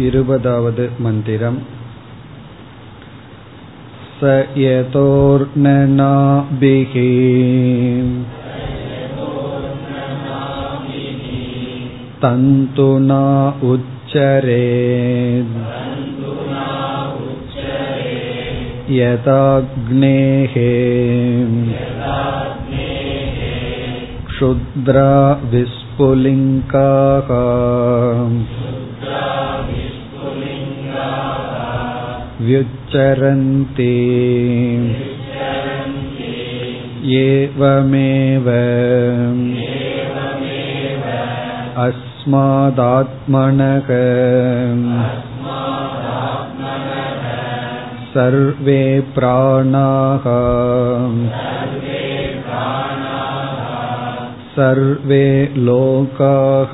वद् 0.00 0.80
मन्दिरम् 1.04 1.56
स 4.18 4.34
यतोर्णनाभिः 4.64 5.64
तन्तुना 12.22 13.24
उच्चरे 13.70 14.62
यदाग्नेः 18.98 20.54
क्षुद्रा 24.30 25.10
विस्फुलिङ्काः 25.52 27.30
व्युच्चरन्ति 32.47 33.93
एवमेव 37.21 38.47
अस्मादात्मनः 41.85 43.89
सर्वे 48.15 48.81
प्राणाः 49.15 50.25
सर्वे 54.57 55.25
लोकाः 55.67 56.73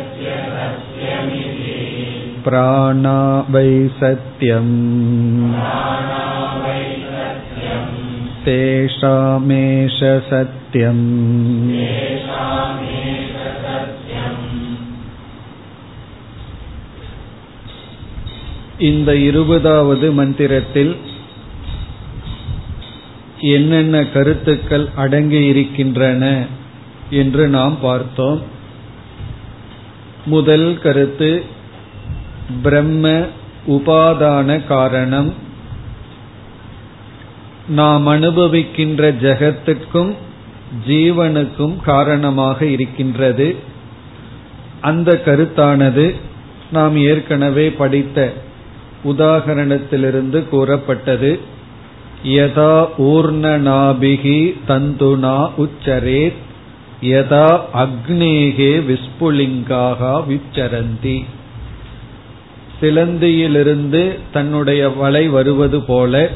प्राणा 2.44 3.18
वै 3.48 3.70
सत्यम् 3.98 4.74
तेषामेष 8.44 9.98
सत्यम् 10.28 11.06
இந்த 18.78 19.10
இருபதாவது 19.16 20.12
மந்திரத்தில் 20.12 20.96
என்னென்ன 23.40 23.96
கருத்துக்கள் 24.04 24.86
அடங்கி 24.96 25.40
இருக்கின்றன 25.46 26.24
என்று 27.10 27.48
நாம் 27.48 27.76
பார்த்தோம் 27.82 28.40
முதல் 30.24 30.78
கருத்து 30.82 31.30
பிரம்ம 32.63 33.25
உபாதான 33.67 34.65
காரணம். 34.65 35.33
நாம் 37.67 38.07
அனுபவிக்கின்ற 38.07 39.11
ஜெகத்துக்கும் 39.21 40.13
ஜீவனுக்கும் 40.87 41.75
காரணமாக 41.81 42.65
இருக்கின்றது. 42.65 43.55
அந்த 44.81 45.21
கருத்தானது 45.25 46.15
நாம் 46.71 46.97
ஏற்கனவே 46.97 47.71
படித்த 47.71 48.33
உதாகரணத்திலிருந்து 49.03 50.49
கூறப்பட்டது. 50.49 51.39
யதா 52.25 52.87
ஊர்ணநாபிகி 52.97 54.39
தந்துனா 54.67 55.49
உச்சரேத் 55.57 56.39
யதா 57.01 57.59
அக்னேகே 57.73 58.71
விஸ்புலிங்காக 58.89 60.23
விச்சரந்தி. 60.27 61.25
சிலந்தியிலிருந்து 62.81 64.19
தன்னுடைய 64.33 64.89
வலை 64.89 65.27
வருவது 65.27 65.81
போல 65.81 66.29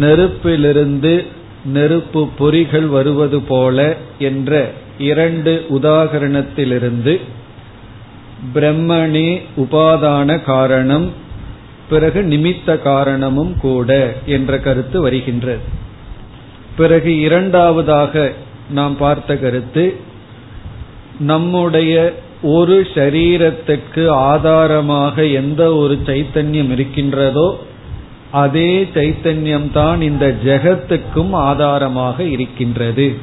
நெருப்பிலிருந்து 0.00 1.26
நெருப்பு 1.64 2.28
பொறிகள் 2.38 2.86
வருவது 2.86 3.40
போல 3.40 3.96
என்ற 4.18 4.70
இரண்டு 4.98 5.66
உதாகரணத்திலிருந்து 5.68 7.20
பிரம்மணே 8.54 9.42
உபாதான 9.56 10.42
காரணம் 10.42 11.12
பிறகு 11.88 12.22
நிமித்த 12.22 12.82
காரணமும் 12.82 13.58
கூட 13.60 14.16
என்ற 14.26 14.58
கருத்து 14.58 15.00
வருகின்றது. 15.00 15.62
பிறகு 16.76 17.18
இரண்டாவதாக 17.18 18.32
நாம் 18.70 18.96
பார்த்த 18.96 19.36
கருத்து 19.36 19.96
நம்முடைய 21.20 22.14
ஒரு 22.42 22.86
சரீரத்துக்கு 22.94 24.08
ஆதாரமாக 24.08 25.26
எந்த 25.26 25.74
ஒரு 25.74 25.98
சைத்தன்யம் 26.04 26.70
இருக்கின்றதோ 26.70 27.58
அதே 28.30 28.82
சைத்தன்யம் 28.94 29.72
தான் 29.72 30.00
இந்த 30.00 30.34
ஜெகத்துக்கும் 30.44 31.30
ஆதாரமாக 31.30 32.24
இருக்கின்றது. 32.24 33.16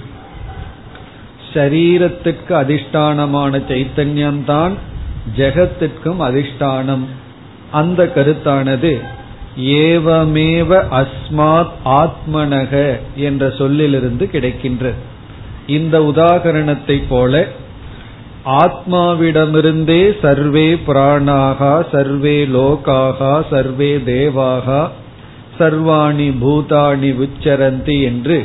ஷரீரத்துக்கு 1.54 2.54
அதிஷ்டானமான 2.62 3.62
சைத்தன்யம் 3.70 4.44
தான் 4.44 4.74
ஜெகத்துக்கும் 5.38 6.20
அதிஷ்டானம். 6.20 7.06
அந்த 7.72 8.12
கருத்தானது 8.16 9.00
ஏவமேவ 9.58 10.72
அஸ்மாத் 11.02 11.76
ஆத்மனக 11.86 13.00
என்ற 13.16 13.50
சொல்லிலிருந்து 13.50 14.30
கிடைக்கின்றது. 14.32 14.94
இந்த 15.68 16.00
உதாகரணத்தை 16.00 17.02
போல 17.10 17.48
ஆத்மாவிடமிருந்தே 18.46 20.02
சர்வே 20.22 20.68
பிராணாகா 20.88 21.74
சர்வே 21.92 22.38
லோகாகா 22.48 23.34
சர்வே 23.50 23.92
தேவாகா 24.06 24.82
சர்வாணி 25.60 26.28
பூதாணி 26.42 27.10
உச்சரந்தி 27.18 27.98
என்று 28.02 28.38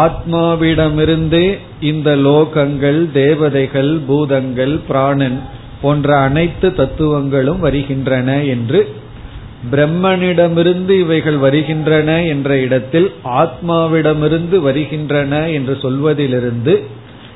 ஆத்மாவிடமிருந்தே 0.00 1.46
இந்த 1.82 2.10
லோகங்கள் 2.16 3.00
தேவதைகள் 3.12 3.92
பூதங்கள் 4.06 4.74
பிராணன் 4.86 5.38
போன்ற 5.82 6.08
அனைத்து 6.18 6.68
தத்துவங்களும் 6.72 7.60
வருகின்றன 7.60 8.30
என்று 8.46 8.80
பிரம்மனிடமிருந்து 9.70 10.94
இவைகள் 10.98 11.38
வருகின்றன 11.38 12.10
என்ற 12.24 12.50
இடத்தில் 12.58 13.08
ஆத்மாவிடமிருந்து 13.40 14.56
வருகின்றன 14.60 15.34
என்று 15.48 15.74
சொல்வதிலிருந்து 15.76 16.74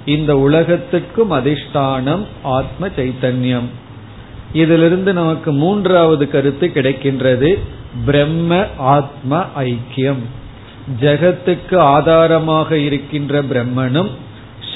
இந்த 0.06 0.38
உலகத்துக்கும் 0.38 1.32
அதிஷ்டானம் 1.32 2.24
ஆத்ம 2.42 2.88
சைத்தன்யம். 2.96 3.68
இதிலிருந்து 4.52 5.12
நமக்கு 5.12 5.52
மூன்றாவது 5.52 6.30
கருத்து 6.30 6.70
கிடைக்கின்றது 6.74 7.58
பிரம்ம 8.04 8.66
ஆத்ம 8.78 9.44
ஐக்கியம். 9.56 10.22
ஜெகத்துக்கு 11.00 11.76
ஆதாரமாக 11.76 12.78
இருக்கின்ற 12.78 13.42
பிரம்மனும் 13.42 14.10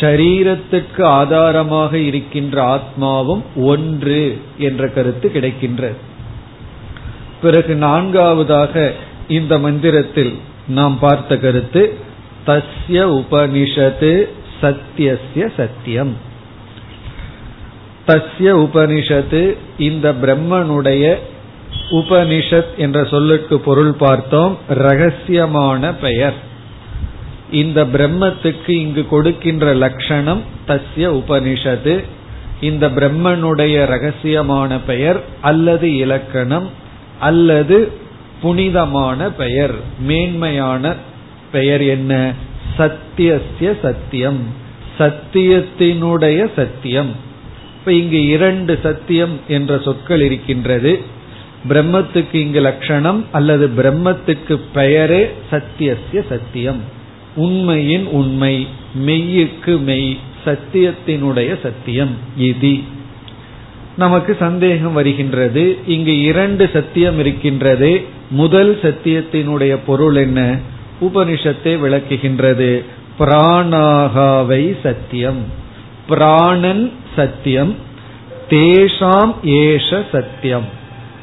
ஷரீரத்துக்கு 0.00 1.02
ஆதாரமாக 1.02 1.98
இருக்கின்ற 1.98 2.56
ஆத்மாவும் 2.74 3.42
ஒன்று 3.56 4.41
என்ற 4.59 4.88
கருத்து 4.88 5.30
கிடைக்கின்றது. 5.34 5.98
பிறகு 7.42 7.74
நான்காவதாக 7.74 8.92
இந்த 9.28 9.59
மந்திரத்தில் 9.59 10.34
நாம் 10.68 10.98
பார்த்த 10.98 11.36
கருத்து 11.36 11.83
தஸ்ய 12.47 13.00
உபனிஷத்து 13.21 14.28
சத்தியசிய 14.62 15.53
சத்தியம். 15.57 16.16
தஸ்ய 18.07 18.51
உபனிஷத்து 18.66 19.57
இந்த 19.78 20.12
பிரம்மனுடைய 20.12 21.15
உபனிஷத் 21.91 22.77
என்ற 22.77 23.04
சொல்லுக்கு 23.04 23.60
பொருள் 23.60 23.92
பார்த்தோம் 23.92 24.59
ரகசியமான 24.71 25.95
பெயர். 26.01 26.34
இந்த 27.51 27.84
பிரம்மத்துக்கு 27.84 28.68
இங்கு 28.68 29.07
கொடுக்கின்ற 29.07 29.74
லட்சணம் 29.74 30.42
தஸ்ய 30.68 31.07
உபனிஷத்து. 31.12 32.04
இந்த 32.60 32.89
பிரம்மனுடைய 32.89 33.86
ரகசியமான 33.86 34.78
பெயர் 34.86 35.24
அல்லது 35.41 35.97
இலக்கணம் 35.97 36.71
அல்லது 37.18 37.92
புனிதமான 38.42 39.30
பெயர் 39.33 39.74
மேன்மையான 39.98 40.95
பெயர் 41.53 41.80
என்ன? 41.80 42.33
சத்தியசிய 42.78 43.81
சத்தியம். 43.83 44.39
சத்தியத்தினுடைய 44.99 46.47
சத்தியம். 46.57 47.15
இப்ப 47.78 47.93
இங்கு 47.93 48.27
இரண்டு 48.27 48.78
சத்தியம் 48.83 49.41
என்ற 49.49 49.78
சொற்கள் 49.78 50.21
இருக்கின்றது. 50.21 51.01
பிரம்மத்துக்கு 51.69 52.34
இங்கு 52.34 52.61
லட்சணம் 52.61 53.25
அல்லது 53.33 53.69
பிரம்மத்துக்கு 53.69 54.61
பெயரே 54.75 55.31
சத்தியசிய 55.51 56.28
சத்தியம். 56.28 56.81
உண்மையின் 57.37 58.07
உண்மை 58.07 58.67
மெய்யுக்கு 59.07 59.81
மெய் 59.81 60.19
சத்தியத்தினுடைய 60.45 61.61
சத்தியம் 61.63 62.15
இதி. 62.39 62.83
நமக்கு 63.97 64.37
சந்தேகம் 64.39 64.93
வருகின்றது. 64.93 65.78
இங்கு 65.87 66.21
இரண்டு 66.21 66.71
சத்தியம் 66.72 67.19
இருக்கின்றது. 67.19 68.05
முதல் 68.31 68.78
சத்தியத்தினுடைய 68.83 69.78
பொருள் 69.87 70.15
என்ன? 70.15 70.59
உபனிஷத்தை 71.00 71.78
விளக்குகின்றது. 71.78 72.84
பிராணாகாவை 73.18 74.76
சத்தியம். 74.82 75.44
பிராணன் 76.08 76.92
சத்தியம். 77.16 77.76
தேஷாம் 78.50 79.34
ஏஷ 79.44 80.04
சத்தியம். 80.12 80.64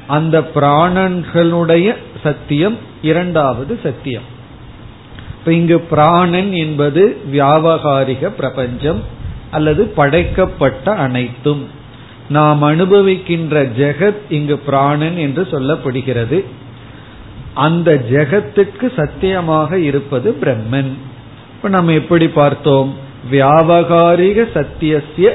அந்த 0.07 0.41
பிராணன்களுடைய 0.55 1.95
சத்தியம் 2.23 2.77
இரண்டாவது 3.01 3.79
சத்தியம். 3.83 4.21
இப்ப 5.39 5.53
இங்கு 5.53 5.79
பிராணன் 5.79 6.53
என்பது 6.53 7.17
வியாபகாரிக 7.33 8.27
பிரபஞ்சம் 8.27 9.03
அல்லது 9.51 9.85
படைக்கப்பட்ட 9.85 10.91
அனைத்தும். 10.91 11.67
நாம் 12.29 12.63
அனுபவிக்கின்ற 12.63 13.69
ஜெகத் 13.77 14.17
இங்கு 14.29 14.57
பிராணன் 14.57 15.17
என்று 15.17 15.47
சொல்லப்படுகிறது. 15.51 16.43
அந்த 17.57 17.93
ஜெகத்துக்கு 18.11 18.87
சத்தியமாக 18.95 19.79
இருப்பது 19.79 20.37
பிரம்மன். 20.41 20.91
இப்ப 21.55 21.69
நம்ம 21.69 21.91
எப்படி 21.91 22.27
பார்த்தோம்? 22.27 22.95
வியாபகாரிக 23.31 24.45
சத்தியசிய 24.53 25.31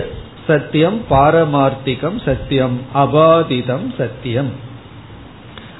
சத்தியம் 0.46 1.00
பாரமார்த்திகம் 1.10 2.18
சத்தியம் 2.24 2.76
அபாதிதம் 2.94 3.86
சத்தியம். 3.98 4.50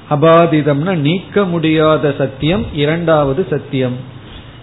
அபாதிதம்னா 0.09 0.93
நீக்க 0.95 1.45
முடியாத 1.45 2.13
சத்தியம் 2.17 2.65
இரண்டாவது 2.73 3.45
சத்தியம். 3.49 3.97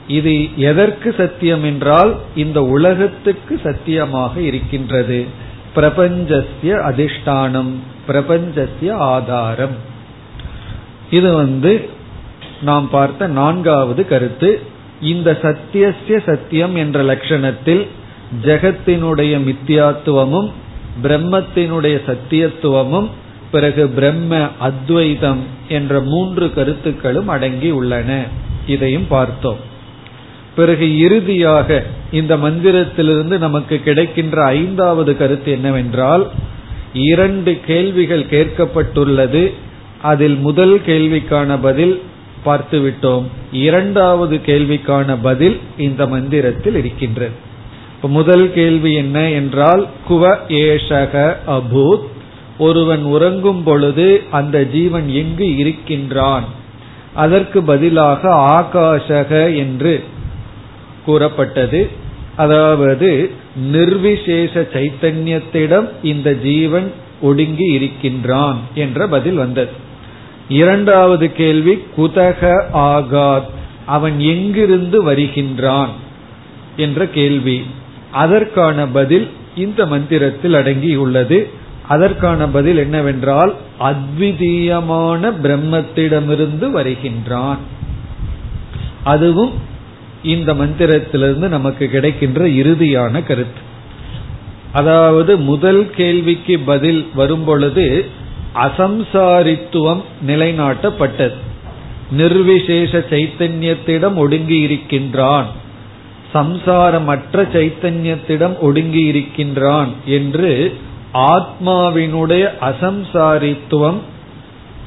இது 0.09 0.35
எதற்கு 0.57 1.15
சத்தியம் 1.17 1.65
என்றால் 1.65 2.17
இந்த 2.35 2.63
உலகத்துக்கு 2.63 3.61
சத்தியமாக 3.63 4.41
இருக்கின்றது. 4.41 5.27
பிரபஞ்சசிய 5.75 6.75
அதிஷ்டானம் 6.91 7.73
பிரபஞ்சசிய 8.09 8.97
ஆதாரம். 9.15 9.89
இது 11.11 11.33
வந்து 11.33 11.89
நாம் 12.63 12.91
பார்த்த 12.91 13.27
நான்காவது 13.27 14.07
கருத்து. 14.07 14.61
இந்த 15.03 15.39
சத்தியசிய 15.43 16.25
சத்தியம் 16.27 16.75
என்ற 16.75 17.03
லட்சணத்தில் 17.03 17.87
ஜெகத்தினுடைய 18.43 19.41
மித்தியாத்துவமும் 19.45 20.51
பிரம்மத்தினுடைய 21.03 22.01
சத்தியத்துவமும் 22.07 23.09
பிறகு 23.51 23.89
பிரம்ம 23.89 24.49
அத்வைதம் 24.59 25.41
என்ற 25.69 26.01
மூன்று 26.01 26.55
கருத்துக்களும் 26.55 27.29
அடங்கி 27.29 27.71
உள்ளன. 27.71 28.25
இதையும் 28.67 29.07
பார்த்தோம். 29.09 29.57
பிறகு 30.57 30.99
இறுதியாக 30.99 31.85
இந்த 32.11 32.37
மந்திரத்திலிருந்து 32.37 33.39
நமக்கு 33.39 33.79
கிடைக்கின்ற 33.79 34.45
ஐந்தாவது 34.45 35.17
கருத்து 35.17 35.51
என்னவென்றால் 35.51 36.31
இரண்டு 36.93 37.61
கேள்விகள் 37.67 38.25
கேட்கப்பட்டுள்ளது. 38.25 39.53
அதில் 40.03 40.37
முதல் 40.37 40.81
கேள்விக்கான 40.81 41.59
பதில் 41.63 42.03
பார்த்துவிட்டோம். 42.45 43.25
இரண்டாவது 43.53 44.37
கேள்விக்கான 44.37 45.17
பதில் 45.23 45.61
இந்த 45.79 46.07
மந்திரத்தில் 46.07 46.75
இருக்கின்றது. 46.75 47.49
முதல் 48.03 48.53
கேள்வி 48.53 48.93
என்ன 48.93 49.31
என்றால் 49.31 49.87
குவ 50.09 50.39
ஏஷக 50.49 51.37
அபூத். 51.47 52.03
ஒருவன் 52.59 53.03
உறங்கும் 53.03 53.63
பொழுது 53.63 54.23
அந்த 54.31 54.65
ஜீவன் 54.65 55.09
எங்கு 55.09 55.57
இருக்கின்றான்? 55.57 56.45
அதற்கு 57.15 57.63
பதிலாக 57.63 58.29
ஆகாஷக 58.35 59.57
என்று 59.57 60.05
கூறப்பட்டது. 61.05 61.89
அதாவது 62.37 63.31
நிர்விசேஷ 63.73 64.67
சைத்தன்யத்திடம் 64.73 65.89
இந்த 66.03 66.35
ஜீவன் 66.35 66.93
ஒடுங்கி 67.21 67.65
இருக்கின்றான் 67.65 68.59
என்ற 68.75 69.07
பதில் 69.07 69.35
வந்தது. 69.35 69.89
இரண்டாவது 70.51 71.33
கேள்வி 71.33 71.79
குதக 71.97 72.63
ஆகாத். 72.75 73.49
அவன் 73.87 74.21
எங்கிருந்து 74.21 75.03
வருகின்றான்? 75.03 75.89
என்ற 76.77 77.07
கேள்வி. 77.07 77.63
அதற்கான 78.13 78.87
பதில் 78.87 79.29
இந்த 79.57 79.87
மந்திரத்தில் 79.87 80.55
அடங்கியுள்ளது. 80.55 81.51
அதற்கான 81.89 82.49
பதில் 82.49 82.77
என்னவென்றால் 82.77 83.55
அத்விதீயமான 83.81 85.33
பிரம்மத்திடமிருந்து 85.43 86.71
வருகின்றான். 86.71 87.59
அதுவும் 89.05 89.51
இந்த 90.23 90.55
மந்திரத்திலிருந்து 90.55 91.49
நமக்கு 91.49 91.89
கிடைக்கின்ற 91.89 92.47
இறுதியான 92.47 93.23
கருத்து. 93.23 93.61
அதாவது 94.73 95.39
முதல் 95.39 95.91
கேள்விக்கு 95.91 96.59
பதில் 96.59 97.09
வரும்பொழுது 97.15 98.07
அசம்சாரித்துவம் 98.55 100.03
நிலைநாட்டப்பட்டது. 100.27 101.35
நிர்விசேஷ 102.11 102.99
சைத்தன்யத்திடம் 102.99 104.15
ஒடுங்கி 104.15 104.59
இருக்கின்றான் 104.59 105.47
சம்சாரமற்ற 106.35 107.33
சைத்தன்யத்திடம் 107.33 108.59
ஒடுங்கி 108.59 109.05
இருக்கின்றான் 109.05 109.89
என்று 110.07 110.77
ஆத்மாவினுடைய 111.15 112.51
அசம்சாரித்துவம் 112.61 113.99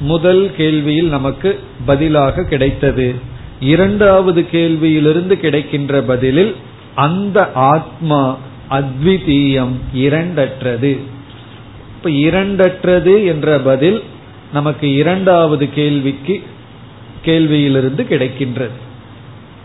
முதல் 0.00 0.50
கேள்வியில் 0.58 1.08
நமக்கு 1.08 1.60
பதிலாக 1.86 2.44
கிடைத்தது. 2.44 3.14
இரண்டாவது 3.60 4.46
கேள்வியிலிருந்து 4.52 5.32
கிடைக்கின்ற 5.32 6.02
பதிலில் 6.02 6.54
அந்த 6.94 7.50
ஆத்மா 7.54 8.36
அத்விதீயம் 8.70 9.74
இரண்டற்றது. 9.94 10.98
இப்ப 12.04 12.16
இரண்டற்றது 12.16 13.26
என்ற 13.26 13.58
பதில் 13.58 14.02
நமக்கு 14.52 14.92
இரண்டாவது 14.92 15.72
கேள்விக்கு 15.72 16.42
கேள்வியிலிருந்து 17.24 18.02
கிடைக்கின்றது. 18.02 18.76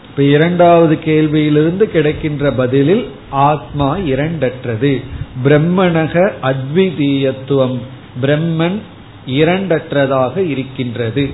இப்ப 0.09 0.24
இரண்டாவது 0.24 1.00
கேள்வியிலிருந்து 1.06 1.83
கிடைக்கின்ற 1.83 2.51
பதிலில் 2.51 3.09
ஆத்மா 3.30 3.97
இரண்டற்றது. 3.97 5.03
பிரம்மணக 5.44 6.31
அத்விதீயத்துவம். 6.44 7.78
பிரம்மன் 8.21 8.80
இரண்டற்றதாக 9.28 10.37
இருக்கின்றது. 10.37 11.30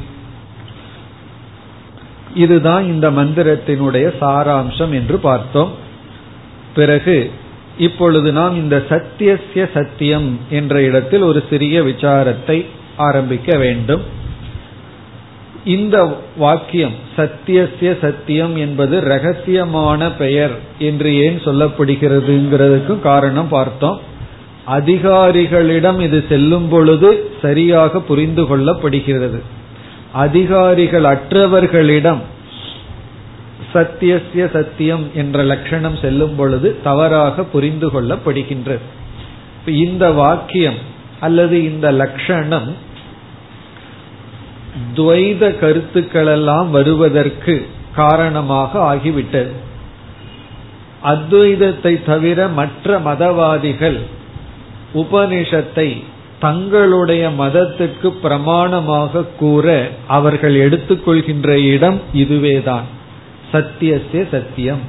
இதுதான் 2.35 2.85
இந்த 2.85 3.11
மந்திரத்தினுடைய 3.11 4.13
சாராம்சம் 4.21 4.91
என்று 4.91 5.17
பார்த்தோம். 5.17 5.71
பிறகு 6.75 7.31
இப்பொழுது 7.77 8.31
நாம் 8.31 8.55
இந்த 8.55 8.83
சத்தியசிய 8.89 9.69
சத்தியம் 9.73 10.39
என்ற 10.49 10.81
இடத்தில் 10.81 11.21
ஒரு 11.21 11.43
சிறிய 11.49 11.81
விசாரத்தை 11.81 12.65
ஆரம்பிக்க 12.97 13.57
வேண்டும். 13.57 14.01
இந்த 15.65 16.17
வாக்கியம் 16.37 16.91
சத்தியசிய 17.17 17.99
சத்தியம் 18.01 18.55
என்பது 18.55 19.01
ரகசியமான 19.01 20.11
பெயர் 20.17 20.51
என்று 20.79 21.15
ஏன் 21.15 21.41
சொல்லப்படுகிறதுங்கிறதுக்கும் 21.45 22.99
காரணம் 22.99 23.47
பார்த்தோம். 23.47 23.99
அதிகாரிகளிடம் 24.67 25.99
இது 25.99 26.23
செல்லும் 26.29 26.67
பொழுது 26.67 27.31
சரியாக 27.41 27.99
புரிந்து 27.99 28.43
கொள்ளப்படுகிறது. 28.43 29.39
அதிகாரிகள் 30.11 31.03
அற்றவர்களிடம் 31.03 32.19
சத்தியசிய 33.75 34.43
சத்தியம் 34.53 35.05
என்ற 35.15 35.43
லட்சணம் 35.43 35.97
செல்லும் 35.97 36.35
பொழுது 36.35 36.69
தவறாக 36.83 37.43
புரிந்து 37.43 37.87
கொள்ளப்படுகின்றது. 37.87 38.85
இந்த 39.65 40.11
வாக்கியம் 40.11 40.79
அல்லது 41.19 41.63
இந்த 41.63 41.91
லட்சணம் 41.91 42.69
துவைத 44.95 45.43
கருத்துக்களெல்லாம் 45.61 46.69
வருவதற்கு 46.69 47.67
காரணமாக 47.95 48.95
ஆகிவிட்டது. 48.95 49.53
அத்வைதத்தை 51.03 51.93
தவிர 52.05 52.47
மற்ற 52.47 52.99
மதவாதிகள் 52.99 53.99
உபனிஷத்தை 54.93 56.03
தங்களுடைய 56.39 57.23
மதத்துக்கு 57.29 58.09
பிரமாணமாக 58.23 59.23
கூற 59.39 59.67
அவர்கள் 60.07 60.55
எடுத்துக்கொள்கின்ற 60.55 61.49
இடம் 61.73 61.99
இதுவேதான். 62.13 62.87
சத்தியசிய 63.51 64.29
சத்தியம். 64.31 64.79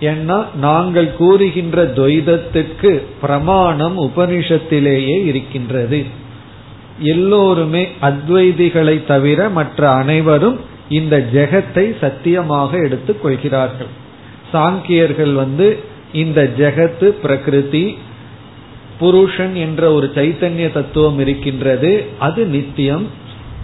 ஏன்னா 0.00 0.54
நாங்கள் 0.54 1.14
கூறுகின்ற 1.14 1.84
துவைதத்துக்கு 1.84 3.02
பிரமாணம் 3.20 4.00
உபனிஷத்திலேயே 4.00 5.24
இருக்கின்றது. 5.24 6.04
எல்லோருமே 6.98 7.88
அத்வைதிகளை 8.02 9.06
தவிர 9.06 9.48
மற்ற 9.48 9.90
அனைவரும் 9.90 10.60
இந்த 10.88 11.28
ஜெகத்தை 11.32 11.98
சத்தியமாக 12.00 12.78
எடுத்துக் 12.78 13.22
கொள்கிறார்கள். 13.22 13.86
சாங்கியர்கள் 14.52 15.32
வந்து 15.32 15.78
இந்த 16.12 16.50
ஜெகத்து 16.58 17.04
பிரகிருதி 17.04 17.98
புருஷன் 18.98 19.54
என்ற 19.54 19.92
ஒரு 19.92 20.10
சைத்தன்ய 20.14 20.72
தத்துவம் 20.72 21.18
இருக்கின்றது. 21.18 22.04
அது 22.18 22.46
நித்தியம். 22.46 23.06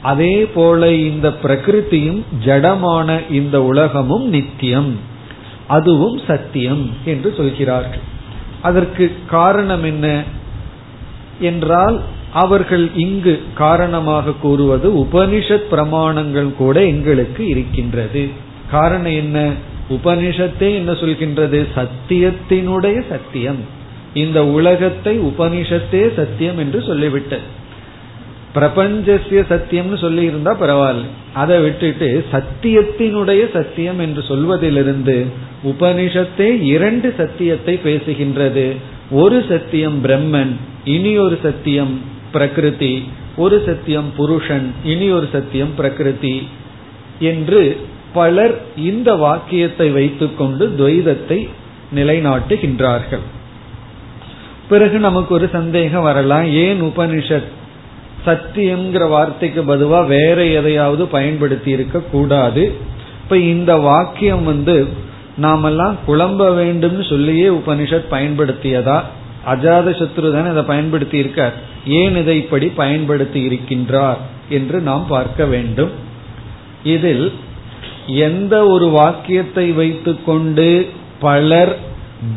அதே 0.04 0.34
போல 0.54 0.92
இந்த 0.92 1.28
பிரகிருதியும் 1.42 2.22
ஜடமான 2.44 3.32
இந்த 3.32 3.62
உலகமும் 3.62 4.26
நித்தியம். 4.28 4.92
அதுவும் 5.66 6.20
சத்தியம் 6.26 6.90
என்று 7.04 7.34
சொல்கிறார்கள். 7.36 8.02
அதற்கு 8.62 9.12
காரணம் 9.30 9.84
என்ன 9.84 10.22
என்றால் 11.40 12.00
அவர்கள் 12.32 12.86
இங்கு 12.94 13.42
காரணமாக 13.54 14.32
கூறுவது 14.32 14.88
உபனிஷத் 14.90 15.68
பிரமாணங்கள் 15.70 16.54
கூட 16.54 16.84
எங்களுக்கு 16.84 17.46
இருக்கின்றது. 17.46 18.28
காரணம் 18.70 19.16
என்ன? 19.22 19.52
உபனிஷத்தே 19.90 20.68
என்ன 20.74 20.92
சொல்கின்றது? 20.92 21.66
சத்தியத்தினுடைய 21.74 23.02
சத்தியம். 23.08 23.60
இந்த 24.14 24.46
உலகத்தை 24.46 25.18
உபனிஷத்தே 25.18 26.02
சத்தியம் 26.16 26.58
என்று 26.58 26.80
சொல்லிவிட்டது. 26.80 27.46
பிரபஞ்சசிய 28.54 29.40
சத்தியம்னு 29.50 29.98
சொல்லி 29.98 30.22
இருந்தா 30.22 30.60
பரவாயில்ல. 30.60 31.02
அதை 31.32 31.60
விட்டுட்டு 31.60 32.24
சத்தியத்தினுடைய 32.32 33.52
சத்தியம் 33.52 33.98
என்று 33.98 34.22
சொல்வதிலிருந்து 34.22 35.26
உபனிஷத்தே 35.64 36.62
இரண்டு 36.62 37.14
சத்தியத்தை 37.16 37.80
பேசுகின்றது. 37.84 38.76
ஒரு 39.10 39.44
சத்தியம் 39.48 40.04
பிரம்மன் 40.04 40.52
இனி 40.84 41.18
ஒரு 41.18 41.38
சத்தியம் 41.42 42.00
பிரகிருதி. 42.32 43.02
ஒரு 43.36 43.62
சத்தியம் 43.66 44.12
புருஷன் 44.16 44.72
இனி 44.84 45.10
ஒரு 45.10 45.28
சத்தியம் 45.32 45.74
பிரகிருதி 45.76 46.48
என்று 47.20 47.80
பலர் 48.12 48.54
இந்த 48.76 49.14
வாக்கியத்தை 49.14 49.90
வைத்துக்கொண்டு 49.90 50.74
துவைதத்தை 50.78 51.48
நிலைநாட்டுகின்றார்கள். 51.94 53.24
பிறகு 54.68 54.98
நமக்கு 54.98 55.34
ஒரு 55.34 55.48
சந்தேகம் 55.52 56.02
வரலாம். 56.02 56.44
ஏன் 56.44 56.82
உபனிஷத் 56.82 57.50
சத்தியம்ங்கிற 58.26 59.08
வார்த்தைக்கு 59.08 59.62
பதுவா 59.62 60.06
வேற 60.06 60.44
எதையாவது 60.44 61.06
பயன்படுத்தி 61.06 61.70
இருக்க 61.70 62.00
கூடாது. 62.00 62.72
இப்ப 63.22 63.38
இந்த 63.38 63.76
வாக்கியம் 63.76 64.44
வந்து 64.44 64.86
நாமெல்லாம் 65.36 65.96
குழம்ப 66.06 66.48
வேண்டும்னு 66.60 67.08
சொல்லியே 67.08 67.48
உபனிஷத் 67.48 68.10
பயன்படுத்தியதா? 68.10 68.98
அஜாத 69.46 69.88
சத்ரு 70.00 70.32
தானே 70.32 70.48
அதை 70.48 70.62
பயன்படுத்தி 70.62 71.18
இருக்கார் 71.18 71.52
ஏன் 71.86 72.16
இதை 72.16 72.36
இப்படி 72.36 72.66
பயன்படுத்தி 72.66 73.40
இருக்கின்றார் 73.48 74.20
என்று 74.48 74.80
நாம் 74.80 75.06
பார்க்க 75.08 75.44
வேண்டும். 75.44 75.90
இதில் 76.84 77.32
எந்த 78.06 78.66
ஒரு 78.66 78.86
வாக்கியத்தை 78.88 79.72
வைத்துக்கொண்டு 79.72 80.88
பலர் 81.20 81.78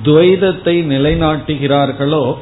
துவைதத்தை 0.03 0.75
நிலைநாட்டுகிறார்களோ 0.94 2.36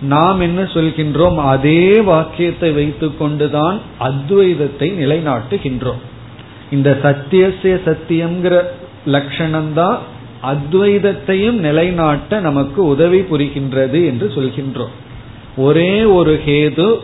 நாம் 0.00 0.40
என்ன 0.40 0.62
சொல்கின்றோம்? 0.62 1.36
அதே 1.36 2.00
வாக்கியத்தை 2.00 2.70
வைத்துக் 2.70 3.18
கொண்டுதான் 3.18 3.80
அத்வைதத்தை 4.00 4.80
நிலைநாட்டுகின்றோம். 4.80 6.00
இந்த 6.70 6.98
சத்தியசிய 7.02 7.80
சத்தியம்ங்கிற 7.84 8.62
லட்சணம்தான் 9.06 9.98
அத்வைதத்தையும் 10.42 11.52
நிலைநாட்ட 11.52 12.40
நமக்கு 12.40 12.86
உதவி 12.86 13.20
புரிகின்றது 13.20 14.04
என்று 14.06 14.32
சொல்கின்றோம். 14.34 14.94
ஒரே 15.56 16.04
ஒரு 16.04 16.40
ஹேது 16.46 16.96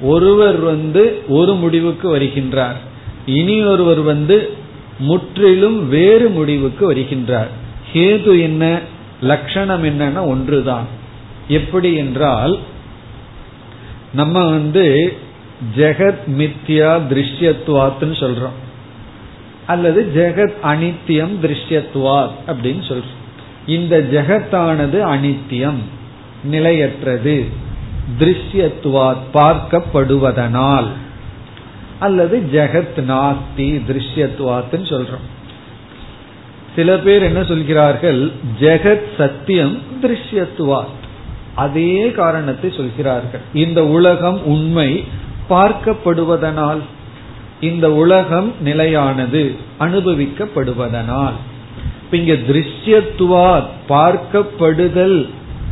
ஒருவர் 0.00 0.58
வந்து 0.58 1.22
ஒரு 1.28 1.54
முடிவுக்கு 1.54 2.16
வருகின்றார். 2.16 2.76
இனி 3.26 3.64
ஒருவர் 3.64 4.00
வந்து 4.00 4.52
முற்றிலும் 4.98 5.88
வேறு 5.88 6.28
முடிவுக்கு 6.28 6.94
வருகின்றார். 6.94 7.46
ஹேது 7.92 8.40
என்ன? 8.40 8.80
லட்சணம் 9.22 9.84
என்னன்னா 9.84 10.26
ஒன்றுதான். 10.26 11.02
எப்படி 11.48 11.94
என்றால் 11.94 12.58
நம்ம 14.14 14.50
வந்து 14.50 15.16
ஜெகத் 15.76 16.28
மித்யா 16.28 17.00
திருஷ்யத்துவாத்துன்னு 17.10 18.16
சொல்றோம். 18.20 18.58
அல்லது 19.66 20.12
ஜெகத் 20.14 20.66
அனித்தியம் 20.66 21.36
திருஷ்யத்துவாத் 21.42 22.30
அப்படின்னு 22.46 22.82
சொல்றோம். 22.88 23.12
இந்த 23.66 23.98
ஜெகத்தானது 23.98 25.00
அனித்தியம் 25.00 25.78
நிலையற்றது 26.44 27.44
திருஷ்யத்துவாத் 28.18 29.16
பார்க்கப்படுவதனால். 29.34 30.86
அல்லது 31.98 32.42
ஜெகத் 32.52 32.96
நாஸ்தி 32.96 33.80
திருஷ்யத்துவாத்துன்னு 33.88 34.88
சொல்றோம். 34.88 35.24
சில 36.76 36.98
பேர் 36.98 37.22
என்ன 37.22 37.44
சொல்கிறார்கள் 37.44 38.30
ஜெகத் 38.60 39.16
சத்தியம் 39.16 39.78
திருஷ்யத்துவாத். 40.02 41.02
அதே 41.54 42.10
காரணத்தை 42.10 42.72
சொல்கிறார்கள். 42.76 43.40
இந்த 43.52 43.86
உலகம் 43.86 44.44
உண்மை 44.44 45.04
பார்க்கப்படுவதனால் 45.50 46.78
இந்த 47.60 47.92
உலகம் 47.92 48.52
நிலையானது 48.60 49.54
அனுபவிக்கப்படுவதனால். 49.80 51.32
இங்க 52.10 52.32
திருஷ்யத்துவா 52.32 53.62
பார்க்கப்படுதல் 53.88 55.28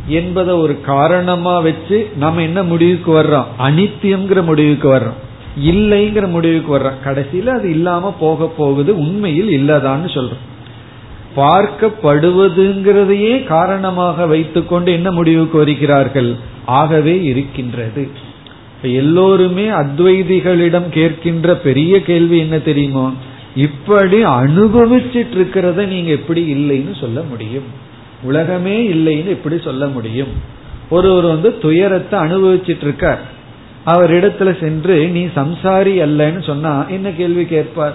என்பதை 0.07 0.55
ஒரு 0.55 0.81
காரணமா 0.81 1.59
வச்சு 1.59 2.11
நம்ம 2.15 2.41
என்ன 2.41 2.63
முடிவுக்கு 2.63 3.11
வர்றோம்? 3.21 3.45
அனித்தியம்ங்கிற 3.59 4.43
முடிவுக்கு 4.43 4.95
வர்றோம். 4.95 5.19
இல்லைங்கிற 5.63 6.27
முடிவுக்கு 6.27 6.77
வர்றோம். 6.77 6.99
கடைசியில 7.05 7.45
அது 7.45 7.69
இல்லாம 7.69 8.13
போக 8.19 8.47
போகுது 8.47 8.97
உண்மையில் 8.97 9.49
இல்லதான்னு 9.49 10.09
சொல்றோம். 10.13 10.52
பார்க்கப்படுவதுங்கிறதையே 11.35 13.43
காரணமாக 13.43 14.25
வைத்துக்கொண்டு 14.25 14.91
என்ன 14.91 15.11
முடிவுக்கு 15.11 15.57
வருகிறார்கள் 15.57 16.35
ஆகவே 16.65 17.23
இருக்கின்றது. 17.23 18.07
எல்லோருமே 18.81 19.67
அத்வைதிகளிடம் 19.67 20.91
கேட்கின்ற 20.91 21.53
பெரிய 21.53 22.01
கேள்வி 22.01 22.37
என்ன 22.37 22.59
தெரியுமோ? 22.59 23.13
இப்படி 23.55 24.25
அனுபவிச்சிட்டு 24.25 25.13
இருக்கிறத 25.13 25.87
நீங்க 25.87 26.11
எப்படி 26.11 26.53
இல்லைன்னு 26.53 26.99
சொல்ல 26.99 27.21
முடியும். 27.21 27.63
உலகமே 28.23 28.87
இல்லைன்னு 28.87 29.27
எப்படி 29.27 29.59
சொல்ல 29.59 29.87
முடியும்? 29.87 30.27
ஒருவர் 30.89 31.25
வந்து 31.25 31.57
துயரத்தை 31.57 32.19
அனுபவிச்சிட்டு 32.19 32.81
இருக்கார் 32.81 33.19
அவர் 33.83 34.11
இடத்துல 34.11 34.59
சென்று 34.59 35.07
நீ 35.07 35.25
சம்சாரி 35.25 36.07
அல்லன்னு 36.07 36.43
சொன்னா 36.43 36.85
என்ன 36.89 37.09
கேள்வி 37.09 37.45
கேட்பார்? 37.45 37.93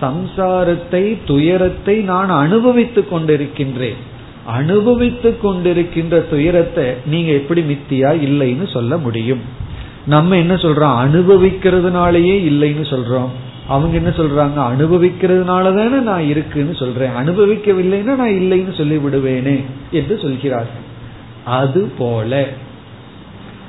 சம்சாரத்தை 0.00 1.16
துயரத்தை 1.26 1.96
நான் 1.96 2.28
அனுபவித்துக் 2.28 3.14
கொண்டிருக்கின்றேன். 3.14 4.00
அனுபவித்துக் 4.46 5.46
கொண்டிருக்கின்ற 5.46 6.28
துயரத்தை 6.28 6.84
நீங்க 7.06 7.32
எப்படி 7.32 7.60
மித்தியா 7.60 8.10
இல்லைன்னு 8.28 8.72
சொல்ல 8.72 8.96
முடியும். 8.96 9.38
நம்ம 10.06 10.36
என்ன 10.36 10.54
சொல்றோம்? 10.54 10.96
அனுபவிக்கிறதுனாலயே 11.06 12.36
இல்லைன்னு 12.50 12.84
சொல்றோம். 12.84 13.28
அவங்க 13.68 13.96
என்ன 13.96 14.08
சொல்றாங்க? 14.08 14.58
அனுபவிக்கிறதுனால 14.74 15.74
தானே 15.74 16.02
நான் 16.02 16.26
இருக்குன்னு 16.26 16.74
சொல்றேன். 16.74 17.10
அனுபவிக்கவில்லைன்னா 17.10 18.14
நான் 18.14 18.38
இல்லைன்னு 18.40 18.76
சொல்லி 18.76 18.96
விடுவேனே 18.96 19.60
என்று 19.90 20.18
சொல்கிறார்கள். 20.18 20.88
அது 21.44 21.90
போல 21.98 22.48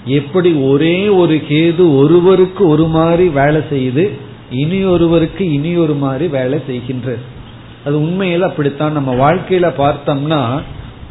எப்படி 0.06 0.54
ஒரே 0.54 1.08
ஒரு 1.08 1.34
கேது 1.34 1.98
ஒருவருக்கு 1.98 2.68
ஒரு 2.68 2.86
மாதிரி 2.88 3.28
வேலை 3.28 3.62
செய்து 3.70 4.30
இனி 4.52 4.84
ஒருவருக்கு 4.84 5.52
இனி 5.52 5.76
ஒரு 5.76 5.94
மாதிரி 5.94 6.28
வேலை 6.28 6.60
செய்கின்றது. 6.68 7.20
அது 7.86 8.02
உண்மையில் 8.02 8.42
அப்படித்தான். 8.42 8.92
நம்ம 8.92 9.32
வாழ்க்கையில 9.32 9.74
பார்த்தோம்னா 9.78 10.62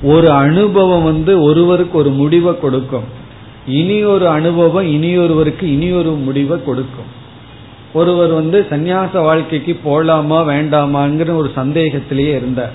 ஒரு 0.02 0.30
அனுபவம் 0.30 1.02
வந்து 1.02 1.42
ஒருவருக்கு 1.42 1.98
ஒரு 1.98 2.10
முடிவை 2.10 2.60
கொடுக்கும். 2.60 3.18
இனி 3.66 4.04
ஒரு 4.04 4.28
அனுபவம் 4.28 4.86
இனியொருவருக்கு 4.86 5.62
இனி 5.62 5.90
ஒரு 5.92 6.10
முடிவை 6.10 6.64
கொடுக்கும். 6.64 7.18
ஒருவர் 7.92 8.30
வந்து 8.30 8.66
சந்நியாச 8.70 9.12
வாழ்க்கைக்கு 9.12 9.78
போலாமா 9.84 10.44
வேண்டாமாங்கிற 10.44 11.36
ஒரு 11.36 11.50
சந்தேகத்திலேயே 11.54 12.36
இருந்தார். 12.36 12.72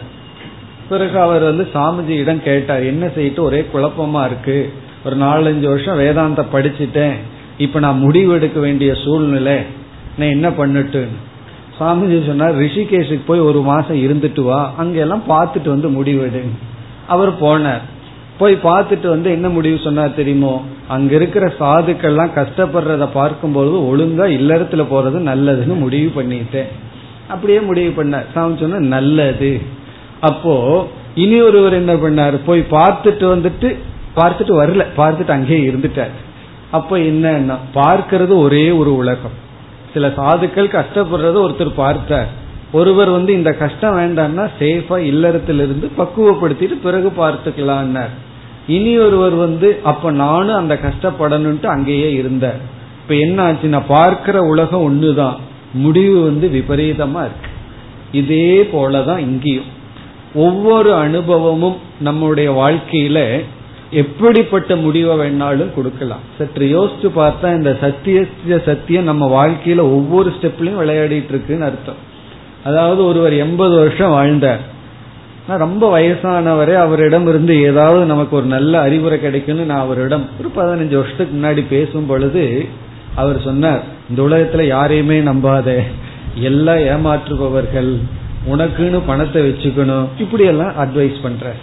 பிறகு 0.89 1.19
அவர் 1.19 1.41
வந்து 1.41 1.67
சாமிஜியிடம் 1.73 2.43
கேட்டார் 2.43 2.83
என்ன 2.83 3.05
செய்யிட்டு 3.05 3.39
ஒரே 3.39 3.65
குழப்பமா 3.73 4.25
இருக்கு? 4.25 4.73
ஒரு 5.05 5.17
நாலஞ்சு 5.17 5.67
வருஷம் 5.67 5.97
வேதாந்த 5.97 6.45
படிச்சுட்டேன். 6.53 7.13
இப்ப 7.57 7.79
நான் 7.79 7.99
முடிவு 7.99 8.33
எடுக்க 8.33 8.59
வேண்டிய 8.59 8.93
சூழ்நிலை 8.93 9.83
நான் 10.17 10.29
என்ன 10.29 10.49
பண்ணட்டு? 10.49 11.07
சாமிஜி 11.79 12.25
சொன்னார் 12.27 12.57
ரிஷிகேஷுக்கு 12.57 13.25
போய் 13.25 13.39
ஒரு 13.39 13.61
மாசம் 13.61 13.95
இருந்துட்டு 13.95 14.41
வா 14.41 14.71
அங்கெல்லாம் 14.77 15.23
பார்த்துட்டு 15.29 15.67
வந்து 15.67 15.89
முடிவெடு 15.89 16.41
அவர் 17.07 17.41
போனார். 17.41 17.83
போய் 18.37 18.55
பார்த்துட்டு 18.55 19.07
வந்து 19.07 19.31
என்ன 19.31 19.49
முடிவு 19.49 19.77
சொன்னார் 19.83 20.15
தெரியுமோ 20.15 20.63
அங்க 20.87 21.15
இருக்கிற 21.15 21.53
சாதுக்கள்லாம் 21.59 22.33
கஷ்டப்படுறத 22.35 23.09
பார்க்கும்போது 23.13 23.71
ஒழுங்கா 23.71 24.25
இல்லறத்துல 24.39 24.83
போறது 24.93 25.19
நல்லதுன்னு 25.31 25.75
முடிவு 25.79 26.21
பண்ணிட்டேன். 26.21 26.71
அப்படியே 27.27 27.59
முடிவு 27.59 28.03
பண்ணார். 28.03 28.25
சாமி 28.33 28.57
சொன்ன 28.57 28.79
நல்லது. 28.79 29.61
அப்போ 30.21 30.87
இனி 31.15 31.41
ஒருவர் 31.41 31.73
என்ன 31.73 31.93
பண்ணார்? 31.93 32.37
போய் 32.45 32.65
பார்த்துட்டு 32.71 33.25
வந்துட்டு 33.35 33.75
பார்த்துட்டு 34.15 34.53
வரல 34.61 34.85
பார்த்துட்டு 34.97 35.29
அங்கேயே 35.29 35.69
இருந்துட்டார். 35.69 36.13
அப்ப 36.71 36.99
என்ன 36.99 37.57
பார்க்கறது 37.73 38.37
ஒரே 38.37 38.71
ஒரு 38.71 38.95
உலகம். 38.95 39.43
சில 39.95 40.07
சாதுக்கள் 40.07 40.75
கஷ்டப்படுறத 40.77 41.37
ஒருத்தர் 41.47 41.73
பார்த்தார். 41.75 42.29
ஒருவர் 42.71 43.09
வந்து 43.09 43.33
இந்த 43.33 43.51
கஷ்டம் 43.51 43.97
வேண்டாம்னா 43.97 44.49
சேஃபா 44.59 44.97
இல்லறத்திலிருந்து 45.11 45.89
பக்குவப்படுத்திட்டு 45.97 46.79
பிறகு 46.83 47.11
பார்த்துக்கலான்னார். 47.17 48.13
இனி 48.67 48.97
ஒருவர் 48.97 49.33
வந்து 49.33 49.79
அப்ப 49.83 50.11
நானும் 50.11 50.55
அந்த 50.55 50.79
கஷ்டப்படணும்ட்டு 50.81 51.65
அங்கேயே 51.65 52.13
இருந்தார். 52.13 52.59
இப்ப 53.01 53.15
என்ன 53.15 53.51
ஆச்சுன்னா 53.51 53.81
பார்க்கிற 53.87 54.39
உலகம் 54.39 54.83
ஒண்ணுதான். 54.85 55.35
முடிவு 55.73 56.23
வந்து 56.23 56.47
விபரீதமா 56.47 57.29
இருக்கு. 57.29 57.49
இதே 58.11 58.69
போலதான் 58.73 59.17
இங்கேயும். 59.17 59.73
ஒவ்வொரு 60.33 60.93
அனுபவமும் 60.93 61.77
நம்முடைய 61.99 62.51
வாழ்க்கையில 62.51 63.43
எப்படிப்பட்ட 63.91 64.75
முடிவை 64.75 65.17
வேணாலும் 65.17 65.73
கொடுக்கலாம். 65.73 66.19
சற்று 66.37 66.65
யோசிச்சு 66.65 67.11
பார்த்தா 67.15 67.55
இந்த 67.55 67.77
சத்திய 67.81 68.25
சத்தியம் 68.65 69.03
நம்ம 69.03 69.47
வாழ்க்கையில 69.47 69.77
ஒவ்வொரு 69.77 70.29
ஸ்டெப்லயும் 70.29 70.79
விளையாடிட்டு 70.79 71.29
இருக்குன்னு 71.29 71.65
அர்த்தம். 71.65 72.13
அதாவது 72.63 73.05
ஒருவர் 73.05 73.33
எண்பது 73.33 73.75
வருஷம் 73.75 74.09
வாழ்ந்தார். 74.09 74.73
ரொம்ப 75.47 75.99
வயசானவரே 75.99 76.75
அவரிடம் 76.75 77.27
இருந்து 77.27 77.61
ஏதாவது 77.61 78.05
நமக்கு 78.05 78.35
ஒரு 78.35 78.45
நல்ல 78.45 78.81
அறிவுரை 78.81 79.19
கிடைக்கும்னு 79.19 79.65
நான் 79.65 79.79
அவரிடம் 79.79 80.29
ஒரு 80.39 80.49
பதினஞ்சு 80.49 80.95
வருஷத்துக்கு 80.95 81.37
முன்னாடி 81.37 81.65
பேசும் 81.69 82.05
பொழுது 82.05 82.65
அவர் 83.15 83.41
சொன்னார் 83.41 83.83
இந்த 84.09 84.21
உலகத்துல 84.21 84.61
யாரையுமே 84.61 85.19
நம்பாத. 85.19 85.83
எல்லாம் 86.35 86.77
ஏமாற்றுபவர்கள். 86.77 87.97
உனக்குன்னு 88.51 89.01
பணத்தை 89.05 89.49
வச்சுக்கணும். 89.49 90.07
இப்படி 90.19 90.43
எல்லாம் 90.43 90.71
அட்வைஸ் 90.71 91.15
பண்ற 91.21 91.53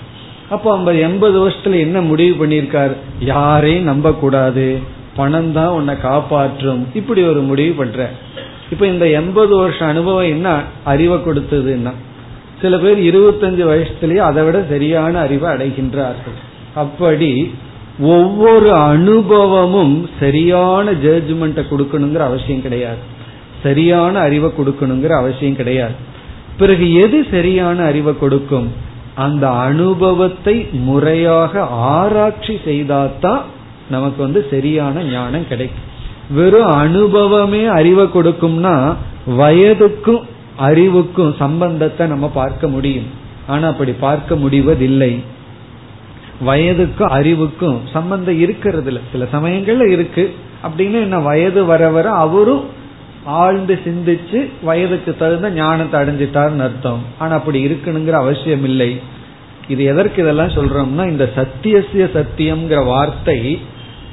அப்போ 0.55 0.69
ஐம்பது 0.77 0.99
எண்பது 1.01 1.37
வருஷத்துல 1.43 1.81
என்ன 1.87 1.99
முடிவு 2.01 2.35
பண்ணியிருக்காரு? 2.41 2.95
யாரையும் 3.33 3.89
நம்ப 3.91 4.13
கூடாது 4.13 4.67
பணம் 5.17 5.53
தான் 5.53 5.75
உன்னை 5.79 5.95
காப்பாற்றும். 6.01 6.83
இப்படி 6.95 7.23
ஒரு 7.23 7.41
முடிவு 7.41 7.73
பண்ற. 7.73 8.11
இப்ப 8.71 8.87
இந்த 8.87 9.07
எண்பது 9.21 9.53
வருஷம் 9.57 9.89
அனுபவம் 9.89 10.33
என்ன 10.35 10.49
அறிவை 10.85 11.19
கொடுத்ததுன்னா 11.19 11.93
சில 12.63 12.79
பேர் 12.79 13.01
இருபத்தஞ்சு 13.11 13.65
வயசுலயே 13.71 14.23
அதை 14.29 14.43
விட 14.45 14.59
சரியான 14.69 15.15
அறிவை 15.19 15.49
அடைகின்றார்கள். 15.55 16.37
அப்படி 16.75 17.31
ஒவ்வொரு 18.01 18.69
அனுபவமும் 18.93 19.97
சரியான 20.21 20.93
ஜட்ஜ்மெண்ட்டை 21.07 21.65
கொடுக்கணுங்கிற 21.71 22.23
அவசியம் 22.31 22.65
கிடையாது. 22.67 23.03
சரியான 23.63 24.15
அறிவை 24.19 24.51
கொடுக்கணுங்கிற 24.59 25.13
அவசியம் 25.23 25.59
கிடையாது. 25.61 25.97
பிறகு 26.59 26.87
எது 27.03 27.19
சரியான 27.31 27.83
அறிவை 27.83 28.15
கொடுக்கும்? 28.19 28.69
அந்த 29.15 29.51
அனுபவத்தை 29.51 30.69
முறையாக 30.73 31.63
ஆராய்ச்சி 31.67 32.61
செய்தாதான் 32.65 33.41
நமக்கு 33.91 34.23
வந்து 34.23 34.47
சரியான 34.51 35.03
ஞானம் 35.03 35.49
கிடைக்கும். 35.49 35.91
வெறும் 36.31 36.71
அனுபவமே 36.71 37.65
அறிவை 37.65 38.05
கொடுக்கும்னா 38.05 38.95
வயதுக்கும் 39.29 40.23
அறிவுக்கும் 40.57 41.35
சம்பந்தத்தை 41.39 42.07
நம்ம 42.07 42.29
பார்க்க 42.29 42.69
முடியும். 42.69 43.07
ஆனா 43.47 43.69
அப்படி 43.69 43.93
பார்க்க 43.93 44.37
முடிவதில்லை. 44.37 45.23
வயதுக்கும் 46.47 47.09
அறிவுக்கும் 47.09 47.81
சம்பந்தம் 47.93 48.39
இருக்கிறது 48.39 49.01
சில 49.13 49.25
சமயங்கள்ல 49.33 49.87
இருக்கு. 49.87 50.35
அப்படின்னு 50.63 50.93
என்ன 50.93 51.19
வயது 51.19 51.65
வர 51.65 51.89
வர 51.89 52.11
அவரும் 52.11 52.65
ஆழ்ந்து 53.25 53.75
சிந்திச்சு 53.85 54.39
வயதுக்கு 54.65 55.17
தகுந்த 55.17 55.51
ஞானத்தை 55.51 55.97
அடைஞ்சிட்டார்னு 56.01 56.65
அர்த்தம். 56.69 57.03
ஆனா 57.19 57.33
அப்படி 57.35 57.59
இருக்கணுங்கிற 57.69 58.17
அவசியம் 58.25 58.65
இல்லை 58.65 59.01
இது 59.69 59.85
எதற்கு 59.85 60.23
இதெல்லாம் 60.23 60.57
சொல்றோம்னா 60.57 61.05
இந்த 61.11 61.27
சத்தியசிய 61.37 62.05
சத்தியம்ங்கிற 62.19 62.85
வார்த்தை 62.85 63.61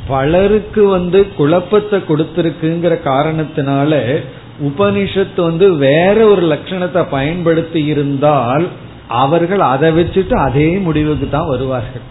பலருக்கு 0.07 0.87
வந்து 0.87 1.19
குழப்பத்தை 1.37 1.97
கொடுத்திருக்குங்கிற 2.09 2.93
காரணத்தினால 3.03 4.21
உபனிஷத்து 4.67 5.41
வந்து 5.41 5.75
வேற 5.75 6.17
ஒரு 6.25 6.43
லட்சணத்தை 6.53 7.01
பயன்படுத்தி 7.09 7.85
இருந்தால் 7.85 8.67
அவர்கள் 9.07 9.59
அதை 9.59 9.89
வச்சுட்டு 9.91 10.35
அதே 10.47 10.69
முடிவுக்கு 10.77 11.29
தான் 11.29 11.47
வருவார்கள். 11.47 12.05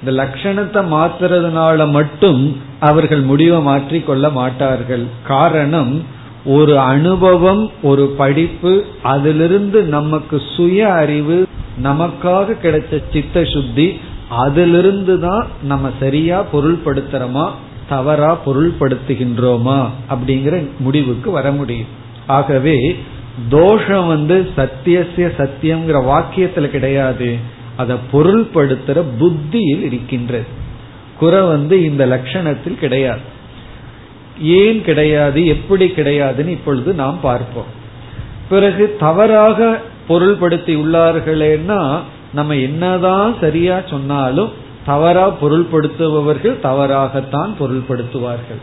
இந்த 0.00 0.12
லட்சணத்தை 0.22 0.80
மாத்துறதுனால 0.94 1.90
மட்டும் 1.90 2.42
அவர்கள் 2.80 3.22
முடிவை 3.22 3.60
மாற்றி 3.60 4.00
கொள்ள 4.00 4.30
மாட்டார்கள். 4.30 5.04
காரணம் 5.26 5.92
ஒரு 6.44 6.78
அனுபவம் 6.78 7.70
ஒரு 7.82 8.06
படிப்பு 8.06 8.84
அதிலிருந்து 9.02 9.82
நமக்கு 9.82 10.42
சுய 10.56 10.92
அறிவு 10.92 11.46
நமக்காக 11.82 12.56
கிடைச்ச 12.62 13.02
சித்த 13.12 13.44
சுத்தி 13.44 14.00
அதிலிருந்து 14.28 15.20
தான் 15.20 15.46
நம்ம 15.62 15.90
சரியா 16.00 16.44
பொருள்படுத்துறோமா 16.52 17.50
தவறா 17.88 18.38
பொருள்படுத்துகின்றோமா 18.46 19.88
அப்படிங்கிற 20.10 20.66
முடிவுக்கு 20.78 21.30
வர 21.30 21.52
முடியும். 21.52 21.86
ஆகவே 22.26 22.96
தோஷம் 23.48 24.06
வந்து 24.06 24.50
சத்தியசிய 24.56 25.30
சத்தியம்ங்கிற 25.38 26.02
வாக்கியத்துல 26.04 26.66
கிடையாது. 26.66 27.36
அதை 27.76 27.96
பொருள்படுத்துற 28.12 29.04
புத்தியில் 29.18 29.84
இருக்கின்றது. 29.84 30.46
குறை 31.18 31.40
வந்து 31.40 31.84
இந்த 31.84 32.06
லட்சணத்தில் 32.06 32.78
கிடையாது. 32.78 33.20
ஏன் 34.42 34.84
கிடையாது 34.84 35.46
எப்படி 35.46 35.92
கிடையாதுன்னு 35.96 36.48
இப்பொழுது 36.48 36.92
நாம் 36.92 37.20
பார்ப்போம். 37.20 37.80
பிறகு 38.48 38.96
தவறாக 39.00 39.80
பொருள்படுத்தி 40.08 40.74
உள்ளார்களேன்னா 40.76 41.98
நம்ம 42.34 42.56
என்னதான் 42.56 43.36
சரியா 43.40 43.80
சொன்னாலும் 43.90 44.52
தவறா 44.86 45.34
பொருள்படுத்துபவர்கள் 45.42 46.60
தவறாகத்தான் 46.60 47.56
பொருள்படுத்துவார்கள். 47.60 48.60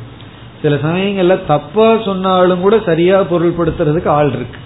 சில 0.62 0.76
சமயங்கள்ல 0.76 1.46
தப்பா 1.46 2.02
சொன்னாலும் 2.02 2.62
கூட 2.62 2.80
சரியா 2.86 3.22
பொருள்படுத்துறதுக்கு 3.22 4.08
ஆள் 4.08 4.28
இருக்கு. 4.28 4.60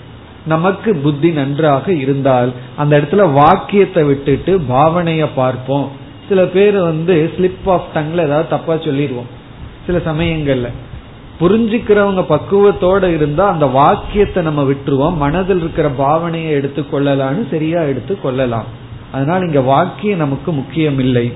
நமக்கு 0.45 0.95
புத்தி 0.95 1.31
நன்றாக 1.31 1.91
இருந்தால் 1.91 2.51
அந்த 2.75 2.97
இடத்துல 2.97 3.31
வாக்கியத்தை 3.31 4.03
விட்டுட்டு 4.03 4.61
பாவனைய 4.69 5.27
பார்ப்போம். 5.35 5.91
சில 6.29 6.43
பேர் 6.43 6.77
வந்து 6.77 7.31
ஸ்லிப் 7.37 7.69
ஆஃப் 7.69 7.85
டங்ல 7.95 8.25
ஏதாவது 8.25 8.49
தப்பா 8.49 8.77
சொல்லிடுவோம். 8.77 9.27
சில 9.85 9.97
சமயங்கள்ல. 9.97 10.67
புரிஞ்சுக்கிறவங்க 11.39 12.23
பக்குவத்தோட 12.29 13.15
இருந்தா 13.15 13.45
அந்த 13.47 13.65
வாக்கியத்தை 13.65 14.43
நம்ம 14.43 14.63
விட்டுருவோம். 14.63 15.15
மனதில் 15.15 15.59
இருக்கிற 15.59 15.89
பாவனையை 15.89 16.51
எடுத்துக்கொள்ளலாம்னு 16.59 17.49
சரியா 17.49 17.81
எடுத்து 17.81 18.19
கொள்ளலாம். 18.21 18.65
அதனால 19.11 19.45
இங்க 19.45 19.61
வாக்கியம் 19.61 20.17
நமக்கு 20.17 20.51
முக்கியம் 20.51 20.99
இல்லை 20.99 21.31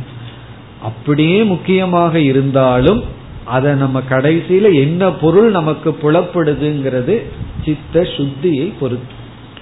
அப்படியே 0.83 1.43
முக்கியமாக 1.43 2.19
இருந்தாலும் 2.19 3.03
அதை 3.45 3.73
நம்ம 3.73 4.01
கடைசியில 4.09 4.73
என்ன 4.73 5.11
பொருள் 5.11 5.51
நமக்கு 5.51 5.97
புலப்படுதுங்கிறது 6.01 7.15
சித்த 7.65 8.01
சுத்தியை 8.01 8.73
பொறுத்து. 8.79 9.13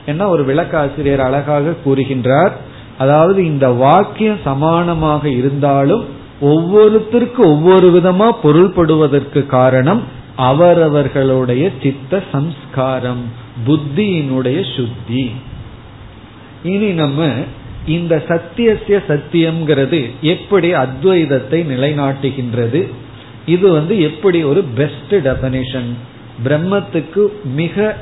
என்ன 0.06 0.28
ஒரு 0.28 0.46
விளக்காசிரியர் 0.46 1.20
அழகாக 1.20 1.74
கூறுகின்றார். 1.86 2.52
அதாவது 2.98 3.46
இந்த 3.46 3.70
வாக்கியம் 3.70 4.44
சமானமாக 4.46 5.26
இருந்தாலும் 5.26 6.04
ஒவ்வொருத்தருக்கு 6.42 7.38
ஒவ்வொரு 7.38 7.88
விதமா 7.90 8.28
பொருள்படுவதற்கு 8.44 9.46
காரணம் 9.46 10.24
அவரவர்களுடைய 10.36 11.72
சித்த 11.82 12.24
சம்ஸ்காரம் 12.32 13.24
புத்தியினுடைய 13.68 14.76
சுத்தி. 14.76 15.32
இனி 16.64 16.92
நம்ம 16.92 17.34
இந்த 17.86 18.24
சத்தியசிய 18.28 19.00
சத்தியம்ங்கிறது 19.08 20.12
எப்படி 20.22 20.74
அத்வைதத்தை 20.74 21.60
நிலைநாட்டுகின்றது? 21.72 22.90
இது 23.46 23.72
வந்து 23.72 24.02
எப்படி 24.02 24.44
ஒரு 24.44 24.64
பெஸ்ட் 24.64 25.16
டெபனிஷன் 25.16 25.90
பிரம்மத்துக்கு 26.44 27.28
மிக 27.44 27.96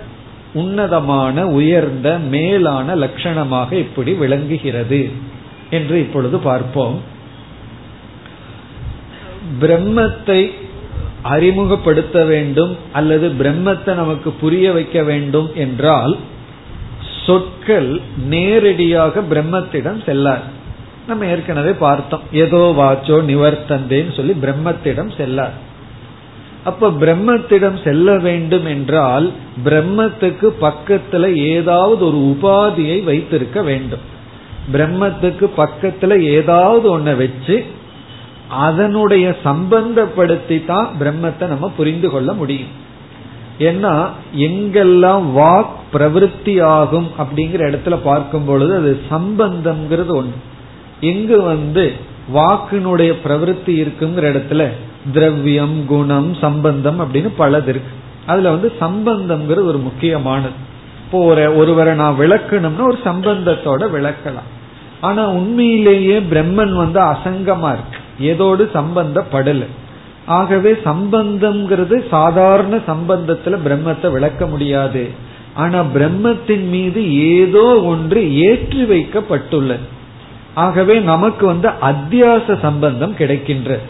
உன்னதமான 0.53 1.47
உயர்ந்த 1.47 2.17
மேலான 2.17 2.95
லட்சணமாக 2.95 3.71
இப்படி 3.71 4.13
விளங்குகிறது 4.13 5.11
என்று 5.69 5.99
இப்பொழுது 5.99 6.39
பார்ப்போம். 6.39 7.01
பிரம்மத்தை 9.61 10.51
அறிமுகப்படுத்த 11.23 12.25
வேண்டும் 12.25 12.77
அல்லது 12.93 13.27
பிரம்மத்தை 13.39 13.93
நமக்கு 13.93 14.31
புரிய 14.31 14.71
வைக்க 14.71 15.03
வேண்டும் 15.03 15.49
என்றால் 15.55 16.17
சொற்கள் 17.25 18.01
நேரடியாக 18.29 19.21
பிரம்மத்திடம் 19.21 19.99
செல்லார் 20.05 20.43
நம்ம 21.07 21.25
ஏற்கனவே 21.25 21.71
பார்த்தோம். 21.71 22.21
ஏதோ 22.31 22.73
வாச்சோ 22.77 23.17
நிவர்த்தந்தேன்னு 23.29 24.15
சொல்லி 24.15 24.33
பிரம்மத்திடம் 24.41 25.11
செல்லார் 25.17 25.55
அப்ப 26.63 26.89
பிரம்மத்திடம் 26.89 27.83
செல்ல 27.83 28.17
வேண்டும் 28.17 28.65
என்றால் 28.65 29.31
பிரம்மத்துக்கு 29.65 30.49
பக்கத்துல 30.61 31.33
ஏதாவது 31.35 32.01
ஒரு 32.05 32.17
உபாதியை 32.17 33.03
வைத்திருக்க 33.03 33.61
வேண்டும். 33.61 34.03
பிரம்மத்துக்கு 34.73 35.45
பக்கத்துல 35.57 36.19
ஏதாவது 36.19 36.99
ஒன்ன 36.99 37.15
வச்சு 37.17 37.65
அதனுடைய 38.55 39.35
சம்பந்தப்படுத்தி 39.43 40.65
தான் 40.65 40.87
பிரம்மத்தை 40.99 41.47
நம்ம 41.47 41.71
புரிந்து 41.77 42.09
கொள்ள 42.09 42.33
முடியும். 42.33 42.81
ஏன்னா 43.59 44.07
எங்கெல்லாம் 44.37 45.25
வாக் 45.35 45.75
பிரவருத்தி 45.93 46.61
ஆகும் 46.61 47.09
அப்படிங்கிற 47.17 47.61
இடத்துல 47.69 47.97
பார்க்கும் 48.03 48.45
பொழுது 48.45 48.75
அது 48.75 49.01
சம்பந்தம்ங்கிறது 49.09 50.13
ஒன்று 50.15 50.39
எங்கு 50.99 51.41
வந்து 51.41 51.93
வாக்கினுடைய 52.33 53.11
பிரவருத்தி 53.23 53.73
இருக்குங்கிற 53.83 54.25
இடத்துல 54.33 54.67
திரவியம் 55.13 55.85
குணம் 55.85 56.33
சம்பந்தம் 56.33 56.99
அப்படின்னு 56.99 57.31
பலது 57.39 57.67
இருக்கு. 57.67 57.93
அதுல 58.25 58.49
வந்து 58.49 58.71
சம்பந்தம்ங்கிறது 58.79 59.65
ஒரு 59.65 59.77
முக்கியமானது. 59.77 60.57
இப்போ 61.05 61.25
ஒரு 61.25 61.57
ஒருவரை 61.57 61.95
நான் 61.95 62.19
விளக்கணும்னா 62.19 62.83
ஒரு 62.83 62.99
சம்பந்தத்தோட 63.03 63.81
விளக்கலாம். 63.95 64.49
ஆனா 65.01 65.27
உண்மையிலேயே 65.27 66.19
பிரம்மன் 66.19 66.73
வந்து 66.73 66.99
அசங்கமா 67.01 67.71
இருக்கு. 67.71 67.99
ஏதோடு 68.19 68.69
சம்பந்தப்படல. 68.73 69.65
ஆகவே 70.25 70.71
சம்பந்தம்ங்கிறது 70.71 72.07
சாதாரண 72.09 72.75
சம்பந்தத்துல 72.75 73.57
பிரம்மத்தை 73.65 74.11
விளக்க 74.11 74.45
முடியாது. 74.45 75.09
ஆனா 75.53 75.79
பிரம்மத்தின் 75.95 76.69
மீது 76.69 77.13
ஏதோ 77.15 77.81
ஒன்று 77.81 78.35
ஏற்றி 78.35 78.83
வைக்கப்பட்டுள்ளது 78.83 79.85
ஆகவே 80.53 80.99
நமக்கு 80.99 81.45
வந்து 81.45 81.69
அத்தியாச 81.69 82.59
சம்பந்தம் 82.61 83.15
கிடைக்கின்றது 83.17 83.85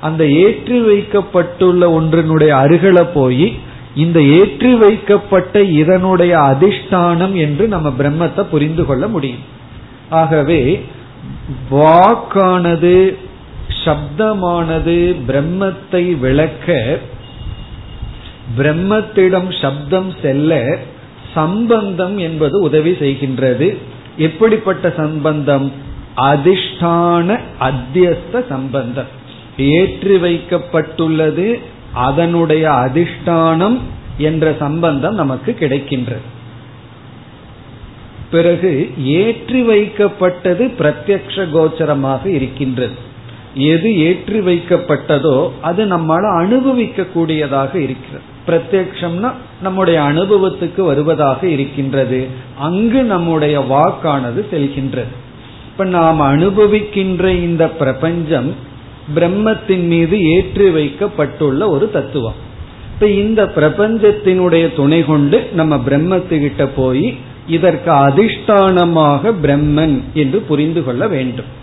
அந்த 0.00 0.26
ஏற்றி 0.26 0.80
வைக்கப்பட்டுள்ள 0.80 2.00
ஒன்றினுடைய 2.00 2.52
அருகில 2.64 3.06
போய் 3.14 3.56
இந்த 3.94 4.22
ஏற்றி 4.22 4.74
வைக்கப்பட்ட 4.74 5.62
இதனுடைய 5.62 6.38
அதிஷ்டானம் 6.38 7.32
என்று 7.32 7.68
நம்ம 7.68 7.88
பிரம்மத்தை 7.88 8.42
புரிந்து 8.42 8.86
கொள்ள 8.86 9.06
முடியும். 9.08 9.44
ஆகவே 10.10 10.84
வாக்கானது 11.70 13.16
சப்தமானது 13.84 15.16
பிரம்மத்தை 15.28 16.18
விளக்க 16.18 16.98
பிரம்மத்திடம் 18.58 19.60
சப்தம் 19.60 20.12
செல்ல 20.22 20.78
சம்பந்தம் 21.34 22.18
என்பது 22.18 22.60
உதவி 22.60 22.90
செய்கின்றது. 22.90 23.76
எப்படிப்பட்ட 24.16 24.92
சம்பந்தம்? 24.96 25.72
அதிஷ்டான 26.16 27.38
அத்தியஸ்த 27.60 28.46
சம்பந்தம். 28.48 29.06
ஏற்றி 29.56 30.16
வைக்கப்பட்டுள்ளது 30.16 31.58
அதனுடைய 31.92 32.70
அதிஷ்டானம் 32.70 33.78
என்ற 34.18 34.54
சம்பந்தம் 34.58 35.14
நமக்கு 35.14 35.56
கிடைக்கின்றது. 35.60 36.28
பிறகு 38.30 38.92
ஏற்றி 38.96 39.68
வைக்கப்பட்டது 39.68 40.70
பிரத்யக்ஷ 40.78 41.48
கோச்சரமாக 41.52 42.26
இருக்கின்றது. 42.26 43.10
எது 43.54 43.98
ஏற்றி 43.98 44.38
வைக்கப்பட்டதோ 44.40 45.50
அது 45.60 45.84
நம்மால 45.84 46.36
அனுபவிக்க 46.36 47.04
கூடியதாக 47.04 47.78
இருக்கிறது. 47.78 48.30
பிரத்யக்ஷம்னா 48.46 49.32
நம்முடைய 49.62 50.00
அனுபவத்துக்கு 50.00 50.80
வருவதாக 50.80 51.46
இருக்கின்றது. 51.46 52.26
அங்கு 52.58 53.02
நம்முடைய 53.02 53.60
வாக்கானது 53.60 54.44
செல்கின்றது. 54.52 55.12
இப்ப 55.66 55.84
நாம் 55.84 56.20
அனுபவிக்கின்ற 56.20 57.28
இந்த 57.28 57.68
பிரபஞ்சம் 57.68 58.54
பிரம்மத்தின் 59.14 59.86
மீது 59.86 60.22
ஏற்றி 60.22 60.70
வைக்கப்பட்டுள்ள 60.70 61.68
ஒரு 61.68 61.90
தத்துவம். 61.90 62.34
இப்ப 62.94 63.06
இந்த 63.06 63.44
பிரபஞ்சத்தினுடைய 63.44 64.74
துணை 64.74 65.04
கொண்டு 65.04 65.48
நம்ம 65.52 65.76
பிரம்மத்துக்கிட்ட 65.76 66.68
போய் 66.76 67.16
இதற்கு 67.46 67.90
அதிஷ்டானமாக 67.90 69.32
பிரம்மன் 69.42 70.02
என்று 70.14 70.38
புரிந்து 70.38 70.84
கொள்ள 70.84 71.08
வேண்டும். 71.08 71.60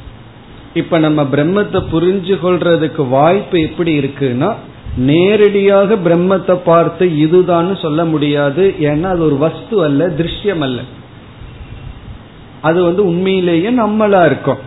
இப்ப 0.74 1.00
நம்ம 1.00 1.24
பிரம்மத்தை 1.24 1.84
புரிஞ்சு 1.92 2.36
கொள்றதுக்கு 2.44 3.08
வாய்ப்பு 3.10 3.62
எப்படி 3.62 4.00
இருக்குன்னா 4.00 4.54
நேரடியாக 4.98 5.96
பிரம்மத்தை 5.96 6.60
பார்த்து 6.64 7.18
இதுதான் 7.18 7.76
சொல்ல 7.76 8.06
முடியாது. 8.06 8.76
ஏன்னா 8.80 9.02
அது 9.02 9.26
ஒரு 9.26 9.38
வஸ்து 9.38 9.84
அல்ல 9.84 10.08
திருஷ்யம் 10.08 10.60
அல்ல. 10.60 10.82
அது 12.62 12.84
வந்து 12.84 13.06
உண்மையிலேயே 13.06 13.70
நம்மளா 13.70 14.26
இருக்கும். 14.26 14.58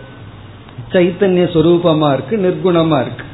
சைத்தன்ய 0.92 1.44
சுரூபமா 1.54 2.12
இருக்கு 2.12 2.36
நிர்குணமா 2.36 3.00
இருக்கு. 3.00 3.24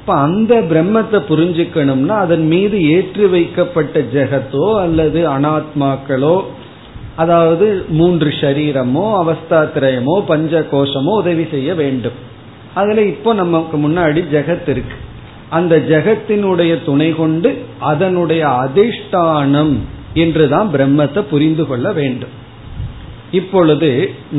இப்ப 0.00 0.14
அந்த 0.14 0.60
பிரம்மத்தை 0.60 1.18
புரிஞ்சுக்கணும்னா 1.28 2.16
அதன் 2.18 2.46
மீது 2.46 2.88
ஏற்றி 2.88 3.26
வைக்கப்பட்ட 3.26 4.00
ஜெகத்தோ 4.00 4.80
அல்லது 4.80 5.28
அனாத்மாக்களோ 5.28 6.42
அதாவது 7.22 7.66
மூன்று 7.98 8.30
ஷரீரமோ 8.40 9.06
அவஸ்தாத்திரயமோ 9.22 10.16
பஞ்ச 10.26 10.60
கோஷமோ 10.72 11.14
உதவி 11.22 11.44
செய்ய 11.54 11.70
வேண்டும். 11.80 12.18
அதுல 12.74 13.02
இப்போ 13.12 13.30
நமக்கு 13.42 13.76
முன்னாடி 13.84 14.20
ஜெகத் 14.34 14.68
இருக்கு. 14.74 14.96
அந்த 15.48 15.74
ஜெகத்தினுடைய 15.92 16.72
துணை 16.84 17.08
கொண்டு 17.14 17.50
அதனுடைய 17.92 18.42
அதிஷ்டானம் 18.64 19.74
என்றுதான் 20.14 20.68
பிரம்மத்தை 20.74 21.22
புரிந்து 21.32 21.64
கொள்ள 21.66 21.86
வேண்டும். 21.98 22.34
இப்பொழுது 23.30 23.90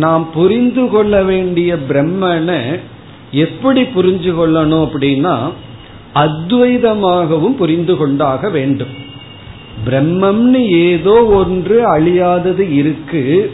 நாம் 0.04 0.24
புரிந்து 0.34 0.84
கொள்ள 0.94 1.16
வேண்டிய 1.24 1.72
பிரம்மனை 1.90 2.60
எப்படி 3.44 3.82
புரிஞ்சு 3.96 4.32
கொள்ளணும் 4.40 4.86
அப்படின்னா 4.86 5.36
அத்வைதமாகவும் 6.24 7.56
புரிந்து 7.62 7.94
கொண்டாக 7.98 8.50
வேண்டும். 8.58 8.94
பிரம்மம்னு 9.86 10.68
ஏதோ 10.68 11.26
ஒன்று 11.26 12.00
அழியாதது 12.00 12.72
இருக்கு. 12.72 13.52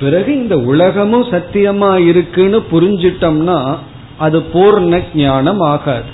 பிறகு 0.00 0.32
இந்த 0.32 0.58
உலகமும் 0.58 1.22
சத்தியமா 1.22 2.06
இருக்குன்னு 2.06 2.62
புரிஞ்சிட்டோம்னா 2.72 3.76
அது 4.16 4.38
பூர்ண 4.38 5.02
ஞானம் 5.14 5.60
ஆகாது. 5.60 6.10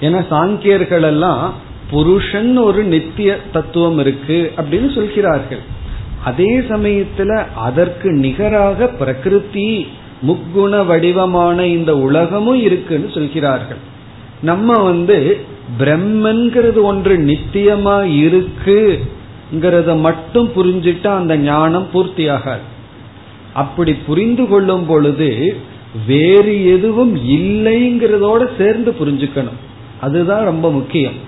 ஏன்னா 0.00 0.20
சாங்கியர்கள் 0.30 1.02
எல்லாம் 1.02 1.54
புருஷன் 1.90 2.56
ஒரு 2.56 2.84
நித்திய 2.84 3.38
தத்துவம் 3.52 3.98
இருக்கு 3.98 4.52
அப்படின்னு 4.56 4.94
சொல்கிறார்கள். 4.94 5.62
அதே 6.24 6.58
சமயத்துல 6.58 7.46
அதற்கு 7.54 8.10
நிகராக 8.10 8.86
பிரகிருதி 8.86 9.86
முக்குண 10.26 10.86
வடிவமான 10.86 11.66
இந்த 11.66 11.98
உலகமும் 11.98 12.60
இருக்குன்னு 12.60 13.10
சொல்கிறார்கள். 13.10 13.90
நம்ம 14.42 14.82
வந்து 14.82 15.40
பிரம்மன்கிறது 15.78 16.82
ஒன்று 16.82 17.18
நித்தியமா 17.18 17.96
இருக்குங்கிறத 18.22 20.00
மட்டும் 20.00 20.50
புரிஞ்சுட்டா 20.56 21.06
அந்த 21.06 21.36
ஞானம் 21.36 21.86
பூர்த்தியாகாது. 21.92 22.64
அப்படி 23.52 23.94
புரிந்து 23.94 24.48
கொள்ளும் 24.48 24.86
பொழுது 24.86 25.56
வேறு 26.06 26.66
எதுவும் 26.66 27.16
இல்லைங்கிறதோட 27.16 28.48
சேர்ந்து 28.58 28.94
புரிஞ்சுக்கணும். 29.00 29.60
அதுதான் 30.00 30.44
ரொம்ப 30.44 30.70
முக்கியம். 30.70 31.18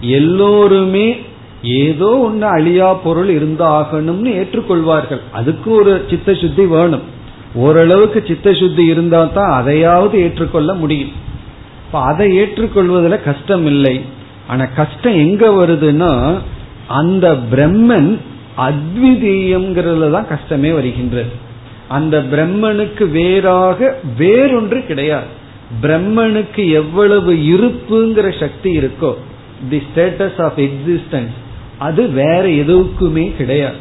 எல்லோருமே 0.00 1.16
ஏதோ 1.62 2.18
ஒன்று 2.18 2.46
அழியா 2.46 2.94
பொருள் 2.94 3.30
இருந்தாகணும்னு 3.34 4.30
ஏற்றுக்கொள்வார்கள். 4.40 5.20
அதுக்கு 5.32 5.70
ஒரு 5.70 6.04
சித்த 6.10 6.34
சுத்தி 6.34 6.66
வேணும். 6.66 7.02
ஓரளவுக்கு 7.54 8.24
சித்த 8.26 8.54
சுத்தி 8.54 8.84
இருந்தா 8.84 9.24
தான் 9.24 9.52
அதையாவது 9.52 10.18
ஏற்றுக்கொள்ள 10.18 10.74
முடியும். 10.74 11.30
இப்ப 11.92 12.04
அதை 12.04 12.26
ஏற்றுக்கொள்வதில் 12.38 13.22
கஷ்டம் 13.22 13.66
இல்லை. 13.66 14.00
ஆனா 14.46 14.64
கஷ்டம் 14.64 15.14
எங்க 15.14 15.48
வருதுன்னா 15.48 16.38
அந்த 16.86 17.32
பிரம்மன் 17.50 18.18
அத்விதீயம்ங்கிறதுல 18.58 20.10
தான் 20.10 20.28
கஷ்டமே 20.28 20.70
வருகின்றது. 20.72 21.30
அந்த 21.88 22.20
பிரம்மனுக்கு 22.20 23.10
வேறாக 23.10 23.98
வேறொன்று 24.18 24.86
கிடையாது. 24.86 25.28
பிரம்மனுக்கு 25.82 26.70
எவ்வளவு 26.72 27.32
இருப்புங்கிற 27.32 28.40
சக்தி 28.40 28.78
இருக்கோ 28.78 29.12
தி 29.70 29.82
ஸ்டேட்டஸ் 29.88 30.40
ஆஃப் 30.42 30.58
எக்ஸிஸ்டன்ஸ் 30.58 31.36
அது 31.78 32.10
வேற 32.10 32.42
எதுவுக்குமே 32.62 33.36
கிடையாது. 33.36 33.80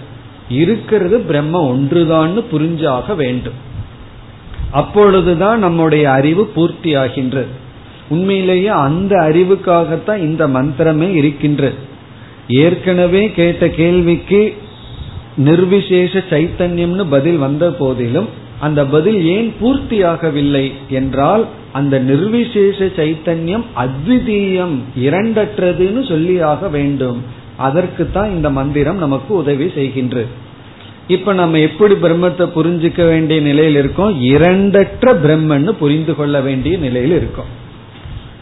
இருக்கிறது 0.50 1.19
பிரம்ம 1.19 1.65
ஒன்றுதான்னு 1.71 2.43
புரிஞ்சாக 2.52 3.15
வேண்டும். 3.15 3.60
அப்பொழுதுதான் 4.71 5.60
நம்முடைய 5.60 6.12
அறிவு 6.12 6.45
பூர்த்தி 6.45 6.95
ஆகின்றது 6.95 7.60
உண்மையிலேயே 8.15 8.71
அந்த 8.88 9.13
அறிவுக்காகத்தான் 9.30 10.21
இந்த 10.28 10.43
மந்திரமே 10.58 11.10
இருக்கின்றது 11.19 11.80
ஏற்கனவே 12.63 13.24
கேட்ட 13.39 13.63
கேள்விக்கு 13.80 14.41
நிர்விசேஷ 15.47 16.24
சைத்தன்யம்னு 16.32 17.04
பதில் 17.15 17.39
வந்த 17.45 17.65
போதிலும் 17.82 18.30
அந்த 18.65 18.82
பதில் 18.93 19.19
ஏன் 19.36 19.50
பூர்த்தியாகவில்லை 19.62 20.65
என்றால் 20.97 21.43
அந்த 21.80 21.95
நிர்விசேஷ 22.10 22.80
சைத்தன்யம் 22.97 23.63
அத்விதீயம் 23.84 24.76
இரண்டற்றதுன்னு 25.06 26.02
சொல்லியாக 26.12 26.69
வேண்டும். 26.69 27.19
அதற்கு 27.67 28.04
தான் 28.12 28.30
இந்த 28.36 28.47
மந்திரம் 28.58 29.00
நமக்கு 29.04 29.32
உதவி 29.41 29.67
செய்கின்றது 29.78 30.32
இப்ப 31.15 31.34
நம்ம 31.39 31.60
எப்படி 31.67 31.93
பிரம்மத்தை 32.04 32.45
புரிஞ்சுக்க 32.58 33.02
வேண்டிய 33.08 33.39
நிலையில் 33.47 33.78
இருக்கோம்? 33.82 34.13
இரண்டற்ற 34.34 35.13
பிரம்மன்னு 35.24 35.71
புரிந்து 35.82 36.13
கொள்ள 36.19 36.36
வேண்டிய 36.47 36.76
நிலையில் 36.86 37.15
இருக்கோம். 37.19 37.52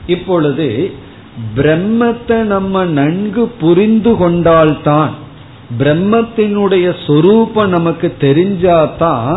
இப்பொழுது 0.09 0.67
பிரம்மத்தை 1.55 2.37
நம்ம 2.43 2.83
நன்கு 2.99 3.43
புரிந்து 3.59 4.13
கொண்டால்தான் 4.15 5.13
பிரம்மத்தினுடைய 5.79 6.87
சொரூபம் 7.07 7.69
நமக்கு 7.69 8.07
தெரிஞ்சாதான் 8.19 9.33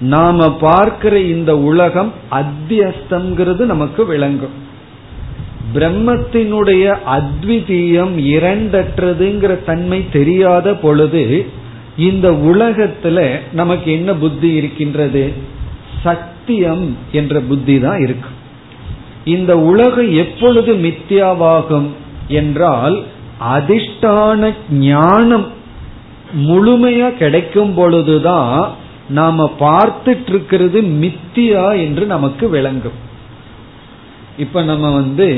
நாம 0.00 0.46
பார்க்கிற 0.60 1.14
இந்த 1.34 1.52
உலகம் 1.58 2.10
அத்தியஸ்தம்ங்கிறது 2.30 3.62
நமக்கு 3.72 4.02
விளங்கும். 4.06 4.56
பிரம்மத்தினுடைய 5.74 6.84
அத்விதீயம் 7.16 8.14
இரண்டற்றதுங்கிற 8.34 9.52
தன்மை 9.64 10.00
தெரியாத 10.12 10.74
பொழுது 10.74 11.24
இந்த 11.96 12.26
உலகத்துல 12.50 13.18
நமக்கு 13.52 13.88
என்ன 13.92 14.10
புத்தி 14.14 14.50
இருக்கின்றது? 14.54 15.24
சத்தியம் 16.02 16.86
என்ற 17.12 17.40
புத்தி 17.40 17.76
தான் 17.80 18.00
இருக்கு. 18.00 18.30
இந்த 19.26 19.52
உலகம் 19.70 20.10
எப்பொழுது 20.12 20.72
மித்தியாவாகும் 20.74 21.86
என்றால் 22.28 22.96
அதிஷ்டான 23.56 24.50
ஞானம் 24.70 25.46
முழுமையா 26.46 27.08
கிடைக்கும் 27.16 27.74
பொழுதுதான் 27.74 28.70
நாம 29.08 29.44
பார்த்துட்டு 29.60 30.28
இருக்கிறது 30.28 30.78
மித்தியா 31.02 31.64
என்று 31.84 32.04
நமக்கு 32.06 32.48
விளங்கும். 32.48 32.96
இப்ப 34.38 34.62
நம்ம 34.62 34.86
வந்து 34.94 35.28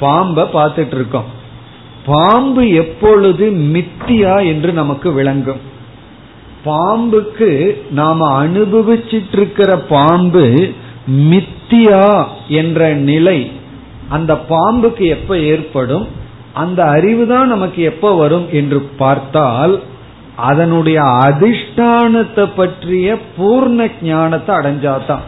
பாம்பை 0.00 0.44
பார்த்துட்டு 0.52 0.96
இருக்கோம் 0.98 1.28
பாம்பு 2.06 2.62
எப்பொழுது 2.74 3.44
மித்தியா 3.74 4.34
என்று 4.46 4.72
நமக்கு 4.72 5.12
விளங்கும். 5.12 5.60
பாம்புக்கு 6.64 7.50
நாம 7.90 8.44
அனுபவிச்சிட்டு 8.44 9.36
இருக்கிற 9.38 9.70
பாம்பு 9.88 10.44
மித்தியா 11.08 12.24
என்ற 12.48 12.92
நிலை 12.92 13.50
அந்த 14.08 14.40
பாம்புக்கு 14.48 15.06
எப்ப 15.06 15.38
ஏற்படும்? 15.38 16.08
அந்த 16.52 16.84
அறிவு 16.84 17.26
தான் 17.26 17.48
நமக்கு 17.48 17.82
எப்ப 17.82 18.16
வரும் 18.16 18.46
என்று 18.52 18.80
பார்த்தால் 18.80 19.80
அதனுடைய 20.36 21.02
அதிஷ்டானத்தை 21.02 22.48
பற்றிய 22.56 23.18
பூர்ண 23.38 23.90
ஞானத்தை 24.02 24.56
அடைஞ்சாதான். 24.56 25.20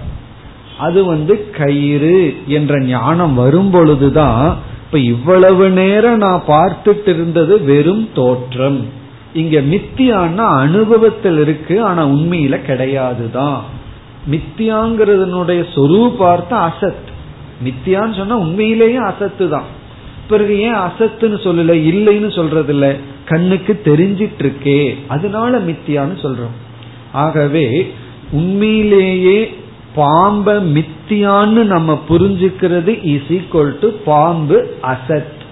அது 0.79 1.05
வந்து 1.05 1.51
கயிறு 1.51 2.35
என்ற 2.47 2.81
ஞானம் 2.81 3.35
வரும் 3.35 3.71
பொழுதுதான் 3.71 4.57
இப்ப 4.85 4.99
இவ்வளவு 4.99 5.71
நேரம் 5.71 6.17
நான் 6.17 6.43
பார்த்துட்டு 6.49 7.09
இருந்தது 7.09 7.65
வெறும் 7.65 8.09
தோற்றம். 8.15 8.89
இங்க 9.33 9.61
மித்தியான்னா 9.61 10.47
அனுபவத்தில் 10.59 11.41
இருக்கு 11.41 11.85
ஆனா 11.85 12.07
உண்மையில 12.07 12.59
கிடையாதுதான். 12.67 13.61
மித்தியாங்கிறதுனுடைய 14.31 15.75
சொரூபார்த்தம் 15.75 16.73
அசத். 16.73 17.05
மித்தியான்னு 17.65 18.17
சொன்னா 18.17 18.37
உண்மையிலேயே 18.37 18.97
அசத்து 18.97 19.49
தான். 19.49 19.83
பிறகு 20.29 20.59
ஏன் 20.59 20.75
அசத்துன்னு 20.75 21.39
சொல்லல 21.47 21.73
இல்லைன்னு 21.93 22.35
சொல்றது 22.35 22.73
இல்ல 22.73 22.97
கண்ணுக்கு 23.25 23.81
தெரிஞ்சிட்டு 23.85 24.43
இருக்கே 24.43 24.95
அதனால 25.09 25.59
மித்தியான்னு 25.59 26.17
சொல்றோம். 26.23 26.57
ஆகவே 27.13 27.93
உண்மையிலேயே 28.31 29.55
பாம்ப 29.97 30.63
மித்தியான்னு 30.77 31.63
நம்ம 31.65 32.03
புரிஞ்சுக்கிறது 32.09 32.99
இஸ் 33.03 33.29
ஈக்வல் 33.29 33.79
டு 33.81 33.91
பாம்பு 34.05 34.77
அசத். 34.83 35.43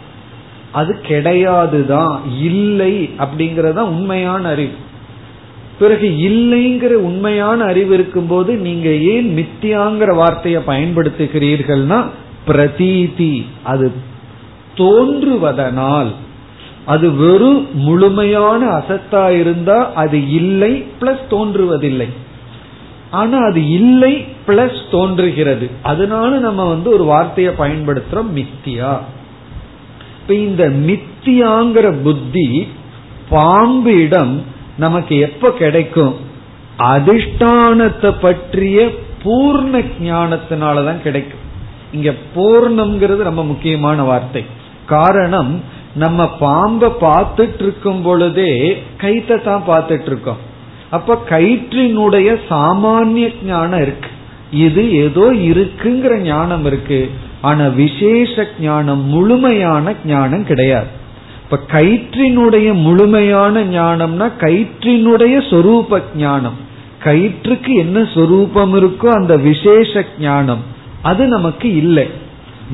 அது 0.73 1.01
கிடையாதுதான் 1.03 2.21
இல்லை 2.41 3.11
அப்படிங்கறத 3.19 3.79
உண்மையான 3.79 4.49
அறிவு. 4.49 4.82
பிறகு 5.79 6.09
இல்லைங்கிற 6.09 6.93
உண்மையான 6.93 7.65
அறிவு 7.65 7.95
இருக்கும்போது 7.95 8.57
நீங்க 8.57 8.89
ஏன் 8.89 9.29
மித்தியாங்கிற 9.37 10.15
வார்த்தையை 10.15 10.63
பயன்படுத்துகிறீர்கள்னா 10.67 12.05
பிரதீதி 12.47 13.45
அது 13.63 13.93
தோன்றுவதனால். 14.77 16.11
அது 16.85 17.15
வெறும் 17.15 17.67
முழுமையான 17.73 18.67
அசத்தா 18.67 19.39
இருந்தா 19.41 19.93
அது 19.93 20.31
இல்லை 20.31 20.85
பிளஸ் 21.01 21.25
தோன்றுவதில்லை. 21.31 22.09
ஆனா 23.11 23.39
அது 23.39 23.69
இல்லை 23.69 24.25
பிளஸ் 24.47 24.81
தோன்றுகிறது. 24.91 25.71
அதனால 25.83 26.39
நம்ம 26.39 26.69
வந்து 26.69 26.91
ஒரு 26.91 27.05
வார்த்தையை 27.05 27.53
பயன்படுத்துறோம் 27.59 28.33
மித்தியா. 28.35 28.99
இப்ப 30.21 30.35
இந்த 30.35 30.69
மித்தியாங்கிற 30.69 32.03
புத்தி 32.03 32.67
பாம்பிடம் 33.29 34.43
நமக்கு 34.77 35.19
எப்ப 35.19 35.51
கிடைக்கும்? 35.51 36.15
அதிஷ்டானத்தை 36.79 38.15
பற்றிய 38.21 38.91
பூர்ண 39.25 39.85
ஞானத்தினாலதான் 40.01 41.03
கிடைக்கும். 41.03 41.41
இங்க 41.93 42.15
பூர்ணம்ங்கிறது 42.37 43.23
ரொம்ப 43.23 43.45
முக்கியமான 43.45 44.03
வார்த்தை. 44.03 44.45
காரணம் 44.87 45.63
நம்ம 45.95 46.27
பாம்பை 46.27 46.89
பார்த்துட்டு 46.89 47.59
இருக்கும் 47.59 48.03
பொழுதே 48.03 48.83
கைத்தை 48.97 49.43
தான் 49.43 49.63
பார்த்துட்டு 49.67 50.07
இருக்கோம் 50.07 50.37
அப்ப 50.91 51.23
கயிற்றினுடைய 51.29 52.39
சாமானிய 52.49 53.35
ஞானம் 53.45 53.83
இருக்கு. 53.83 54.09
இது 54.51 54.93
ஏதோ 54.93 55.33
இருக்குங்கிற 55.33 56.21
ஞானம் 56.21 56.65
இருக்கு. 56.65 57.11
ஆனா 57.41 57.67
விசேஷ 57.67 58.47
ஞானம் 58.61 59.05
முழுமையான 59.05 59.95
ஞானம் 60.05 60.45
கிடையாது. 60.45 60.87
இப்ப 61.53 61.81
கயிற்றினுடைய 61.81 62.75
முழுமையான 62.75 63.65
ஞானம்னா 63.65 64.31
கயிற்றினுடைய 64.39 65.35
சொரூப 65.51 66.03
ஞானம். 66.17 66.55
கயிற்றுக்கு 67.05 67.75
என்ன 67.75 68.05
சொரூபம் 68.15 68.75
இருக்கோ 68.75 69.07
அந்த 69.07 69.37
விசேஷ 69.37 70.05
ஞானம். 70.21 70.63
அது 71.03 71.27
நமக்கு 71.27 71.77
இல்லை. 71.77 72.11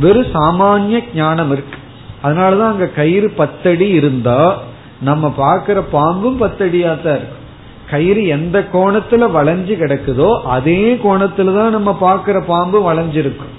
வெறும் 0.00 0.30
சாமானிய 0.34 1.04
ஞானம் 1.14 1.52
இருக்கு. 1.52 1.78
அதனாலதான் 2.22 2.70
அங்க 2.72 2.86
கயிறு 2.86 3.30
பத்தடி 3.30 3.88
இருந்தா 3.88 4.56
நம்ம 5.00 5.34
பாக்குற 5.38 5.82
பாம்பும் 5.92 6.40
பத்தடியா 6.40 7.02
தான் 7.02 7.18
இருக்கும். 7.18 7.44
கயிறு 7.90 8.26
எந்த 8.26 8.68
கோணத்துல 8.72 9.30
வளைஞ்சு 9.32 9.76
கிடக்குதோ 9.76 10.40
அதே 10.42 10.94
கோணத்துல 10.94 11.56
தான் 11.56 11.70
நம்ம 11.70 11.98
பாக்குற 12.00 12.42
பாம்பு 12.46 12.92
வளைஞ்சிருக்கும். 12.92 13.54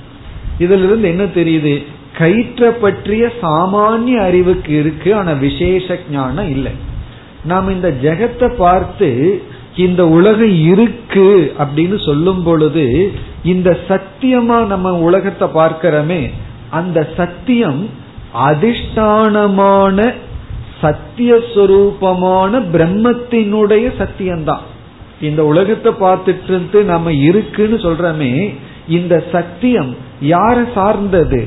இதுல 0.59 0.83
இருந்து 0.83 1.07
என்ன 1.07 1.23
தெரியுது? 1.23 1.85
கயிற்ற 2.19 2.69
பற்றிய 2.71 3.23
சாமானிய 3.41 4.19
அறிவுக்கு 4.21 4.71
இருக்கு 4.79 5.15
ஆனா 5.15 5.31
விசேஷ 5.31 5.97
ஞானம் 6.11 6.49
இல்லை. 6.49 6.71
நாம் 7.45 7.67
இந்த 7.69 7.89
ஜெகத்தை 8.01 8.47
பார்த்து 8.57 9.09
இந்த 9.75 10.01
உலகம் 10.07 10.55
இருக்கு 10.63 11.53
அப்படின்னு 11.57 11.97
சொல்லும் 12.05 12.43
பொழுது 12.43 12.85
இந்த 13.43 13.69
சத்தியமா 13.87 14.57
நம்ம 14.65 14.93
உலகத்தை 14.93 15.47
பார்க்கிறோமே 15.53 16.21
அந்த 16.69 16.97
சத்தியம் 17.17 17.81
அதிஷ்டானமான 18.49 20.13
சத்தியஸ்வரூபமான 20.81 22.51
பிரம்மத்தினுடைய 22.73 23.85
சத்தியம்தான். 24.01 24.65
இந்த 25.21 25.41
உலகத்தை 25.45 25.91
பார்த்துட்டு 25.99 26.47
இருந்து 26.47 26.79
நம்ம 26.83 27.11
இருக்குன்னு 27.11 27.75
சொல்றமே 27.75 28.33
இந்த 28.87 29.15
சத்தியம் 29.31 29.91
யார 30.23 30.57
சார்ந்தது? 30.73 31.41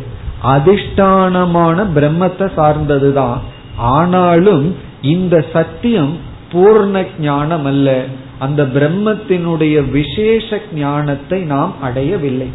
அதிஷ்டானமான 0.45 1.87
பிரம்மத்தை 1.95 2.47
சார்ந்ததுதான். 2.57 3.39
ஆனாலும் 3.77 4.77
இந்த 5.03 5.45
சத்தியம் 5.53 6.19
பூர்ண 6.53 7.07
ஞானம் 7.21 7.65
அல்ல. 7.65 8.05
அந்த 8.39 8.63
பிரம்மத்தினுடைய 8.63 9.91
விசேஷ 9.91 10.59
ஞானத்தை 10.75 11.41
நாம் 11.43 11.75
அடையவில்லை. 11.81 12.51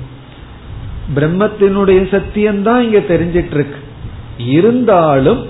பிரம்மத்தினுடைய 1.15 2.00
சத்தியம்தான் 2.13 2.80
இங்க 2.80 3.00
தெரிஞ்சிட்டு 3.00 3.54
இருக்கு 3.54 3.80
இருந்தாலும் 4.38 5.45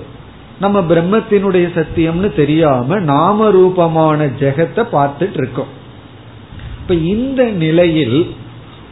நம்ம 0.60 0.80
பிரம்மத்தினுடைய 0.80 1.66
சத்தியம்னு 1.74 2.34
தெரியாம 2.34 2.98
நாம 3.00 3.50
ரூபமான 3.50 4.26
ஜெகத்தை 4.26 4.84
பார்த்துட்டு 4.92 5.36
இருக்கோம் 5.36 5.72
இப்ப 6.80 6.94
இந்த 6.94 7.44
நிலையில் 7.44 8.34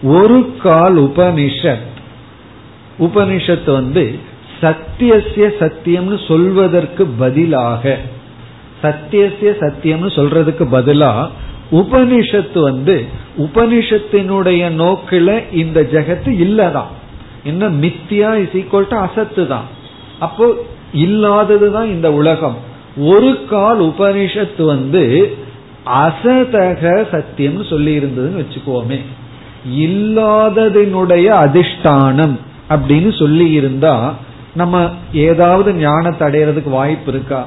ஒரு 0.03 0.53
கால் 0.63 0.97
உபனிஷத் 0.97 1.95
உபனிஷத்து 2.99 3.73
வந்து 3.73 4.19
சத்தியசிய 4.61 5.51
சத்தியம்னு 5.61 6.27
சொல்வதற்கு 6.29 7.07
பதிலாக 7.07 7.99
சத்தியசிய 8.83 9.53
சத்தியம்னு 9.61 10.09
சொல்றதுக்கு 10.19 10.65
பதிலா 10.73 11.29
உபனிஷத்து 11.73 12.61
வந்து 12.61 13.05
உபனிஷத்தினுடைய 13.39 14.71
நோக்கில 14.83 15.53
இந்த 15.53 15.81
ஜெகத்து 15.81 16.29
இல்லதான். 16.29 16.93
என்ன 17.45 17.69
மித்தியா 17.69 18.35
இஸ் 18.35 18.57
ஈக்குவல் 18.57 18.89
டு 18.89 18.99
அசத்து 18.99 19.47
தான். 19.47 19.65
அப்போ 20.19 20.55
இல்லாததுதான் 20.95 21.85
இந்த 21.85 22.13
உலகம். 22.13 22.57
ஒரு 22.97 23.45
கால் 23.51 23.81
உபனிஷத்து 23.81 24.65
வந்து 24.65 25.37
அசதக 25.87 27.05
சத்தியம்னு 27.13 27.69
சொல்லி 27.69 27.99
இருந்ததுன்னு 27.99 28.45
வச்சுக்கோமே. 28.45 29.01
இல்லாததினுடைய 29.77 31.27
அதிஷ்டானம் 31.45 32.37
அப்படின்னு 32.69 33.19
சொல்லி 33.19 33.51
இருந்தா 33.51 34.15
நம்ம 34.55 34.91
ஏதாவது 35.13 35.75
ஞானத்தை 35.75 36.29
அடையிறதுக்கு 36.29 36.71
வாய்ப்பு 36.71 37.13
இருக்கா? 37.13 37.47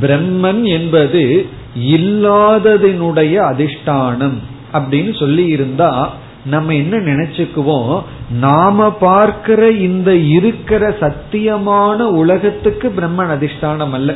பிரம்மன் 0.00 0.64
என்பது 0.64 1.46
இல்லாததினுடைய 1.78 3.34
அதிஷ்டானம் 3.50 4.38
அப்படின்னு 4.72 5.18
சொல்லி 5.18 5.46
இருந்தா 5.46 6.10
நம்ம 6.44 6.74
என்ன 6.74 6.96
நினைச்சுக்குவோம்? 6.96 8.02
நாம 8.30 8.90
பார்க்கிற 8.90 9.70
இந்த 9.70 10.14
இருக்கிற 10.14 10.96
சத்தியமான 11.00 11.98
உலகத்துக்கு 11.98 12.92
பிரம்மன் 12.96 13.32
அதிஷ்டானம் 13.36 13.90
அல்ல. 13.90 14.14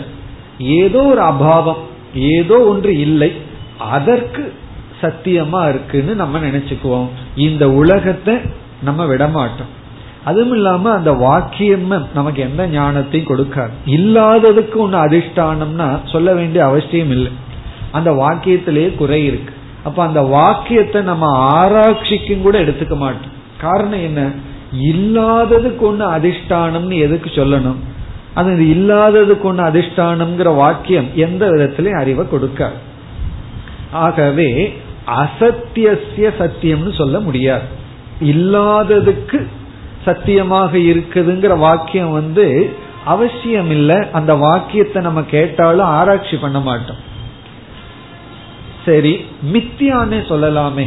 ஏதோ 0.58 1.02
ஒரு 1.02 1.20
அபாவம் 1.20 1.82
ஏதோ 2.14 2.58
ஒன்று 2.60 2.98
இல்லை. 2.98 3.32
அதற்கு 3.78 4.52
சத்தியமா 5.00 5.68
இருக்குன்னு 5.68 6.14
நம்ம 6.14 6.38
நினைச்சுக்குவோம். 6.38 7.08
இந்த 7.36 7.70
உலகத்தை 7.70 8.34
நம்ம 8.82 9.04
விடமாட்டோம். 9.04 9.72
அதுவும் 10.24 10.52
இல்லாம 10.52 10.92
அந்த 10.92 11.12
வாக்கியம் 11.12 12.08
நமக்கு 12.14 12.42
எந்த 12.42 12.66
ஞானத்தையும் 12.66 13.30
கொடுக்காது. 13.30 13.70
இல்லாததுக்கு 13.86 14.74
ஒன்னு 14.74 14.96
அதிஷ்டானம்னா 14.96 15.98
சொல்ல 16.04 16.34
வேண்டிய 16.34 16.64
அவசியம் 16.64 17.10
இல்லை. 17.10 17.32
அந்த 17.92 18.10
வாக்கியத்திலேயே 18.10 18.94
குறை 18.94 19.24
இருக்கு. 19.24 19.54
அப்ப 19.84 20.02
அந்த 20.02 20.20
வாக்கியத்தை 20.20 21.02
நம்ம 21.02 21.26
ஆராய்ச்சிக்கும் 21.36 22.42
கூட 22.42 22.60
எடுத்துக்க 22.60 22.96
மாட்டோம். 22.96 23.40
காரணம் 23.60 24.02
என்ன? 24.02 24.30
இல்லாததுக்கு 24.82 25.82
ஒண்ணு 25.82 26.04
அதிஷ்டானம்னு 26.16 26.98
எதுக்கு 26.98 27.30
சொல்லணும்? 27.30 27.76
அது 28.34 28.50
இல்லாததுக்கு 28.50 29.46
ஒண்ணு 29.46 29.62
அதிஷ்டானம்ங்கிற 29.72 30.54
வாக்கியம் 30.54 31.06
எந்த 31.14 31.50
விதத்திலையும் 31.50 32.00
அறிவை 32.00 32.26
கொடுக்காது. 32.26 32.78
ஆகவே 33.92 34.78
அசத்தியசிய 35.06 36.30
சத்தியம்னு 36.38 36.94
சொல்ல 36.94 37.20
முடியாது. 37.20 37.64
இல்லாததுக்கு 38.22 39.46
சத்தியமாக 40.04 40.78
இருக்குதுங்கிற 40.78 41.58
வாக்கியம் 41.58 42.12
வந்து 42.12 42.72
அவசியம் 43.04 43.70
இல்லை 43.70 43.98
அந்த 44.12 44.34
வாக்கியத்தை 44.34 45.02
நம்ம 45.02 45.22
கேட்டாலும் 45.22 45.86
ஆராய்ச்சி 45.86 46.36
பண்ண 46.36 46.60
மாட்டோம். 46.60 46.96
சரி 48.84 49.24
மித்தியானே 49.52 50.20
சொல்லலாமே. 50.28 50.86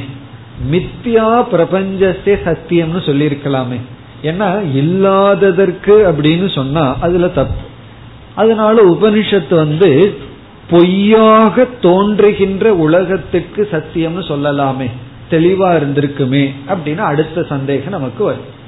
மித்தியா 0.71 1.45
பிரபஞ்சத்தே 1.51 2.35
சத்தியம்னு 2.45 2.99
சொல்லியிருக்கலாமே. 3.05 3.79
ஏன்னா 4.23 4.75
இல்லாததற்கு 4.75 6.11
அப்படின்னு 6.11 6.53
சொன்னா 6.53 6.95
அதுல 6.99 7.27
தப்பு. 7.27 7.63
அதனால 8.35 8.83
உபனிஷத்து 8.83 9.55
வந்து 9.55 10.17
பொய்யாக 10.69 11.67
தோன்றுகின்ற 11.81 12.73
உலகத்துக்கு 12.75 13.67
சத்தியம்னு 13.71 14.23
சொல்லலாமே. 14.29 14.89
தெளிவா 15.29 15.69
இருந்திருக்குமே 15.77 16.53
அப்படின்னு 16.67 16.97
அடுத்த 16.97 17.43
சந்தேகம் 17.43 17.89
நமக்கு 17.89 18.23
வரும். 18.23 18.63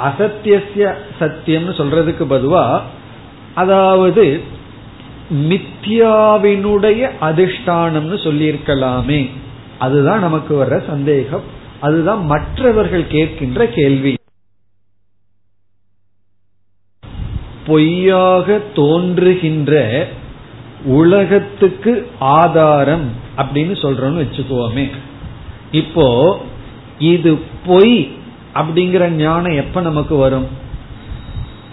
அசத்தியசிய 0.00 0.94
சத்தியம்னு 1.20 1.72
சொல்றதுக்கு 1.78 2.24
பதுவா 2.24 2.80
அதாவது 3.54 4.42
மித்யாவினுடைய 5.30 7.10
அதிஷ்டானம்னு 7.20 8.16
சொல்லியிருக்கலாமே. 8.24 9.30
அதுதான் 9.78 10.20
நமக்கு 10.20 10.64
வர்ற 10.64 10.86
சந்தேகம். 10.86 11.42
அதுதான் 11.80 12.24
மற்றவர்கள் 12.24 13.02
கேட்கின்ற 13.02 13.64
கேள்வி. 13.64 14.14
பொய்யாக 17.66 18.60
தோன்றுகின்ற 18.74 20.08
உலகத்துக்கு 20.84 22.10
ஆதாரம் 22.18 23.10
அப்படின்னு 23.36 23.74
சொல்றோம்னு 23.82 24.22
வச்சுக்குவோமே 24.22 24.90
இப்போ 25.70 26.38
இது 26.98 27.38
பொய் 27.66 28.20
அப்படிங்கிற 28.54 29.10
ஞானம் 29.10 29.52
எப்ப 29.52 29.80
நமக்கு 29.80 30.16
வரும்? 30.16 30.46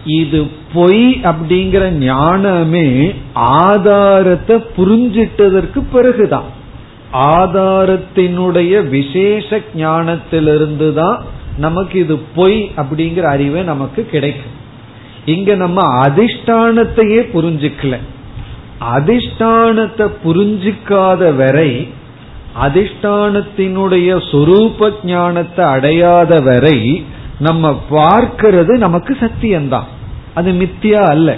இது 0.06 0.48
பொய் 0.74 1.20
அப்படிங்கிற 1.24 1.90
ஞானமே 1.90 3.14
ஆதாரத்தை 3.34 4.56
புரிஞ்சிட்டதற்கு 4.78 5.84
பிறகுதான். 5.92 6.50
ஆதாரத்தினுடைய 7.14 8.90
விசேஷ 8.90 9.62
ஞானத்திலிருந்து 9.76 10.94
தான் 10.94 11.24
நமக்கு 11.58 12.00
இது 12.00 12.18
பொய் 12.36 12.72
அப்படிங்கிற 12.78 13.22
அறிவே 13.22 13.62
நமக்கு 13.62 14.06
கிடைக்கும். 14.06 14.56
இங்க 15.26 15.56
நம்ம 15.56 16.08
அதிஷ்டானத்தையே 16.08 17.22
புரிஞ்சுக்கல. 17.34 17.98
அதிஷ்டானத்தை 18.96 20.08
புரிஞ்சிக்காத 20.26 21.36
வரை 21.36 21.90
அதிஷ்டானத்தினுடைய 22.62 24.10
சொரூப 24.32 24.90
ஞானத்தை 25.04 25.66
அடையாத 25.66 26.42
வரை 26.42 27.06
நம்ம 27.40 27.82
பார்க்கிறது 27.92 28.78
நமக்கு 28.78 29.18
சத்தியம்தான். 29.20 29.84
அது 30.34 30.52
மித்தியா 30.52 31.08
அல்ல. 31.08 31.38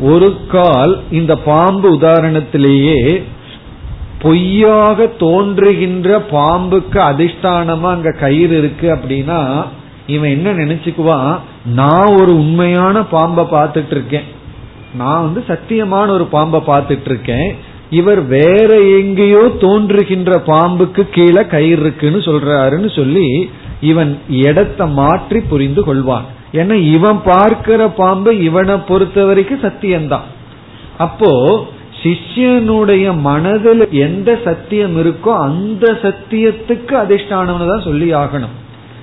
ஒரு 0.00 0.46
கால் 0.48 1.00
இந்த 1.10 1.36
பாம்பு 1.36 1.98
உதாரணத்திலேயே 1.98 3.22
பொய்யாக 4.20 5.06
தோன்றுகின்ற 5.06 6.18
பாம்புக்கு 6.30 6.98
அதிஷ்டானமா 6.98 7.80
அங்க 7.80 8.10
கயிறு 8.10 8.58
இருக்கு 8.58 8.94
அப்படின்னா 8.94 9.64
இவன் 10.06 10.30
என்ன 10.30 10.52
நினைச்சுக்குவான்? 10.52 11.38
நான் 11.64 12.06
ஒரு 12.06 12.36
உண்மையான 12.36 13.02
பாம்பை 13.04 13.44
பார்த்துட்டு 13.44 13.90
இருக்கேன். 13.90 14.24
நான் 14.94 15.22
வந்து 15.22 15.44
சத்தியமான 15.48 16.08
ஒரு 16.08 16.24
பாம்பை 16.24 16.60
பார்த்துட்டு 16.66 17.04
இருக்கேன். 17.04 17.56
இவர் 17.90 18.26
வேற 18.26 18.70
எங்கேயோ 18.98 19.42
தோன்றுகின்ற 19.60 20.32
பாம்புக்கு 20.46 21.02
கீழே 21.10 21.42
கயிறு 21.46 21.80
இருக்குன்னு 21.80 22.18
சொல்றாருன்னு 22.18 22.90
சொல்லி 22.94 23.48
இவன் 23.80 24.18
இடத்தை 24.28 24.86
மாற்றி 24.88 25.40
புரிந்து 25.40 25.82
கொள்வான். 25.84 26.26
ஏன்னா 26.52 26.74
இவன் 26.74 27.20
பார்க்கிற 27.22 27.88
பாம்பு 27.88 28.38
இவனை 28.38 28.76
பொறுத்த 28.76 29.24
வரைக்கும் 29.24 29.64
சத்தியம்தான். 29.64 30.26
அப்போ 30.98 31.30
சிஷ்யனுடைய 32.02 33.20
மனதில் 33.20 33.88
எந்த 33.90 34.38
சத்தியம் 34.44 34.96
இருக்கோ 35.02 35.32
அந்த 35.48 35.98
சத்தியத்துக்கு 36.02 36.94
அதிஷ்டானம்னு 37.04 37.66
தான் 37.70 37.86
சொல்லி 37.88 38.12
ஆகணும். 38.12 38.54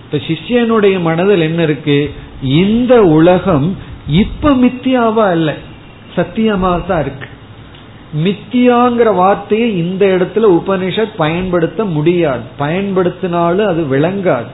இப்ப 0.04 0.17
சிஷ்யனுடைய 0.28 1.00
மனதில் 1.00 1.41
என்ன 1.41 1.62
இருக்கு? 1.63 2.12
இந்த 2.41 3.04
உலகம் 3.04 3.78
இப்ப 4.08 4.54
மித்தியாவா 4.56 5.26
அல்ல 5.36 5.56
சத்தியமா 6.15 6.86
தான் 6.88 7.00
இருக்கு. 7.00 7.28
மித்தியாங்கிற 8.24 9.13
வார்த்தையை 9.15 9.78
இந்த 9.78 10.06
இடத்துல 10.06 10.62
உபனிஷத் 10.62 11.15
பயன்படுத்த 11.17 11.86
முடியாது. 11.86 12.41
பயன்படுத்தினாலும் 12.60 13.65
அது 13.65 13.84
விளங்காது. 13.91 14.50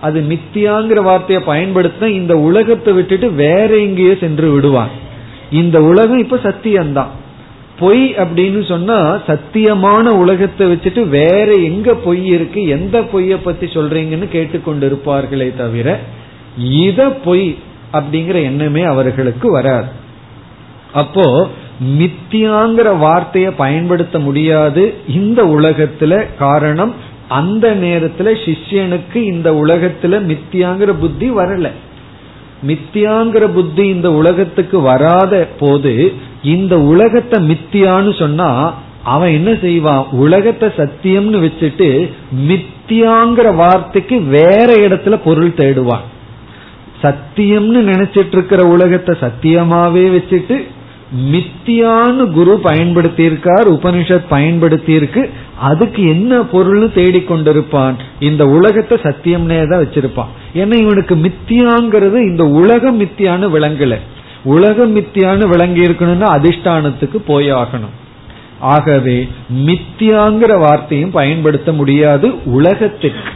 அது 0.00 0.20
மித்தியாங்கிற 0.20 1.02
வார்த்தையை 1.02 1.44
பயன்படுத்த 1.44 2.08
இந்த 2.08 2.38
உலகத்தை 2.38 2.92
விட்டுட்டு 2.92 3.30
வேற 3.30 3.76
எங்கேயோ 3.76 4.14
சென்று 4.20 4.50
விடுவான் 4.50 4.88
இந்த 5.50 5.82
உலகம் 5.82 6.18
இப்ப 6.18 6.36
சத்தியம்தான். 6.36 7.12
பொய் 7.78 8.14
அப்படின்னு 8.14 8.66
சொன்னா 8.66 9.16
சத்தியமான 9.16 10.04
உலகத்தை 10.06 10.72
வச்சுட்டு 10.72 11.08
வேற 11.08 11.52
எங்க 11.52 11.94
பொய் 11.94 12.26
இருக்கு 12.26 12.62
எந்த 12.62 13.00
பொய்ய 13.00 13.36
பத்தி 13.42 13.66
சொல்றீங்கன்னு 13.66 14.28
கேட்டுக்கொண்டு 14.28 14.88
இருப்பார்களே 14.88 15.56
தவிர 15.56 15.98
இத 16.58 17.08
பொய் 17.08 17.56
அப்படிங்கிற 17.92 18.34
எண்ணமே 18.34 18.82
அவர்களுக்கு 18.82 19.50
வராது. 19.50 19.86
அப்போ 20.92 21.48
மித்தியாங்கிற 21.80 22.98
வார்த்தையை 22.98 23.50
பயன்படுத்த 23.50 24.18
முடியாது. 24.18 24.94
இந்த 25.06 25.44
உலகத்துல 25.44 26.26
காரணம் 26.38 26.94
அந்த 27.28 27.74
நேரத்துல 27.74 28.34
சிஷ்யனுக்கு 28.44 29.16
இந்த 29.16 29.52
உலகத்துல 29.52 30.20
மித்தியாங்கிற 30.30 30.92
புத்தி 30.92 31.30
வரல. 31.30 31.70
மித்தியாங்கிற 32.66 33.52
புத்தி 33.52 33.88
இந்த 33.88 34.12
உலகத்துக்கு 34.12 34.80
வராத 34.80 35.48
போது 35.58 36.12
இந்த 36.42 36.80
உலகத்தை 36.80 37.50
மித்தியான்னு 37.50 38.18
சொன்னா 38.18 38.74
அவன் 39.02 39.32
என்ன 39.32 39.56
செய்வான்? 39.60 40.06
உலகத்தை 40.10 40.68
சத்தியம்னு 40.76 41.38
வச்சுட்டு 41.44 42.10
மித்தியாங்கிற 42.48 43.54
வார்த்தைக்கு 43.56 44.20
வேற 44.20 44.76
இடத்துல 44.76 45.20
பொருள் 45.24 45.54
தேடுவான். 45.54 46.06
சத்தியம்னு 47.02 47.80
நினைச்சிட்டு 47.92 48.32
இருக்கிற 48.32 48.66
உலகத்தை 48.66 49.16
சத்தியமாவே 49.20 50.04
வச்சுட்டு 50.16 50.66
மித்தியான்னு 51.16 52.30
குரு 52.30 52.60
பயன்படுத்தியிருக்கார் 52.64 53.68
உபனிஷத் 53.68 54.30
பயன்படுத்தியிருக்கு 54.30 55.30
அதுக்கு 55.58 56.08
என்ன 56.08 56.42
பொருள் 56.42 56.88
தேடிக்கொண்டிருப்பான். 56.88 57.94
இந்த 58.20 58.46
உலகத்தை 58.46 58.98
சத்தியம்னே 59.02 59.66
தான் 59.66 59.80
வச்சிருப்பான். 59.80 60.34
ஏன்னா 60.54 60.74
இவனுக்கு 60.80 61.16
மித்தியாங்கிறது 61.16 62.14
இந்த 62.14 62.44
உலகம் 62.44 63.00
மித்தியான்னு 63.00 63.48
விளங்கல. 63.56 63.96
உலகம் 64.44 64.96
மித்தியான்னு 64.96 65.48
விளங்கி 65.48 65.80
இருக்கணும்னா 65.80 66.28
அதிஷ்டானத்துக்கு 66.38 67.18
போயாகணும். 67.28 67.96
ஆகவே 68.60 69.28
மித்தியாங்கிற 69.66 70.58
வார்த்தையும் 70.58 71.10
பயன்படுத்த 71.10 71.72
முடியாது 71.72 72.44
உலகத்துக்கு. 72.44 73.30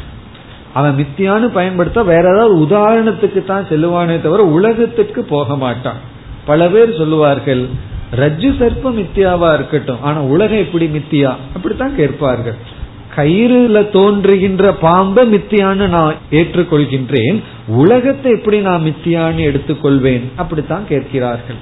அவன் 0.74 0.96
மித்தியான்னு 0.96 1.48
பயன்படுத்த 1.48 2.02
வேற 2.02 2.34
ஏதாவது 2.34 2.58
உதாரணத்துக்கு 2.58 3.44
தான் 3.44 3.66
செல்லுவானே 3.68 4.20
தவிர 4.20 4.42
உலகத்துக்கு 4.42 5.22
போக 5.22 5.56
மாட்டான். 5.56 6.10
பல 6.46 6.68
பேர் 6.68 6.96
சொல்லுவார்கள் 6.96 7.68
ரஜ்ஜு 8.16 8.50
சர்ப்பம் 8.60 8.98
மித்தியாவா 8.98 9.54
இருக்கட்டும். 9.54 10.02
ஆனா 10.02 10.20
உலகம் 10.20 10.58
எப்படி 10.58 10.86
மித்தியா? 10.86 11.36
அப்படித்தான் 11.56 11.96
கேட்பார்கள். 11.96 12.54
கயிறுல 13.16 13.90
தோன்றுகின்ற 13.90 14.72
பாம்பை 14.74 15.34
மித்தியான்னு 15.34 15.88
நான் 15.88 16.14
ஏற்றுக்கொள்கின்றேன். 16.30 17.42
உலகத்தை 17.66 18.32
எப்படி 18.32 18.58
நான் 18.58 18.82
மித்தியான்னு 18.82 19.42
எடுத்துக்கொள்வேன்? 19.50 20.22
அப்படித்தான் 20.36 20.86
கேட்கிறார்கள். 20.88 21.56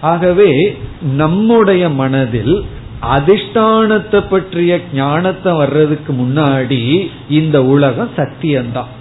ஆகவே 0.00 0.78
நம்முடைய 1.16 1.88
மனதில் 1.88 2.64
அதிஷ்டானத்தை 3.02 4.24
பற்றிய 4.30 4.80
ஞானத்தை 4.94 5.52
வர்றதுக்கு 5.52 6.12
முன்னாடி 6.12 7.10
இந்த 7.28 7.64
உலகம் 7.64 8.10
சத்தியம்தான். 8.16 8.92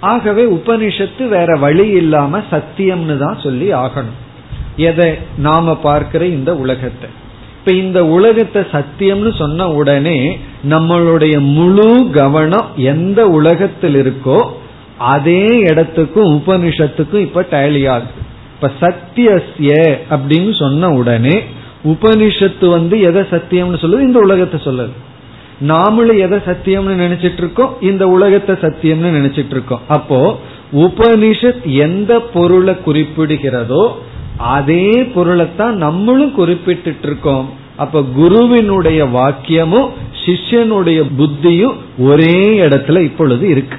ஆகவே 0.00 0.44
உபனிஷத்து 0.44 1.28
வேற 1.28 1.54
வழி 1.54 1.88
இல்லாம 1.88 2.38
சத்தியம்னு 2.50 3.16
தான் 3.16 3.40
சொல்லி 3.42 3.72
ஆகணும். 3.72 4.18
எதை? 4.76 5.18
நாம 5.36 5.76
பார்க்கிற 5.76 6.26
இந்த 6.26 6.56
உலகத்தை. 6.56 7.10
இப்ப 7.58 7.72
இந்த 7.72 8.06
உலகத்தை 8.06 8.62
சத்தியம்னு 8.72 9.36
சொன்ன 9.36 9.68
உடனே 9.70 10.38
நம்மளுடைய 10.70 11.40
முழு 11.40 12.10
கவனம் 12.12 12.66
எந்த 12.76 13.28
உலகத்தில் 13.28 13.94
இருக்கோ 13.94 14.42
அதே 14.98 15.58
இடத்துக்கும் 15.58 16.42
உபனிஷத்துக்கும் 16.46 17.20
இப்ப 17.20 17.46
டேலி 17.50 17.88
ஆகுது. 17.88 18.28
இப்ப 18.54 18.72
சத்தியஸ்ய 18.80 19.98
அப்படின்னு 20.10 20.58
சொன்ன 20.58 20.88
உடனே 20.88 21.42
உபனிஷத்து 21.84 22.68
வந்து 22.68 23.00
எதை 23.00 23.22
சத்தியம்னு 23.22 23.80
சொல்லுது? 23.80 24.00
இந்த 24.00 24.18
உலகத்தை 24.18 24.60
சொல்லுது. 24.64 24.90
நாமளும் 25.68 26.18
எதை 26.18 26.38
சத்தியம்னு 26.38 27.00
நினைச்சிட்டு 27.00 27.36
இருக்கோம் 27.36 27.76
இந்த 27.80 28.08
உலகத்தை 28.08 28.54
சத்தியம்னு 28.54 29.14
நினைச்சிட்டு 29.18 29.50
இருக்கோம் 29.50 29.80
அப்போ 29.88 30.38
உபனிஷத் 30.72 31.62
எந்த 31.64 32.20
பொருளை 32.20 32.76
குறிப்பிடுகிறதோ 32.86 33.88
அதே 34.36 35.02
பொருளைத்தான் 35.02 35.76
நம்மளும் 35.76 36.32
குறிப்பிட்டு 36.32 36.94
இருக்கோம் 37.02 37.50
அப்ப 37.76 38.02
குருவினுடைய 38.02 39.04
வாக்கியமும் 39.04 39.88
சிஷ்யனுடைய 40.26 41.04
புத்தியும் 41.18 41.74
ஒரே 41.98 42.60
இடத்துல 42.60 43.00
இப்பொழுது 43.00 43.48
இருக்கு. 43.48 43.76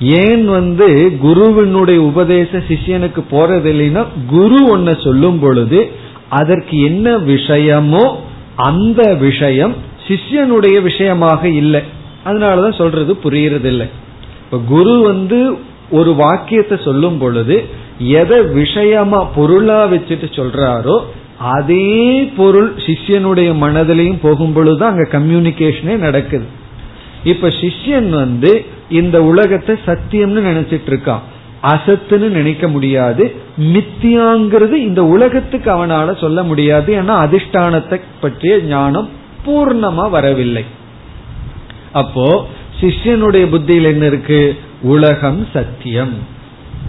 ஏன் 0.00 0.48
வந்து 0.48 1.16
குருவினுடைய 1.20 2.02
உபதேச 2.02 2.62
சிஷ்யனுக்கு 2.68 3.24
போறது 3.30 3.70
இல்லைன்னா 3.74 4.06
குரு 4.26 4.78
ஒன்ன 4.78 5.04
சொல்லும் 5.04 5.38
பொழுது 5.38 5.90
அதற்கு 6.28 6.80
என்ன 6.80 7.18
விஷயமோ 7.18 8.10
அந்த 8.56 9.14
விஷயம் 9.14 9.85
சிஷ்யனுடைய 10.08 10.76
விஷயமாக 10.82 11.48
இல்லை. 11.62 11.82
அதனாலதான் 12.24 12.78
சொல்றது 12.78 13.12
புரியறது 13.24 13.64
இல்லை 13.64 13.86
இப்ப 14.44 14.58
குரு 14.68 14.94
வந்து 15.00 15.38
ஒரு 15.90 16.10
வாக்கியத்தை 16.14 16.76
சொல்லும் 16.84 17.18
பொழுது 17.18 17.56
எதை 18.20 18.38
விஷயமா 18.42 19.20
பொருளா 19.36 19.78
வச்சுட்டு 19.86 20.28
சொல்றாரோ 20.38 20.96
அதே 21.38 22.24
பொருள் 22.36 22.68
சிஷ்யனுடைய 22.76 23.50
மனதிலையும் 23.62 24.22
போகும் 24.22 24.52
பொழுதுதான் 24.52 24.92
அங்க 24.92 25.18
கம்யூனிகேஷனே 25.18 25.96
நடக்குது. 25.96 26.46
இப்ப 27.24 27.48
சிஷ்யன் 27.60 28.08
வந்து 28.08 28.64
இந்த 28.88 29.16
உலகத்தை 29.22 29.74
சத்தியம்னு 29.86 30.42
நினைச்சிட்டு 30.50 30.90
இருக்கான் 30.92 31.24
அசத்துன்னு 31.62 32.28
நினைக்க 32.30 32.68
முடியாது. 32.68 33.24
மித்தியாங்கிறது 33.74 34.76
இந்த 34.88 35.04
உலகத்துக்கு 35.04 35.70
அவனால 35.70 36.08
சொல்ல 36.20 36.42
முடியாது. 36.42 36.90
ஏன்னா 36.94 37.14
அதிஷ்டானத்தை 37.26 37.98
பற்றிய 38.20 38.56
ஞானம் 38.58 39.08
பூர்ணமா 39.46 40.10
வரவில்லை. 40.10 40.64
அப்போ 41.92 42.46
சிஷ்யனுடைய 42.80 43.46
புத்தியில் 43.46 43.84
என்ன 43.84 44.06
இருக்கு? 44.06 44.56
உலகம் 44.82 45.46
சத்தியம். 45.52 46.12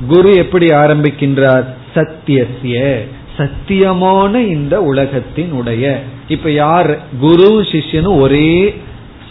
குரு 0.07 0.35
எப்படி 0.35 0.65
ஆரம்பிக்கின்றார்? 0.65 1.65
சத்தியசிய 1.95 2.97
சத்தியமான 3.37 4.35
இந்த 4.35 4.81
உலகத்தினுடைய 4.81 5.97
இப்ப 6.27 6.51
யார்? 6.51 6.99
குரு 7.19 7.61
சிஷ்யனும் 7.61 8.19
ஒரே 8.19 8.75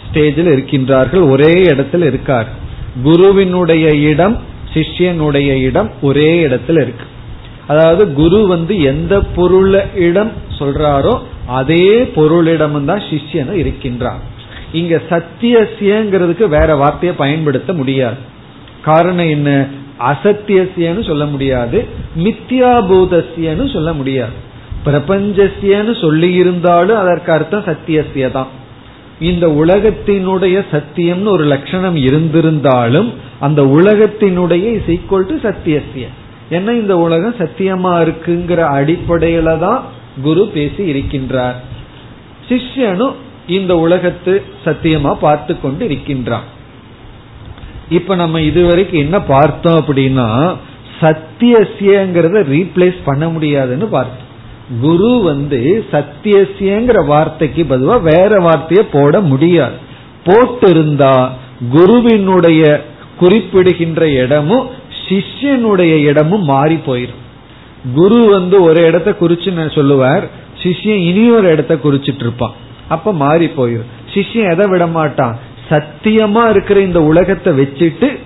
ஸ்டேஜில் 0.01 0.51
இருக்கின்றார்கள் 0.55 1.29
ஒரே 1.29 1.53
இடத்தில் 1.61 2.01
இருக்கார். 2.01 2.47
குருவினுடைய 3.03 3.95
இடம் 3.95 4.41
சிஷ்யனுடைய 4.73 5.61
இடம் 5.61 5.91
ஒரே 6.01 6.45
இடத்துல 6.45 6.77
இருக்கு. 6.81 7.05
அதாவது 7.67 8.13
குரு 8.13 8.47
வந்து 8.47 8.81
எந்த 8.81 9.21
பொருள 9.35 9.85
இடம் 9.95 10.31
சொல்றாரோ 10.59 11.19
அதே 11.47 12.03
பொருளிடமும் 12.15 12.85
தான் 12.85 13.03
சிஷ்யனும் 13.09 13.53
இருக்கின்றான். 13.53 14.21
இங்க 14.71 15.01
சத்தியசியங்கிறதுக்கு 15.09 16.47
வேற 16.47 16.75
வார்த்தையை 16.75 17.17
பயன்படுத்த 17.17 17.73
முடியாது. 17.73 18.15
காரணம் 18.81 19.29
என்ன? 19.29 19.67
அசத்தியசியன்னு 19.99 21.05
சொல்ல 21.05 21.25
முடியாது. 21.25 21.85
மித்யாபூதசியன்னு 22.15 23.73
சொல்ல 23.73 23.93
முடியாது. 23.93 24.31
பிரபஞ்சசியன்னு 24.85 26.01
சொல்லி 26.01 26.33
இருந்தாலும் 26.33 26.97
அதற்கு 26.97 27.31
அர்த்தம் 27.31 27.65
சத்தியசிய 27.65 28.31
தான் 28.31 28.47
இந்த 29.19 29.47
உலகத்தினுடைய 29.47 30.63
சத்தியம்னு 30.71 31.25
ஒரு 31.25 31.43
லட்சணம் 31.43 31.95
இருந்திருந்தாலும் 31.95 33.09
அந்த 33.39 33.61
உலகத்தினுடைய 33.63 34.65
இஸ் 34.77 34.89
ஈக்குவல் 34.95 35.27
டு 35.27 35.35
சத்தியசிய 35.43 36.05
ஏன்னா 36.49 36.71
இந்த 36.71 36.97
உலகம் 36.97 37.35
சத்தியமா 37.39 37.93
இருக்குங்கிற 38.05 38.59
அடிப்படையில 38.79 39.57
தான் 39.59 39.83
குரு 40.23 40.47
பேசி 40.47 40.93
இருக்கின்றார். 40.93 41.55
சிஷ்யனும் 42.49 43.13
இந்த 43.47 43.77
உலகத்து 43.77 44.43
சத்தியமா 44.65 45.13
பார்த்து 45.13 45.61
கொண்டு 45.61 45.85
இருக்கின்றான். 45.85 46.43
இப்ப 47.89 48.15
நம்ம 48.15 48.41
இதுவரைக்கும் 48.41 48.99
என்ன 48.99 49.21
பார்த்தோம் 49.21 49.85
அப்படின்னா 49.85 50.55
சத்தியசியங்கிறத 51.01 52.37
ரீப்ளேஸ் 52.53 52.95
பண்ண 53.05 53.29
முடியாதுன்னு 53.29 53.85
பார்த்தோம். 53.85 54.25
குரு 54.81 55.21
வந்து 55.21 55.85
சத்தியசியங்கிற 55.91 57.05
வார்த்தைக்கு 57.05 57.65
பதிலாக 57.65 57.99
வேற 57.99 58.39
வார்த்தையை 58.39 58.85
போட 58.91 59.19
முடியாது. 59.19 59.75
போட்டு 60.23 60.69
இருந்தா 60.69 61.33
குருவினுடைய 61.69 62.85
குறிப்பிடுகின்ற 63.19 64.09
இடமும் 64.09 64.65
சிஷ்யனுடைய 65.07 65.97
இடமும் 65.97 66.43
மாறி 66.43 66.75
போயிடும் 66.75 67.23
குரு 67.93 68.29
வந்து 68.29 68.61
ஒரு 68.61 68.85
இடத்த 68.85 69.15
குறிச்சு 69.19 69.75
சொல்லுவார் 69.75 70.29
சிஷ்யன் 70.63 71.05
இனி 71.05 71.29
ஒரு 71.29 71.51
இடத்த 71.51 71.75
குறிச்சிட்டு 71.75 72.19
இருப்பான் 72.19 72.51
அப்ப 72.87 73.13
மாறி 73.13 73.45
போயிடும் 73.45 73.85
சிஷ்யன் 74.13 74.51
எதை 74.51 74.67
விட 74.67 74.87
மாட்டான் 74.87 75.39
சத்தியமா 75.69 76.49
இருக்கிற 76.49 76.79
இந்த 76.79 77.01
உலகத்தை 77.01 77.53
வச்சுட்டு 77.53 78.17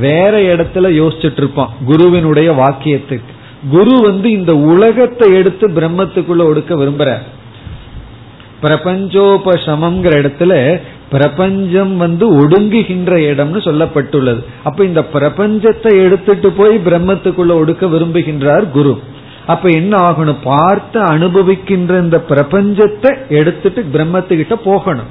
வேற 0.00 0.56
இடத்துல 0.56 0.88
யோசிச்சுட்டு 0.88 1.36
இருப்பான் 1.36 1.70
குருவினுடைய 1.86 2.52
வாக்கியத்துக்கு. 2.52 3.32
குரு 3.70 4.00
வந்து 4.00 4.30
இந்த 4.30 4.56
உலகத்தை 4.56 5.34
எடுத்து 5.34 5.68
பிரம்மத்துக்குள்ள 5.68 6.42
ஒடுக்க 6.42 6.76
விரும்புற 6.76 7.18
பிரபஞ்சோபசமங்கிற 8.62 10.10
இடத்துல 10.22 10.80
பிரபஞ்சம் 11.10 11.96
வந்து 11.96 12.48
ஒடுங்குகின்ற 12.48 13.12
இடம்னு 13.30 13.60
சொல்லப்பட்டுள்ளது. 13.68 14.44
அப்ப 14.62 14.84
இந்த 14.84 15.06
பிரபஞ்சத்தை 15.12 16.04
எடுத்துட்டு 16.04 16.50
போய் 16.50 16.76
பிரம்மத்துக்குள்ள 16.76 17.52
ஒடுக்க 17.60 17.86
விரும்புகின்றார் 17.86 18.70
குரு. 18.70 19.00
அப்ப 19.46 19.68
என்ன 19.68 19.96
ஆகணும்? 19.96 20.36
பார்த்து 20.42 21.00
அனுபவிக்கின்ற 21.00 22.00
இந்த 22.02 22.24
பிரபஞ்சத்தை 22.28 23.28
எடுத்துட்டு 23.28 23.84
பிரம்மத்துக்கிட்ட 23.92 24.54
போகணும். 24.54 25.10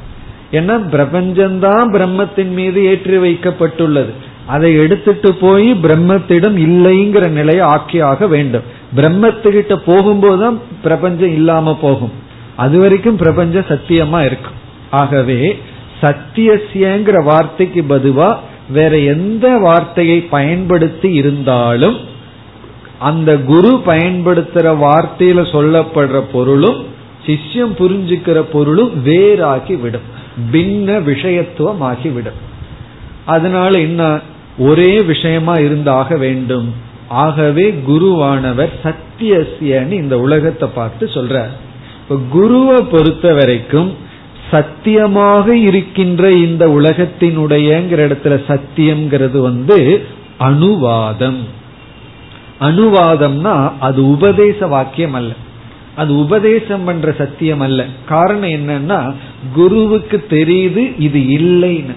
ஏன்னா 0.51 0.75
பிரபஞ்சம்தான் 0.91 1.89
பிரம்மத்தின் 1.93 2.53
மீது 2.53 2.85
ஏற்றி 2.85 3.17
வைக்கப்பட்டுள்ளது. 3.17 4.11
அதை 4.45 4.75
எடுத்துட்டு 4.75 5.33
போய் 5.33 5.71
பிரம்மத்திடம் 5.71 6.57
இல்லைங்கிற 6.67 7.27
நிலையை 7.29 7.67
ஆக்கியாக 7.67 8.27
வேண்டும். 8.27 8.61
பிரம்மத்துக்கிட்ட 8.95 9.75
போகும்போதுதான் 9.87 10.57
பிரபஞ்சம் 10.83 11.33
இல்லாம 11.33 11.77
போகும். 11.81 12.11
அது 12.55 12.79
வரைக்கும் 12.79 13.15
பிரபஞ்சம் 13.15 13.69
சத்தியமா 13.69 14.25
இருக்கும். 14.25 14.55
ஆகவே 14.89 15.59
சத்தியசியங்கிற 16.01 17.23
வார்த்தைக்கு 17.23 17.81
பதுவா 17.89 18.35
வேற 18.69 18.97
எந்த 18.97 19.57
வார்த்தையை 19.57 20.19
பயன்படுத்தி 20.21 21.13
இருந்தாலும் 21.13 21.97
அந்த 22.99 23.37
குரு 23.37 23.81
பயன்படுத்துற 23.85 24.67
வார்த்தையில 24.83 25.39
சொல்லப்படுற 25.55 26.23
பொருளும் 26.31 26.79
சிஷ்யம் 27.25 27.73
புரிஞ்சுக்கிற 27.79 28.39
பொருளும் 28.51 28.91
வேறாகி 29.05 29.79
விடும். 29.79 30.07
பின்ன 30.51 30.89
விஷயத்துவம் 31.03 31.79
ஆகிவிடும் 31.79 32.39
அதனால 33.25 33.79
என்ன 33.79 34.19
ஒரே 34.57 35.01
விஷயமா 35.01 35.53
இருந்தாக 35.53 36.17
வேண்டும். 36.17 36.73
ஆகவே 37.07 37.65
குருவானவர் 37.87 38.73
சத்தியசியன்னு 38.83 39.91
இந்த 39.91 40.19
உலகத்தை 40.19 40.69
பார்த்து 40.75 41.05
சொல்றார். 41.13 41.53
இப்ப 42.01 42.17
குருவை 42.29 42.81
பொறுத்த 42.83 43.33
வரைக்கும் 43.33 44.05
சத்தியமாக 44.51 45.55
இருக்கின்ற 45.55 46.31
இந்த 46.31 46.67
உலகத்தினுடையங்கிற 46.67 48.07
இடத்துல 48.07 48.43
சத்தியம்ங்கிறது 48.47 49.39
வந்து 49.41 50.05
அணுவாதம். 50.39 51.37
அணுவாதம்னா 52.61 53.71
அது 53.79 54.09
உபதேச 54.09 54.67
வாக்கியம் 54.67 55.13
அல்ல. 55.13 55.33
அது 55.95 56.17
உபதேசம் 56.17 56.83
பண்ற 56.83 57.11
சத்தியம் 57.11 57.59
அல்ல. 57.59 57.85
காரணம் 58.05 58.49
என்னன்னா 58.49 59.13
குருவுக்கு 59.53 60.25
தெரியுது 60.29 60.93
இது 60.99 61.19
இல்லைன்னு. 61.19 61.95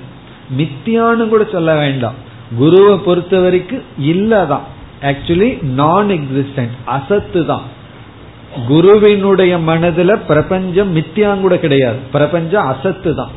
மித்தியான்னு 0.58 1.28
கூட 1.28 1.44
சொல்ல 1.44 1.76
வேண்டாம். 1.76 2.14
குருவை 2.58 2.96
பொறுத்த 2.96 3.40
வரைக்கும் 3.40 3.82
இல்லதான். 4.02 4.60
ஆக்சுவலி 5.02 5.62
நான் 5.62 6.08
எக்ஸிஸ்டன்ட் 6.08 6.70
அசத்து 6.84 7.46
தான் 7.46 7.78
குருவினுடைய 8.68 9.58
மனதுல 9.58 10.16
பிரபஞ்சம் 10.26 10.96
மித்தியாங்கூட 10.96 11.56
கிடையாது. 11.56 11.96
பிரபஞ்சம் 12.12 12.66
அசத்து 12.66 13.14
தான். 13.14 13.30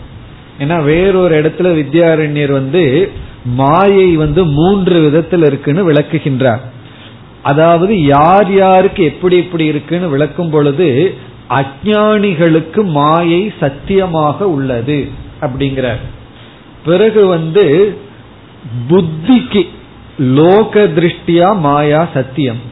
ஏன்னா 0.59 0.83
வேறொரு 0.83 1.41
இடத்துல 1.41 1.69
வித்யாரண்யர் 1.81 2.51
வந்து 2.51 3.11
மாயை 3.45 4.15
வந்து 4.15 4.45
மூன்று 4.45 5.01
விதத்தில் 5.01 5.43
இருக்குன்னு 5.43 5.91
விளக்குகின்றார். 5.91 6.59
அதாவது 7.41 8.03
யார் 8.03 8.53
யாருக்கு 8.53 9.03
எப்படி 9.03 9.37
எப்படி 9.37 9.65
இருக்குன்னு 9.65 10.09
விளக்கும் 10.09 10.49
பொழுது 10.49 11.15
அஜானிகளுக்கு 11.49 12.83
மாயை 12.83 13.53
சத்தியமாக 13.59 14.47
உள்ளது 14.47 15.07
அப்படிங்கிறார். 15.41 16.03
பிறகு 16.85 17.27
வந்து 17.27 17.97
புத்திக்கு 18.89 19.67
லோக 20.19 20.79
திருஷ்டியா 20.79 21.59
மாயா 21.59 22.07
சத்தியம். 22.13 22.71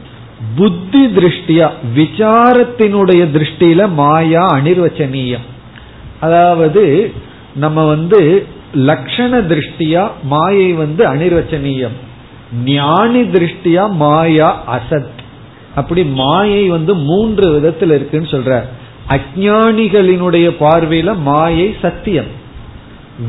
புத்தி 0.56 1.06
திருஷ்டியா 1.06 1.70
விசாரத்தினுடைய 1.94 3.22
திருஷ்டியில 3.36 3.92
மாயா 3.92 4.46
அனிர்வச்சனீயம் 4.48 5.46
அதாவது 6.20 7.12
நம்ம 7.54 7.84
வந்து 7.86 8.46
லட்சண 8.74 9.40
திருஷ்டியா 9.40 10.10
மாயை 10.22 10.72
வந்து 10.72 11.02
அனிர்வச்சனீயம் 11.12 11.96
ஞானி 12.64 13.22
திருஷ்டியா 13.22 13.90
மாயா 13.90 14.62
அசத். 14.68 15.18
அப்படி 15.74 16.04
மாயை 16.04 16.68
வந்து 16.68 16.94
மூன்று 16.94 17.52
விதத்தில் 17.52 17.90
இருக்குன்னு 17.90 18.28
சொல்ற 18.28 18.62
அஜானிகளினுடைய 19.08 20.46
பார்வையில 20.60 21.16
மாயை 21.16 21.76
சத்தியம். 21.82 22.30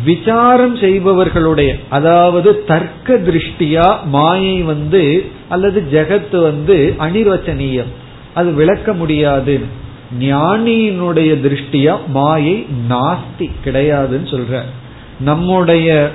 விசாரம் 0.04 0.76
செய்பவர்களுடைய 0.76 1.76
அதாவது 1.90 2.64
தர்க்க 2.64 3.14
திருஷ்டியா 3.14 4.04
மாயை 4.04 4.62
வந்து 4.62 5.26
அல்லது 5.50 5.84
ஜெகத்து 5.92 6.42
வந்து 6.42 6.96
அனிர்வச்சனீயம். 7.00 7.92
அது 8.34 8.52
விளக்க 8.52 8.94
முடியாது. 8.94 9.60
ஞானியினுடைய 10.20 11.40
திருஷ்டியா 11.42 11.98
மாயை 12.08 12.66
நாஸ்தி 12.90 13.52
கிடையாதுன்னு 13.66 14.30
சொல்ற. 14.30 14.62
நம்முடைய 15.20 16.12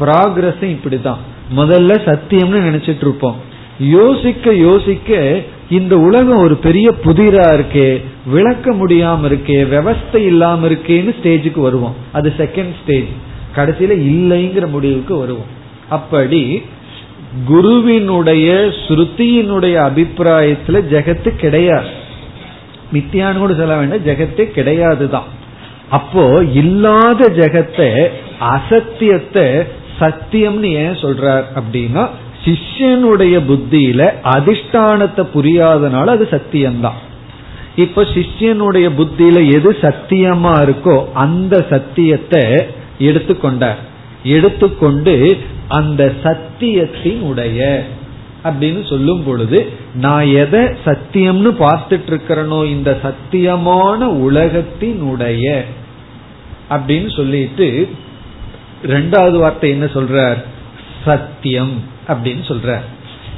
ப்ராக்ரஸும் 0.00 0.76
இப்படிதான் 0.76 1.16
முதல்ல 1.56 2.00
சத்தியம்னு 2.06 2.64
நினைச்சிட்டு 2.68 3.00
இருப்போம். 3.00 3.36
யோசிக்க 3.78 4.54
யோசிக்க 4.54 5.40
இந்த 5.70 5.98
உலகம் 5.98 6.38
ஒரு 6.38 6.56
பெரிய 6.56 6.94
புதிரா 7.04 7.44
இருக்கே 7.52 8.02
விளக்க 8.26 8.72
முடியாம 8.72 9.28
இருக்கே 9.28 9.58
விவஸ்தை 9.74 10.16
இல்லாம 10.16 10.68
இருக்கேன்னு 10.68 11.14
ஸ்டேஜுக்கு 11.22 11.60
வருவோம். 11.60 11.94
அது 12.12 12.32
செகண்ட் 12.38 12.74
ஸ்டேஜ் 12.82 13.08
கடைசியில 13.56 13.92
இல்லைங்கிற 14.12 14.68
முடிவுக்கு 14.68 15.16
வருவோம். 15.16 15.60
அப்படி 15.88 16.62
குருவினுடைய 17.44 18.52
ஸ்ருதியினுடைய 18.54 19.76
அபிப்பிராயத்துல 19.88 20.80
ஜெகத்து 20.92 21.36
கிடையாது. 21.36 21.86
மித்தியான்னு 22.92 23.38
கூட 23.38 23.54
சொல்ல 23.54 23.76
வேண்டாம் 23.76 24.04
ஜெகத்தே 24.04 24.44
கிடையாதுதான். 24.56 25.28
அப்போ 25.88 26.44
இல்லாத 26.52 27.28
ஜெகத்தை 27.28 28.08
அசத்தியத்தை 28.38 29.62
சத்தியம்னு 30.00 30.70
ஏன் 30.72 30.92
சொல்றார் 30.92 31.44
அப்படின்னா 31.54 32.08
சிஷ்யனுடைய 32.44 33.34
புத்தியில 33.48 34.02
அதிஷ்டானத்தை 34.24 35.24
புரியாதனால 35.34 36.04
அது 36.04 36.28
சத்தியம்தான். 36.30 37.00
இப்ப 37.76 38.02
சிஷ்யனுடைய 38.02 38.86
புத்தியில 38.98 39.38
எது 39.52 39.70
சத்தியமா 39.80 40.54
இருக்கோ 40.66 41.12
அந்த 41.12 41.66
சத்தியத்தை 41.70 42.44
எடுத்துக்கொண்டார். 42.98 43.80
எடுத்துக்கொண்டு 44.22 45.38
அந்த 45.68 46.12
சத்தியத்தினுடைய 46.22 47.80
அப்படின்னு 48.44 48.88
சொல்லும் 48.88 49.24
பொழுது 49.24 49.72
நான் 49.94 50.26
எதை 50.26 50.60
சத்தியம்னு 50.60 51.50
பார்த்துட்டு 51.58 52.10
இருக்கிறனோ 52.12 52.58
இந்த 52.64 52.90
சத்தியமான 53.02 54.00
உலகத்தினுடைய 54.28 55.46
அப்படின்னு 56.70 57.16
சொல்லிட்டு 57.16 57.88
ரெண்டாவது 58.86 59.36
வார்த்தை 59.38 59.70
என்ன 59.70 59.84
சொல்றார்? 59.84 60.38
சத்தியம். 61.04 61.91
அப்படின்னு 62.08 62.44
சொல்ற. 62.48 62.80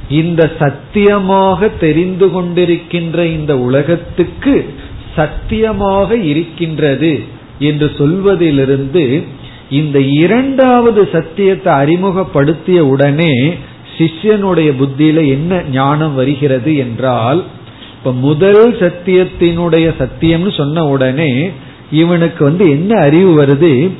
இந்த 0.08 0.52
சத்தியமாக 0.58 1.68
தெரிந்து 1.68 2.26
கொண்டிருக்கின்ற 2.26 3.24
இந்த 3.24 3.58
உலகத்துக்கு 3.58 4.74
சத்தியமாக 5.16 6.16
இருக்கின்றது 6.16 7.20
என்று 7.58 7.90
சொல்வதிலிருந்து 7.98 9.24
இந்த 9.70 10.00
இரண்டாவது 10.00 11.08
சத்தியத்தை 11.12 11.72
அறிமுகப்படுத்திய 11.72 12.86
உடனே 12.86 13.54
சிஷ்யனுடைய 13.98 14.72
புத்தியில 14.80 15.26
என்ன 15.28 15.62
ஞானம் 15.62 16.14
வருகிறது 16.14 16.76
என்றால் 16.76 17.44
இப்ப 17.98 18.12
முதல் 18.12 18.72
சத்தியத்தினுடைய 18.72 19.94
சத்தியம்னு 19.98 20.56
சொன்ன 20.56 20.84
உடனே 20.84 21.50
இவனுக்கு 21.90 22.44
வந்து 22.44 22.70
என்ன 22.70 23.00
அறிவு 23.00 23.44
வருது? 23.44 23.90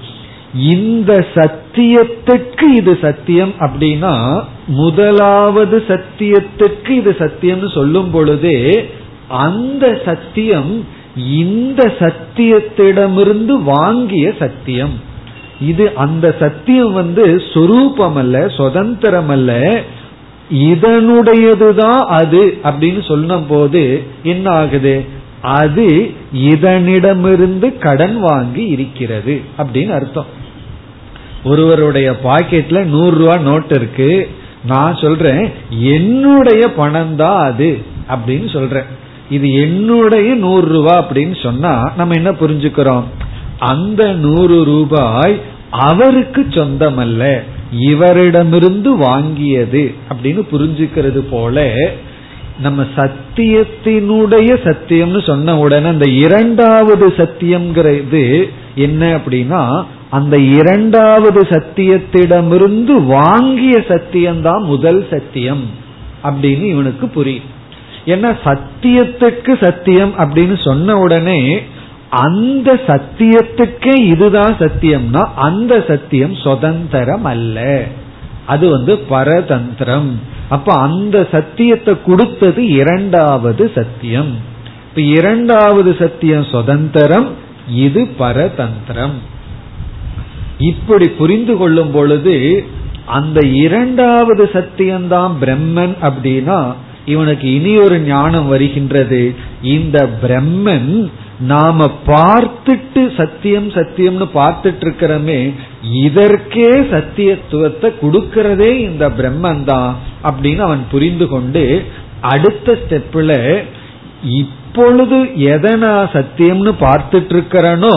இந்த 0.55 1.27
சத்தியத்துக்கு 1.35 2.75
இது 2.75 2.99
சத்தியம் 3.01 3.53
அப்படின்னா 3.59 4.43
முதலாவது 4.67 5.85
சத்தியத்துக்கு 5.89 6.89
இது 6.89 7.17
சத்தியம்னு 7.19 7.75
சொல்லும் 7.75 8.11
பொழுதே 8.11 8.89
அந்த 9.29 10.01
சத்தியம் 10.05 10.85
இந்த 11.17 11.95
சத்தியத்திடமிருந்து 11.99 13.63
வாங்கிய 13.63 14.35
சத்தியம். 14.39 15.01
இது 15.61 15.95
அந்த 15.95 16.37
சத்தியம் 16.39 16.93
வந்து 16.93 17.43
சொரூபம் 17.55 18.17
அல்ல 18.17 18.49
சுதந்திரம் 18.49 19.29
அல்ல 19.29 19.83
இதனுடையதுதான் 20.53 22.01
அது 22.07 22.59
அப்படின்னு 22.63 23.07
சொன்ன 23.07 23.39
போது 23.39 24.03
என்ன 24.23 24.51
ஆகுது 24.51 25.05
அது 25.43 26.13
இதனிடமிருந்து 26.35 27.79
கடன் 27.79 28.19
வாங்கி 28.19 28.67
இருக்கிறது 28.67 29.41
அப்படின்னு 29.59 29.89
அர்த்தம். 29.89 30.43
ஒருவருடைய 31.45 32.17
பாக்கெட்ல 32.25 32.85
நூறு 32.85 33.17
ரூபா 33.19 33.37
நோட் 33.37 33.75
இருக்கு. 33.75 34.29
நான் 34.67 34.97
சொல்றேன் 34.97 35.51
என்னுடைய 35.71 36.73
பணம் 36.73 37.17
தான் 37.17 37.53
அது 37.53 37.79
அப்படின்னு 38.15 38.53
சொல்றேன். 38.53 38.89
இது 39.31 39.53
என்னுடைய 39.53 40.35
நூறு 40.35 40.69
ரூபா 40.69 41.07
அப்படின்னு 41.07 41.43
சொன்னா 41.43 41.93
நம்ம 41.97 42.15
என்ன 42.15 42.31
புரிஞ்சுக்கிறோம்? 42.31 43.05
அந்த 43.59 44.13
நூறு 44.13 44.65
ரூபாய் 44.65 45.41
அவருக்கு 45.71 46.47
சொந்தமல்ல. 46.51 47.41
இவரிடமிருந்து 47.81 48.91
வாங்கியது 48.97 49.95
அப்படின்னு 50.11 50.43
புரிஞ்சுக்கிறது 50.53 51.23
போல 51.31 51.75
நம்ம 52.61 52.85
சத்தியத்தினுடைய 52.97 54.51
சத்தியம்னு 54.65 55.27
சொன்ன 55.27 55.59
உடனே 55.59 55.89
அந்த 55.89 56.09
இரண்டாவது 56.11 57.07
சத்தியம்ங்கிறது 57.09 58.45
என்ன 58.75 59.17
அப்படின்னா 59.17 59.85
அந்த 60.11 60.39
இரண்டாவது 60.39 61.41
சத்தியத்திடமிருந்து 61.41 63.05
வாங்கிய 63.05 63.79
சத்தியம்தான் 63.89 64.65
முதல் 64.65 65.07
சத்தியம் 65.11 65.65
அப்படின்னு 66.25 66.63
இவனுக்கு 66.63 67.09
புரியும். 67.09 67.53
ஏன்னா 68.07 68.37
சத்தியத்துக்கு 68.45 69.63
சத்தியம் 69.63 70.13
அப்படின்னு 70.19 70.65
சொன்ன 70.65 70.97
உடனே 70.97 71.63
அந்த 72.11 72.81
சத்தியத்துக்கே 72.87 73.95
இதுதான் 73.95 74.55
சத்தியம்னா 74.59 75.29
அந்த 75.35 75.85
சத்தியம் 75.89 76.35
சுதந்திரம் 76.35 77.25
அல்ல. 77.25 77.85
அது 78.47 78.69
வந்து 78.71 78.95
பரதந்திரம். 79.11 80.11
அப்ப 80.49 80.73
அந்த 80.73 81.29
சத்தியத்தை 81.33 81.97
கொடுத்தது 82.07 82.67
இரண்டாவது 82.67 83.73
சத்தியம். 83.75 84.39
இப்ப 84.89 85.01
இரண்டாவது 85.01 85.97
சத்தியம் 85.99 86.45
சுதந்திரம் 86.45 87.43
இது 87.69 88.09
பரதந்திரம். 88.19 89.13
இப்படி 90.59 91.09
புரிந்து 91.09 91.57
கொள்ளும் 91.57 91.91
பொழுது 91.91 92.67
அந்த 93.07 93.47
இரண்டாவது 93.47 94.51
சத்தியம்தான் 94.53 95.33
பிரம்மன் 95.41 95.95
அப்படின்னா 96.01 96.75
இவனுக்கு 97.05 97.55
இனி 97.55 97.77
ஒரு 97.77 98.01
ஞானம் 98.01 98.49
வருகின்றது. 98.49 99.35
இந்த 99.63 100.09
பிரம்மன் 100.23 101.11
நாம 101.41 101.91
பார்த்துட்டு 102.07 103.15
சத்தியம் 103.17 103.69
சத்தியம்னு 103.71 104.29
பார்த்துட்டு 104.35 104.85
இருக்கிறோமே 104.85 105.55
இதற்கே 105.91 106.71
சத்தியத்துவத்தை 106.71 107.93
கொடுக்கிறதே 108.03 108.71
இந்த 108.79 109.09
பிரம்மன் 109.09 109.65
தான் 109.65 109.97
அப்படின்னு 110.23 110.57
அவன் 110.57 110.85
புரிந்து 110.91 111.29
கொண்டு 111.29 111.85
அடுத்த 112.21 112.79
ஸ்டெப்ல 112.83 113.65
இப்பொழுது 114.77 115.19
எதை 115.47 115.73
நான் 115.77 116.09
சத்தியம்னு 116.13 116.73
பார்த்துட்டு 116.81 117.33
இருக்கிறனோ 117.33 117.93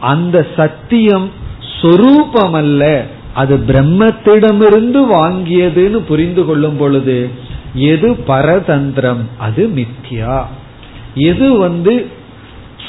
அந்த 0.00 0.46
சத்தியம் 0.56 1.26
சொரூபம் 1.80 2.52
அல்ல 2.52 2.82
அது 3.34 3.56
பிரம்மத்திடமிருந்து 3.66 5.00
வாங்கியதுன்னு 5.12 5.96
புரிந்து 6.06 6.44
கொள்ளும் 6.44 6.76
பொழுது 6.76 7.16
எது 7.74 8.16
பரதந்திரம் 8.26 9.22
அது 9.38 9.70
மித்யா. 9.74 10.38
எது 11.14 11.52
வந்து 11.58 11.94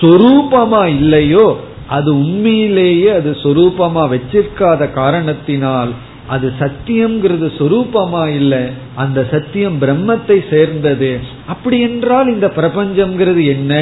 சொரூபமா 0.02 0.86
இல்லையோ 1.00 1.58
அது 1.88 2.18
உண்மையிலேயே 2.18 3.10
அது 3.10 3.32
சொரூபமா 3.44 4.04
வச்சிருக்காத 4.10 4.92
காரணத்தினால் 4.92 5.94
அது 6.28 6.48
சத்தியம்ங்கிறது 6.60 7.48
சொரூபமா 7.58 8.24
இல்லை 8.28 8.62
அந்த 8.96 9.20
சத்தியம் 9.32 9.78
பிரம்மத்தை 9.82 10.38
சேர்ந்தது. 10.50 11.20
அப்படி 11.46 11.78
என்றால் 11.82 12.34
இந்த 12.34 12.48
பிரபஞ்சம்ங்கிறது 12.56 13.46
என்ன? 13.46 13.74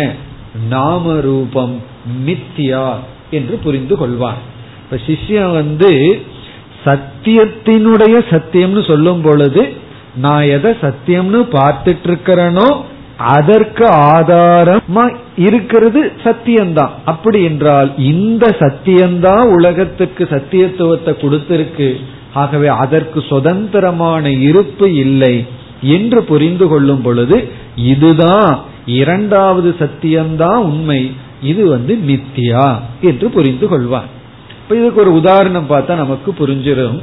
நாம 0.69 1.13
ரூபம் 1.19 1.75
மித்தியா 2.25 2.87
என்று 3.31 3.55
புரிந்து 3.57 3.97
கொள்வார். 3.97 4.41
இப்ப 4.83 4.99
சிஷ்யம் 5.07 5.53
வந்து 5.53 5.91
சத்தியத்தினுடைய 6.85 8.15
சத்தியம்னு 8.29 8.81
சொல்லும் 8.87 9.21
பொழுது 9.21 9.61
நான் 10.15 10.43
எதை 10.43 10.71
சத்தியம்னு 10.81 11.41
பார்த்துட்டு 11.51 12.07
இருக்கிறேனோ 12.09 12.67
அதற்கு 13.17 13.85
ஆதாரமா 13.87 15.03
இருக்கிறது 15.35 16.01
சத்தியம்தான். 16.23 16.93
அப்படி 17.05 17.39
என்றால் 17.43 17.89
இந்த 17.97 18.45
சத்தியம்தான் 18.59 19.45
உலகத்துக்கு 19.49 20.23
சத்தியத்துவத்தை 20.23 21.13
கொடுத்திருக்கு. 21.21 21.89
ஆகவே 22.33 22.67
அதற்கு 22.67 23.21
சுதந்திரமான 23.21 24.31
இருப்பு 24.31 24.93
இல்லை 24.95 25.45
என்று 25.81 26.23
புரிந்து 26.23 26.67
கொள்ளும் 26.67 27.01
பொழுது 27.01 27.37
இதுதான் 27.75 28.61
இரண்டாவது 28.85 29.75
சத்தியம்தான் 29.79 30.61
உண்மை 30.69 31.01
இது 31.41 31.67
வந்து 31.67 31.93
மித்தியா 32.07 32.79
என்று 33.01 33.29
புரிந்து 33.29 33.67
கொள்வார். 33.67 34.09
இப்ப 34.61 34.75
இதுக்கு 34.75 35.01
ஒரு 35.01 35.13
உதாரணம் 35.13 35.69
பார்த்தா 35.69 35.95
நமக்கு 35.95 36.33
புரிஞ்சிடும் 36.39 36.99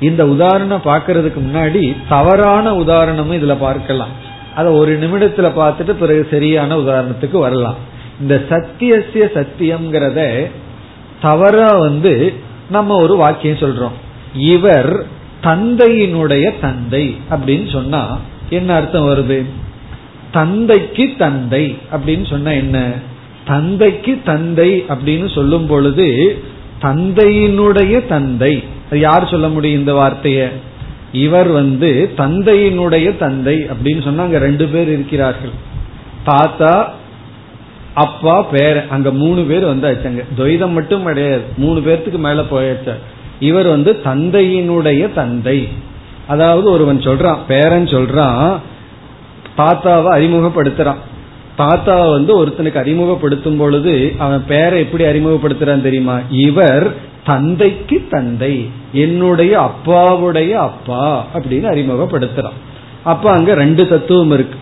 இந்த 0.00 0.26
உதாரணம் 0.26 0.82
பார்க்கறதுக்கு 0.84 1.40
முன்னாடி 1.48 1.96
தவறான 2.08 2.74
உதாரணமும் 2.74 3.38
இதுல 3.42 3.54
பார்க்கலாம். 3.58 4.14
அதை 4.54 4.72
ஒரு 4.72 4.92
நிமிடத்துல 5.02 5.48
பார்த்துட்டு 5.60 5.92
பிறகு 5.92 6.28
சரியான 6.30 6.76
உதாரணத்துக்கு 6.76 7.38
வரலாம். 7.38 7.78
இந்த 8.20 8.34
சத்தியசிய 8.48 9.24
சத்தியம்ங்கிறத 9.38 10.50
தவறா 11.20 11.70
வந்து 11.78 12.32
நம்ம 12.70 12.96
ஒரு 12.96 13.16
வாக்கியம் 13.16 13.56
சொல்றோம். 13.56 13.96
இவர் 14.36 15.06
தந்தையினுடைய 15.42 16.60
தந்தை 16.60 17.16
அப்படின்னு 17.30 17.72
சொன்னா 17.72 18.20
என்ன 18.50 18.74
அர்த்தம் 18.74 19.08
வருது? 19.08 19.44
தந்தைக்கு 20.32 21.10
தந்தை 21.18 21.78
அப்படின்னு 21.92 22.30
சொன்ன 22.30 22.54
என்ன? 22.54 22.92
தந்தைக்கு 23.44 24.18
தந்தை 24.24 24.84
அப்படின்னு 24.88 25.34
சொல்லும் 25.34 25.66
பொழுது 25.66 26.38
தந்தையினுடைய 26.82 28.06
தந்தை. 28.06 28.64
யார் 28.90 29.28
சொல்ல 29.28 29.48
முடியும் 29.48 29.78
இந்த 29.78 29.94
வார்த்தைய? 29.94 30.50
இவர் 31.12 31.48
வந்து 31.48 32.10
தந்தையினுடைய 32.16 33.16
தந்தை 33.16 33.56
அப்படின்னு 33.56 34.02
சொன்னா 34.02 34.22
அங்க 34.22 34.38
ரெண்டு 34.38 34.66
பேர் 34.66 34.88
இருக்கிறார்கள். 34.88 35.50
தாத்தா 36.24 36.94
அப்பா 37.94 38.50
பேர 38.50 38.88
அங்க 38.88 39.10
மூணு 39.10 39.42
பேர் 39.42 39.64
வந்தாச்சு 39.64 40.06
அங்க. 40.06 40.22
துவைதம் 40.38 40.72
மட்டும் 40.72 41.04
கிடையாது. 41.04 41.42
மூணு 41.56 41.80
பேர்த்துக்கு 41.80 42.18
மேல 42.18 42.42
போயாச்சு. 42.42 42.94
இவர் 43.40 43.66
வந்து 43.66 44.00
தந்தையினுடைய 44.04 45.12
தந்தை. 45.12 45.68
அதாவது 46.26 46.70
ஒருவன் 46.70 46.98
சொல்றான் 46.98 47.38
பேரன் 47.48 47.84
சொல்றான் 47.84 48.56
தாத்தாவை 49.58 50.10
அறிமுகப்படுத்துறான். 50.18 50.96
தாத்தாவை 51.58 52.10
வந்து 52.10 52.46
ஒருத்தனுக்கு 52.46 52.74
அறிமுகப்படுத்தும் 52.74 53.56
பொழுது 53.56 54.14
அவன் 54.18 54.44
பேரை 54.46 54.80
எப்படி 54.80 55.04
அறிமுகப்படுத்துறான் 55.04 55.82
தெரியுமா? 55.82 56.18
இவர் 56.30 56.94
தந்தைக்கு 57.24 58.06
தந்தை 58.10 58.70
என்னுடைய 58.92 59.60
அப்பாவுடைய 59.60 60.52
அப்பா 60.52 61.26
அப்படின்னு 61.34 61.68
அறிமுகப்படுத்துறான். 61.74 62.56
அப்ப 63.04 63.30
அங்க 63.30 63.54
ரெண்டு 63.54 63.88
தத்துவம் 63.88 64.32
இருக்கு. 64.32 64.58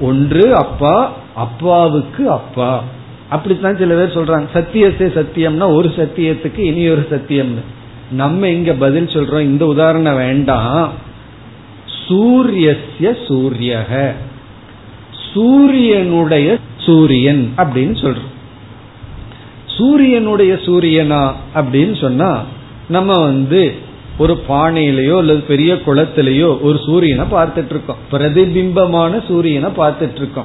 ஒன்று 0.00 0.54
அப்பா 0.54 1.12
அப்பாவுக்கு 1.34 2.30
அப்பா. 2.30 2.84
அப்படித்தான் 3.28 3.76
சில 3.76 3.94
பேர் 3.94 4.18
சொல்றாங்க. 4.18 4.46
சத்தியசே 4.54 5.18
சத்தியம்னா 5.18 5.74
ஒரு 5.74 5.88
சத்தியத்துக்கு 5.88 6.58
இனி 6.58 6.88
ஒரு 6.88 7.06
சத்தியம்னு. 7.10 7.62
நம்ம 8.10 8.48
இங்க 8.48 8.72
பதில் 8.72 9.06
சொல்றோம். 9.06 9.40
இந்த 9.40 9.66
உதாரணம் 9.66 10.16
வேண்டாம். 10.16 10.92
சூரியஸ்ய 12.08 13.16
சூரியக. 13.28 14.12
சூரியனுடைய 15.34 16.58
சூரியன் 16.78 17.52
அப்படின்னு 17.56 17.96
சொல்றோம். 18.02 18.36
சூரியனுடைய 19.66 20.54
சூரியனா 20.54 21.32
அப்படின்னு 21.54 22.00
சொன்னா 22.00 22.44
நம்ம 22.88 23.18
வந்து 23.18 23.74
ஒரு 24.18 24.42
பானையிலேயோ 24.48 25.16
அல்லது 25.16 25.40
பெரிய 25.40 25.74
குளத்திலேயோ 25.74 26.60
ஒரு 26.60 26.80
சூரியனை 26.86 27.24
பார்த்துட்டு 27.32 27.70
இருக்கோம் 27.70 27.96
பிரதிபிம்பமான 28.10 29.22
சூரியனை 29.28 29.70
பார்த்துட்டு 29.70 30.14
இருக்கோம் 30.14 30.44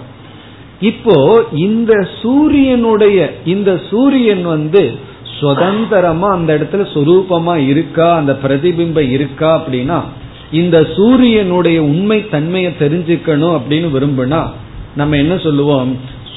இப்போ 0.81 1.43
இந்த 1.53 2.07
சூரியனுடைய 2.21 3.33
இந்த 3.45 3.81
சூரியன் 3.89 4.43
வந்து 4.43 4.97
சுதந்திரமா 5.43 6.29
அந்த 6.31 6.51
இடத்துல 6.57 6.85
சுரூபமா 6.93 7.55
இருக்கா 7.67 8.09
அந்த 8.15 8.33
பிரதிபிம்பம் 8.43 9.11
இருக்கா 9.11 9.49
அப்படின்னா 9.59 9.99
இந்த 10.51 10.77
சூரியனுடைய 10.95 11.77
உண்மை 11.83 12.29
தன்மையை 12.29 12.71
தெரிஞ்சுக்கணும் 12.79 13.55
அப்படின்னு 13.57 13.87
விரும்புனா 13.95 14.41
நம்ம 14.95 15.15
என்ன 15.15 15.35
சொல்லுவோம்? 15.37 15.91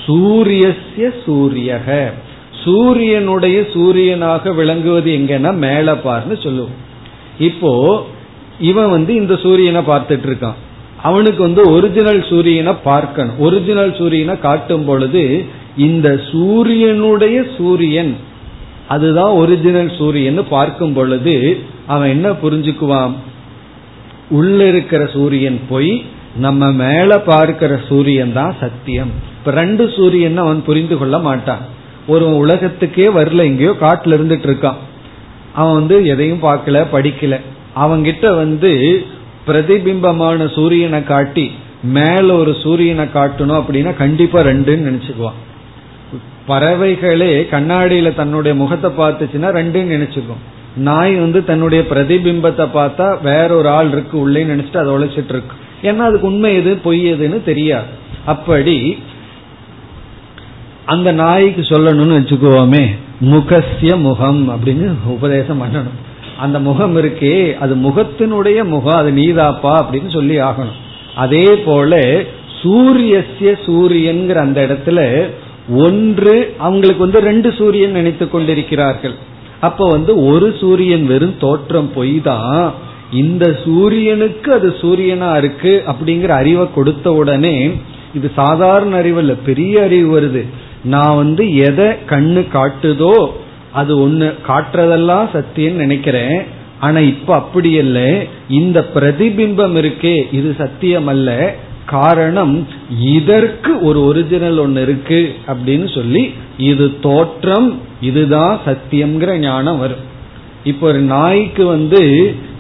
சூரியசிய 0.07 1.07
சூரியக. 1.27 1.89
சூரியனுடைய 2.65 3.59
சூரியனாக 3.75 4.55
விளங்குவது 4.55 5.11
எங்கன்னா 5.13 5.51
மேல 5.57 5.93
பார்னு 6.05 6.43
சொல்லுவோம். 6.43 6.77
இப்போ 7.39 7.73
இவன் 8.61 8.91
வந்து 8.91 9.15
இந்த 9.15 9.37
சூரியனை 9.37 9.83
பார்த்துட்டு 9.87 10.27
இருக்கான். 10.29 10.59
அவனுக்கு 11.03 11.43
வந்து 11.43 11.63
ஒரிஜினல் 11.71 12.23
சூரியனை 12.29 12.75
பார்க்கணும். 12.85 13.39
ஒரிஜினல் 13.39 13.95
சூரியனை 13.97 14.39
காட்டும் 14.39 14.85
பொழுது 14.85 15.45
இந்த 15.77 16.21
சூரியனுடைய 16.33 17.45
சூரியன் 17.57 18.17
அதுதான் 18.89 19.30
ஒரிஜினல் 19.30 19.93
சூரியன் 19.99 20.49
பார்க்கும் 20.49 20.93
பொழுது 20.93 21.59
அவன் 21.87 22.09
என்ன 22.09 22.30
புரிஞ்சுக்குவான்? 22.30 23.14
உள்ள 24.28 24.66
இருக்கிற 24.66 25.07
சூரியன் 25.07 25.61
போய் 25.68 26.05
நம்ம 26.37 26.72
மேல 26.72 27.20
பார்க்கிற 27.20 27.80
சூரியன் 27.89 28.32
தான் 28.32 28.55
சத்தியம். 28.61 29.11
இப்ப 29.39 29.51
ரெண்டு 29.51 29.93
சூரியன் 29.97 30.37
அவன் 30.37 30.64
புரிந்து 30.64 30.99
கொள்ள 30.99 31.18
மாட்டான். 31.18 31.61
ஒரு 32.07 32.37
உலகத்துக்கே 32.37 33.07
வரல 33.07 33.37
எங்கேயோ 33.37 33.74
காட்டுல 33.80 34.16
இருந்துட்டு 34.18 34.49
இருக்கான். 34.51 34.80
அவன் 35.53 35.74
வந்து 35.74 36.07
எதையும் 36.07 36.43
பார்க்கல 36.43 36.84
படிக்கல. 36.93 37.41
அவங்கிட்ட 37.76 38.37
வந்து 38.37 39.05
பிரதிபிம்பமான 39.47 40.49
சூரியனை 40.49 41.05
காட்டி 41.05 41.53
மேல 41.82 42.34
ஒரு 42.34 42.57
சூரியனை 42.62 43.05
காட்டணும் 43.05 43.61
அப்படின்னா 43.61 43.97
கண்டிப்பா 43.97 44.41
ரெண்டுன்னு 44.41 44.87
நினைச்சுக்குவான். 44.89 45.41
பறவைகளே 46.49 47.33
கண்ணாடியில 47.51 48.15
தன்னுடைய 48.15 48.57
முகத்தை 48.57 48.91
பார்த்துச்சுன்னா 48.91 49.49
ரெண்டுன்னு 49.59 49.95
நினைச்சுக்கும். 49.95 50.43
நாய் 50.77 51.15
வந்து 51.15 51.45
தன்னுடைய 51.45 51.85
பிரதிபிம்பத்தை 51.91 52.65
பார்த்தா 52.75 53.23
வேற 53.23 53.55
ஒரு 53.55 53.69
ஆள் 53.69 53.89
இருக்கு 53.89 54.21
உள்ளே 54.21 54.45
நினைச்சிட்டு 54.45 54.77
அதை 54.77 54.93
உழைச்சிட்டு 54.93 55.35
இருக்கு. 55.35 55.55
ஏன்னா 55.83 55.99
அதுக்கு 55.99 56.27
உண்மை 56.27 56.55
எது 56.55 56.77
பொய் 56.77 57.13
எதுன்னு 57.13 57.45
தெரியாது. 57.45 57.91
அப்படி 58.27 58.99
அந்த 60.85 61.13
நாய்க்கு 61.13 61.63
சொல்லணும்னு 61.63 62.19
வச்சுக்கோமே 62.19 62.85
முகசிய 63.21 63.97
முகம் 63.97 64.43
அப்படின்னு 64.51 64.95
உபதேசம் 65.07 65.63
பண்ணணும். 65.63 65.97
அந்த 66.39 66.59
முகம் 66.59 66.97
இருக்கே 66.97 67.59
அது 67.59 67.75
முகத்தினுடைய 67.77 68.65
முகம் 68.65 68.99
அது 68.99 69.11
நீதாப்பா 69.11 69.73
அப்படின்னு 69.81 70.11
சொல்லி 70.13 70.41
ஆகணும். 70.41 70.79
அதே 71.15 71.47
போல 71.57 72.01
சூரியசிய 72.63 73.51
சூரியன்கிற 73.67 74.35
அந்த 74.35 74.67
இடத்துல 74.67 75.01
ஒன்று 75.69 76.55
அவங்களுக்கு 76.59 77.05
வந்து 77.05 77.21
ரெண்டு 77.21 77.53
சூரியன் 77.53 77.91
நினைத்து 77.91 78.31
கொண்டிருக்கிறார்கள். 78.31 79.14
அப்ப 79.61 79.89
வந்து 79.89 80.12
ஒரு 80.25 80.55
சூரியன் 80.61 81.07
வெறும் 81.07 81.39
தோற்றம் 81.39 81.91
பொய் 81.95 82.21
தான் 82.21 82.73
இந்த 83.12 83.57
சூரியனுக்கு 83.64 84.53
அது 84.53 84.69
சூரியனா 84.81 85.37
இருக்கு 85.37 85.83
அப்படிங்கிற 85.87 86.29
அறிவை 86.29 86.67
கொடுத்த 86.75 87.12
உடனே 87.12 87.71
இது 88.14 88.31
சாதாரண 88.35 88.97
அறிவு 88.97 89.21
இல்ல 89.21 89.35
பெரிய 89.49 89.83
அறிவு 89.83 90.21
வருது. 90.21 90.43
நான் 90.85 91.17
வந்து 91.17 91.55
எதை 91.55 91.89
கண்ணு 92.11 92.43
காட்டுதோ 92.57 93.17
அது 93.73 94.09
ஒண்ணு 94.09 94.27
காட்டுறதெல்லாம் 94.49 95.27
சத்தியன்னு 95.37 95.85
நினைக்கிறேன். 95.85 96.39
ஆனா 96.81 97.01
இப்ப 97.01 97.35
அப்படி 97.35 97.71
இல்லை. 97.71 98.29
இந்த 98.49 98.81
பிரதிபிம்பம் 98.95 99.77
இருக்கே 99.83 100.27
இது 100.33 100.55
சத்தியம் 100.59 101.07
அல்ல 101.07 101.57
காரணம் 101.87 102.68
இதற்கு 103.01 103.80
ஒரு 103.80 104.05
ஒரிஜினல் 104.05 104.59
ஒன்னு 104.59 104.82
இருக்கு 104.82 105.34
அப்படின்னு 105.47 105.95
சொல்லி 105.95 106.32
இது 106.57 107.01
தோற்றம் 107.01 107.80
இதுதான் 108.01 108.61
சத்தியம்ங்கிற 108.66 109.39
ஞானம் 109.39 109.78
வரும். 109.78 110.05
இப்போ 110.64 110.89
ஒரு 110.89 110.99
நாய்க்கு 110.99 111.66
வந்து 111.66 112.01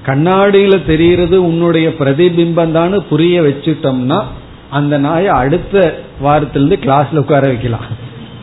கண்ணாடியில 0.06 0.86
தெரிகிறது 0.86 1.44
உன்னுடைய 1.44 1.88
பிரதிபிம்பம் 1.88 2.70
தான் 2.70 3.06
புரிய 3.08 3.42
வச்சுட்டோம்னா 3.42 4.22
அந்த 4.70 4.98
நாயை 4.98 5.28
அடுத்த 5.28 5.98
வாரத்திலிருந்து 6.20 6.78
கிளாஸ்ல 6.86 7.16
உட்கார 7.16 7.46
வைக்கலாம். 7.46 7.86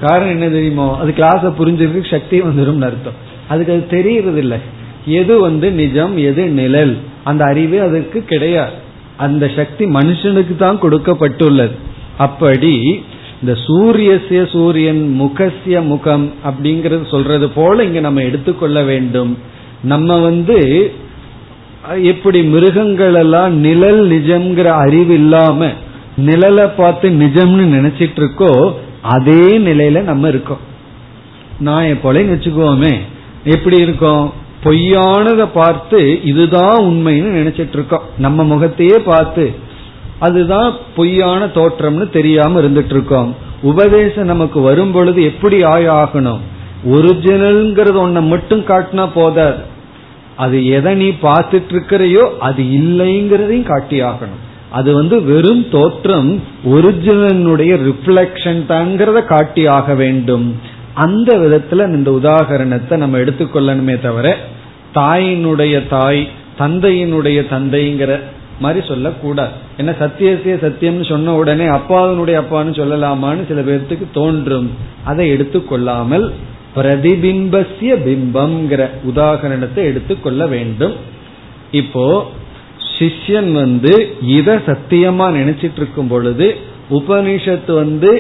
காரணம் 0.01 0.29
என்ன 0.29 0.49
தெரியுமோ? 0.49 0.97
அது 0.97 1.11
கிளாஸ 1.17 1.53
புரிஞ்சிருக்கு 1.59 2.11
சக்தி 2.11 2.41
வந்துடும் 2.41 2.81
அர்த்தம். 2.81 3.19
அதுக்கு 3.47 3.73
அது 3.73 3.87
தெரியறது 3.87 4.39
இல்லை 4.39 4.57
எது 5.05 5.39
வந்து 5.39 5.71
நிஜம் 5.71 6.17
எது 6.17 6.45
நிழல்? 6.47 6.97
அந்த 7.23 7.45
அறிவே 7.45 7.77
அதுக்கு 7.77 8.25
கிடையாது. 8.25 8.81
அந்த 9.25 9.45
சக்தி 9.57 9.85
மனுஷனுக்கு 9.97 10.55
தான் 10.55 10.81
கொடுக்கப்பட்டுள்ளது. 10.83 11.75
அப்படி 12.25 12.75
இந்த 13.41 13.53
சூரியசிய 13.67 14.41
சூரியன் 14.51 15.01
முகசிய 15.21 15.77
முகம் 15.91 16.25
அப்படிங்கறது 16.49 17.05
சொல்றது 17.13 17.47
போல 17.55 17.83
இங்க 17.87 17.99
நம்ம 18.07 18.21
எடுத்துக்கொள்ள 18.29 18.77
வேண்டும். 18.91 19.31
நம்ம 19.91 20.17
வந்து 20.27 20.59
எப்படி 22.11 22.39
மிருகங்கள் 22.53 23.15
எல்லாம் 23.23 23.53
நிழல் 23.65 24.01
நிஜம்ங்கிற 24.13 24.67
அறிவு 24.83 25.13
இல்லாம 25.21 25.69
நிழலை 26.27 26.67
பார்த்து 26.77 27.07
நிஜம்னு 27.23 27.65
நினைச்சிட்டு 27.75 28.19
இருக்கோ 28.21 28.51
அதே 29.15 29.43
நிலையில 29.67 30.01
நம்ம 30.11 30.27
இருக்கோம். 30.33 30.63
நான் 31.67 31.89
போல 31.89 32.31
வச்சுக்கோமே 32.33 32.93
எப்படி 33.53 33.77
இருக்கோம்? 33.85 34.25
பொய்யானதை 34.63 35.47
பார்த்து 35.53 35.99
இதுதான் 36.23 36.77
உண்மைன்னு 36.89 37.37
நினைச்சிட்டு 37.39 37.77
இருக்கோம் 37.79 38.05
நம்ம 38.17 38.43
முகத்தையே 38.43 38.97
பார்த்து 39.11 39.45
அதுதான் 40.19 40.73
பொய்யான 40.95 41.45
தோற்றம்னு 41.45 42.09
தெரியாம 42.09 42.61
இருந்துட்டு 42.61 42.95
இருக்கோம் 42.95 43.31
உபதேசம் 43.61 44.25
நமக்கு 44.25 44.59
வரும் 44.61 44.91
பொழுது 44.91 45.23
எப்படி 45.23 45.57
ஆகணும் 46.01 46.41
ஒரிஜினல்ங்கிறது 46.95 47.99
ஒன்ன 48.05 48.21
மட்டும் 48.27 48.63
காட்டினா 48.71 49.03
போதாது. 49.13 49.61
அது 50.35 50.57
எதை 50.67 50.95
நீ 50.95 51.09
பார்த்துட்டு 51.21 51.71
இருக்கிறையோ 51.73 52.23
அது 52.39 52.63
இல்லைங்கிறதையும் 52.79 53.63
காட்டி 53.63 53.97
ஆகணும் 54.01 54.41
அது 54.71 54.93
வந்து 54.93 55.15
வெறும் 55.23 55.65
தோற்றம் 55.69 56.29
ஒரிஜினலுடைய 56.65 57.73
ரிஃப்ளெக்ஷன் 57.89 58.61
தாங்கிறத 58.71 59.19
காட்டி 59.25 59.63
ஆக 59.67 59.93
வேண்டும். 59.93 60.45
அந்த 60.93 61.31
விதத்துல 61.37 61.85
இந்த 61.97 62.11
உதாகரணத்தை 62.11 62.97
நம்ம 62.97 63.17
எடுத்துக்கொள்ளணுமே 63.17 63.95
தவிர 63.99 64.37
தாயினுடைய 64.93 65.75
தாய் 65.87 66.23
தந்தையினுடைய 66.59 67.39
தந்தைங்கிற 67.53 68.19
மாதிரி 68.59 68.81
சொல்லக்கூடாது. 68.87 69.53
ஏன்னா 69.79 69.93
சத்தியசிய 70.01 70.55
சத்தியம்னு 70.65 71.05
சொன்ன 71.09 71.33
உடனே 71.35 71.65
அப்பாவினுடைய 71.65 72.37
அப்பான்னு 72.41 72.73
சொல்லலாமான்னு 72.79 73.47
சில 73.47 73.61
பேர்த்துக்கு 73.61 74.07
தோன்றும். 74.11 74.69
அதை 75.03 75.25
எடுத்துக்கொள்ளாமல் 75.35 76.31
பிரதிபிம்பசிய 76.75 77.93
பிம்பம்ங்கிற 78.05 78.83
உதாகரணத்தை 79.11 79.81
எடுத்துக்கொள்ள 79.91 80.45
வேண்டும். 80.45 80.95
இப்போ 81.71 82.05
சிஷ்யன் 82.97 83.51
வந்து 83.51 83.93
இத 84.37 84.61
சத்தியமா 84.69 85.27
நினைச்சிட்டு 85.39 85.79
இருக்கும் 85.81 86.07
பொழுது 86.07 86.47
உபனிஷத்து 86.89 87.73
வந்து 87.73 88.11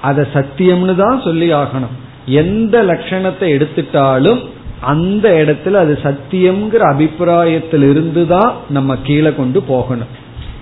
அதை 0.00 0.24
சத்தியம்னு 0.36 0.94
தான் 0.94 1.20
சொல்லி 1.20 1.52
ஆகணும். 1.52 1.96
எந்த 2.28 2.82
லட்சணத்தை 2.82 3.48
எடுத்துட்டாலும் 3.56 4.40
அந்த 4.80 5.28
இடத்துல 5.30 5.72
அது 5.72 5.98
சத்தியம்ங்கிற 6.02 6.76
அபிப்பிராயத்தில் 6.76 7.82
இருந்துதான் 7.82 8.54
நம்ம 8.70 8.96
கீழே 8.96 9.34
கொண்டு 9.34 9.62
போகணும். 9.62 10.12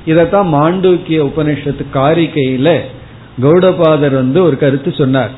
இதத்தான் 0.07 0.49
மாண்டூக்கிய 0.55 1.19
உபனிஷத்து 1.29 1.85
காரிக்கையில 1.95 2.79
கௌடபாதர் 3.43 4.15
வந்து 4.15 4.43
ஒரு 4.43 4.59
கருத்து 4.59 4.95
சொன்னார். 4.95 5.31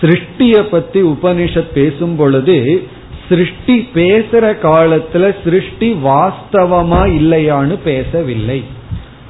சிருஷ்டிய 0.00 0.62
பத்தி 0.62 1.02
உபனிஷத் 1.02 1.72
பேசும் 1.74 2.16
பொழுது 2.16 2.82
சிருஷ்டி 3.28 3.88
பேசுற 3.94 4.44
காலத்துல 4.62 5.34
சிருஷ்டி 5.44 5.92
வாஸ்தவமா 5.92 7.02
இல்லையான்னு 7.18 7.78
பேசவில்லை. 7.84 8.64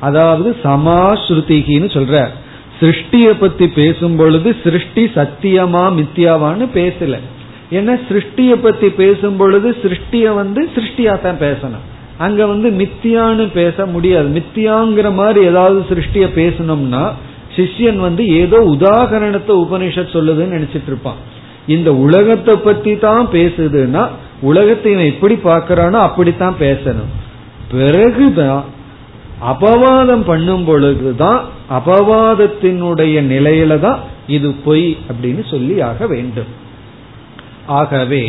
அதாவது 0.00 0.56
சமாஸ்ருதிகின்னு 0.64 1.88
சொல்ற 1.96 2.28
சிருஷ்டிய 2.82 3.34
பத்தி 3.38 3.68
பேசும் 3.68 4.16
பொழுது 4.16 4.56
சிருஷ்டி 4.64 5.04
சத்தியமா 5.04 5.82
மித்தியாவான்னு 5.98 6.66
பேசல. 6.74 7.16
ஏன்னா 7.70 7.94
சிருஷ்டிய 8.08 8.52
பத்தி 8.62 8.88
பேசும் 8.88 9.36
பொழுது 9.36 9.76
சிருஷ்டிய 9.82 10.34
வந்து 10.34 10.68
சிருஷ்டியா 10.76 11.20
தான் 11.20 11.38
பேசணும். 11.38 11.84
அங்க 12.18 12.46
வந்து 12.46 12.68
மித்தியான்னு 12.70 13.46
பேச 13.52 13.86
முடியாது. 13.86 14.28
மித்தியாங்கிற 14.38 15.14
மாதிரி 15.14 15.46
ஏதாவது 15.46 15.84
சிருஷ்டிய 15.90 16.26
பேசணும்னா 16.40 17.04
சிஷ்யன் 17.56 17.98
வந்து 17.98 18.26
ஏதோ 18.26 18.58
உதாகரணத்தை 18.74 19.54
உபனிஷத் 19.64 20.14
சொல்லுதுன்னு 20.16 20.56
நினைச்சிட்டு 20.56 20.90
இருப்பான். 20.92 21.20
இந்த 21.66 21.94
உலகத்தை 21.94 22.54
பத்தி 22.56 22.98
தான் 22.98 23.28
பேசுதுன்னா 23.32 24.08
உலகத்தை 24.40 24.92
இவன் 24.92 25.10
எப்படி 25.14 25.34
பார்க்கறானோ 25.34 25.98
அப்படித்தான் 26.08 26.56
பேசணும். 26.60 27.10
பிறகுதான் 27.72 28.64
அபவாதம் 29.50 30.24
பண்ணும் 30.24 30.64
பொழுதுதான் 30.64 31.40
அபவாதத்தினுடைய 31.78 33.16
நிலையில 33.34 33.78
தான் 33.80 34.00
இது 34.26 34.48
பொய் 34.64 34.96
அப்படின்னு 35.10 35.42
சொல்லி 35.50 35.80
ஆக 35.80 36.06
வேண்டும். 36.06 36.50
ஆகவே 37.66 38.24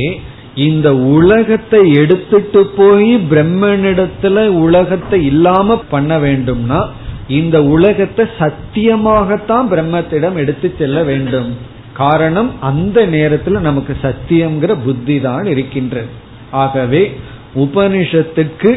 இந்த 0.67 0.87
உலகத்தை 0.95 1.81
எடுத்துட்டு 1.93 2.61
போய் 2.79 3.11
பிரம்மனிடத்துல 3.31 4.45
உலகத்தை 4.65 5.19
இல்லாம 5.25 5.77
பண்ண 5.93 6.19
வேண்டும்னா 6.19 6.81
இந்த 7.27 7.57
உலகத்தை 7.75 8.25
சத்தியமாகத்தான் 8.39 9.69
பிரம்மத்திடம் 9.73 10.35
எடுத்து 10.35 10.67
செல்ல 10.77 11.03
வேண்டும். 11.03 11.49
காரணம் 11.93 12.51
அந்த 12.59 12.99
நேரத்துல 13.07 13.59
நமக்கு 13.59 13.93
சத்தியம்ங்கிற 14.01 14.73
புத்தி 14.85 15.17
தான் 15.21 15.45
இருக்கின்றது. 15.45 16.11
ஆகவே 16.51 17.03
உபனிஷத்துக்கு 17.55 18.71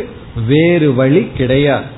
வேறு 0.49 0.89
வழி 0.95 1.23
கிடையாது. 1.37 1.95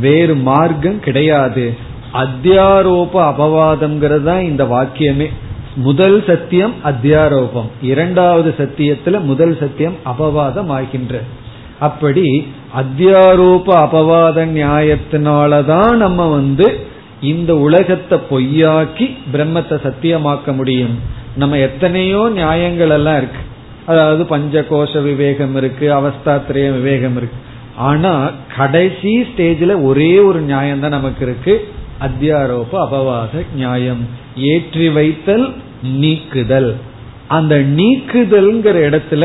வேறு 0.00 0.34
மார்க்கம் 0.34 1.00
கிடையாது. 1.00 1.76
அத்தியாரோப 2.12 3.12
அபவாதம்ங்கிறது 3.14 4.22
தான் 4.22 4.42
இந்த 4.42 4.64
வாக்கியமே. 4.64 5.30
முதல் 5.74 6.24
சத்தியம் 6.26 6.74
அத்தியாரோபம். 6.84 7.68
இரண்டாவது 7.82 8.54
சத்தியத்துல 8.58 9.20
முதல் 9.20 9.58
சத்தியம் 9.58 9.94
அபவாதம் 10.04 10.70
ஆகின்ற 10.70 11.20
அப்படி 11.78 12.52
அத்தியாரோப 12.76 13.66
அபவாத 13.66 14.44
நியாயத்தினாலதான் 14.46 15.96
நம்ம 15.96 16.28
வந்து 16.28 16.80
இந்த 17.20 17.56
உலகத்தை 17.56 18.18
பொய்யாக்கி 18.30 19.16
பிரம்மத்தை 19.32 19.76
சத்தியமாக்க 19.86 20.54
முடியும். 20.54 20.98
நம்ம 21.36 21.58
எத்தனையோ 21.58 22.30
நியாயங்கள் 22.34 22.90
எல்லாம் 22.90 23.16
இருக்கு. 23.16 23.38
அதாவது 23.86 24.26
பஞ்ச 24.26 24.64
கோஷ 24.70 25.02
விவேகம் 25.02 25.56
இருக்கு 25.56 25.92
அவஸ்தாத்திரய 25.94 26.72
விவேகம் 26.72 27.16
இருக்கு. 27.16 27.36
ஆனா 27.88 28.12
கடைசி 28.56 29.12
ஸ்டேஜ்ல 29.28 29.74
ஒரே 29.88 30.12
ஒரு 30.28 30.40
நியாயம் 30.50 30.82
தான் 30.82 30.96
நமக்கு 30.96 31.22
இருக்கு. 31.26 31.54
அத்தியாரோப 32.06 32.72
அபவாத 32.84 33.42
நியாயம். 33.54 34.02
ஏற்றி 34.52 34.86
வைத்தல் 34.96 35.46
நீக்குதல். 36.00 36.70
அந்த 37.36 37.54
நீக்குதல்ங்கிற 37.78 38.76
இடத்துல 38.88 39.24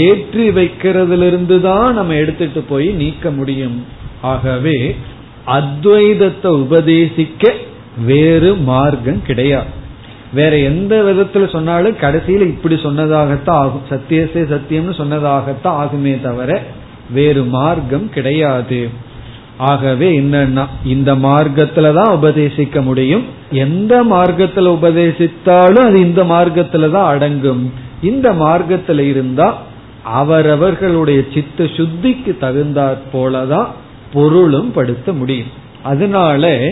ஏற்றி 0.00 0.46
வைக்கிறதுலிருந்து 0.58 1.56
தான் 1.60 1.88
நம்ம 1.94 2.14
எடுத்துட்டு 2.22 2.60
போய் 2.70 2.88
நீக்க 3.02 3.30
முடியும். 3.30 3.78
ஆகவே 4.32 4.78
அத்வைதத்தை 5.56 6.50
உபதேசிக்க 6.64 7.52
வேறு 8.06 8.50
மார்க்கம் 8.70 9.22
கிடையாது 9.28 9.72
வேற 10.34 10.54
எந்த 10.70 10.94
விதத்துல 11.08 11.44
சொன்னாலும் 11.52 12.00
கடைசியில 12.00 12.46
இப்படி 12.54 12.76
சொன்னதாகத்தான் 12.86 13.60
ஆகும். 13.62 13.86
சத்தியசே 13.92 14.42
சத்தியம்னு 14.52 14.94
சொன்னதாகத்தான் 15.00 15.78
ஆகுமே 15.82 16.14
தவிர 16.26 16.50
வேறு 17.10 17.44
மார்க்கம் 17.44 18.10
கிடையாது. 18.10 18.88
ஆகவே 19.58 20.20
என்னன்னா 20.20 20.66
இந்த 20.84 21.14
மார்க்கத்துல 21.14 21.94
தான் 21.94 22.16
உபதேசிக்க 22.16 22.82
முடியும். 22.82 23.24
எந்த 23.50 24.04
மார்க்கத்துல 24.04 24.76
உபதேசித்தாலும் 24.78 25.86
அது 25.86 26.00
இந்த 26.00 26.24
மார்க்கத்துல 26.24 26.90
தான் 26.90 27.14
அடங்கும். 27.14 27.72
இந்த 28.02 28.32
மார்க்கத்துல 28.32 28.98
இருந்தா 28.98 29.62
அவரவர்களுடைய 30.04 31.24
சித்த 31.34 31.64
சுத்திக்கு 31.64 32.32
தகுந்தாற் 32.40 32.98
போலதான் 33.12 33.66
பொருளும் 34.12 34.72
படுத்த 34.72 35.12
முடியும். 35.12 35.50
அதனால 35.82 36.68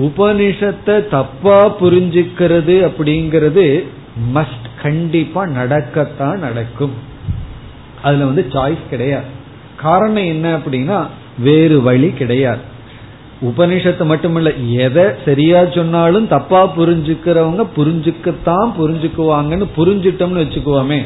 உபனிஷத்தை 0.00 1.08
தப்பா 1.08 1.80
புரிஞ்சுக்கிறது 1.80 2.90
அப்படிங்கிறது 2.90 3.84
மஸ்ட் 4.34 4.68
கண்டிப்பா 4.82 5.44
நடக்கத்தான் 5.44 6.38
நடக்கும். 6.38 6.92
அதுல 8.02 8.24
வந்து 8.24 8.46
சாய்ஸ் 8.50 8.88
கிடையாது. 8.90 9.40
காரணம் 9.82 10.24
என்ன 10.24 10.56
அப்படின்னா 10.56 10.98
வேறு 11.38 11.82
வழி 11.82 12.10
கிடையாது. 12.10 12.70
உபனிஷத்து 13.42 14.04
மட்டுமல்ல 14.04 14.50
எதை 14.54 15.04
சரியா 15.24 15.64
சொன்னாலும் 15.74 16.28
தப்பா 16.28 16.76
புரிஞ்சுக்கிறவங்க 16.76 17.62
புரிஞ்சுக்கத்தான் 17.76 18.68
புரிஞ்சுக்குவாங்கன்னு 18.78 19.66
புரிஞ்சிட்டோம்னு 19.76 20.44
வச்சுக்குவோமே. 20.44 21.00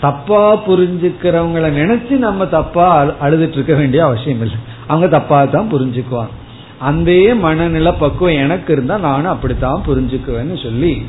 தப்பா 0.00 0.66
புரிஞ்சுக்கிறவங்கள 0.66 1.66
நினைச்சு 1.80 2.10
நம்ம 2.10 2.46
தப்பா 2.46 2.86
அழுதுட்டு 3.04 3.52
இருக்க 3.52 3.74
வேண்டிய 3.74 4.04
அவசியம் 4.04 4.40
இல்லை. 4.40 4.58
அவங்க 4.86 5.08
தப்பா 5.08 5.44
தான் 5.44 5.70
புரிஞ்சுக்குவாங்க. 5.72 6.34
அந்த 6.78 7.10
மனநில 7.40 7.92
பக்குவம் 7.92 8.34
எனக்கு 8.34 8.72
இருந்தா 8.72 8.96
நானும் 8.98 9.32
அப்படித்தான் 9.32 9.84
புரிஞ்சுக்குவேன்னு 9.86 10.62
சொல்லி 10.62 11.02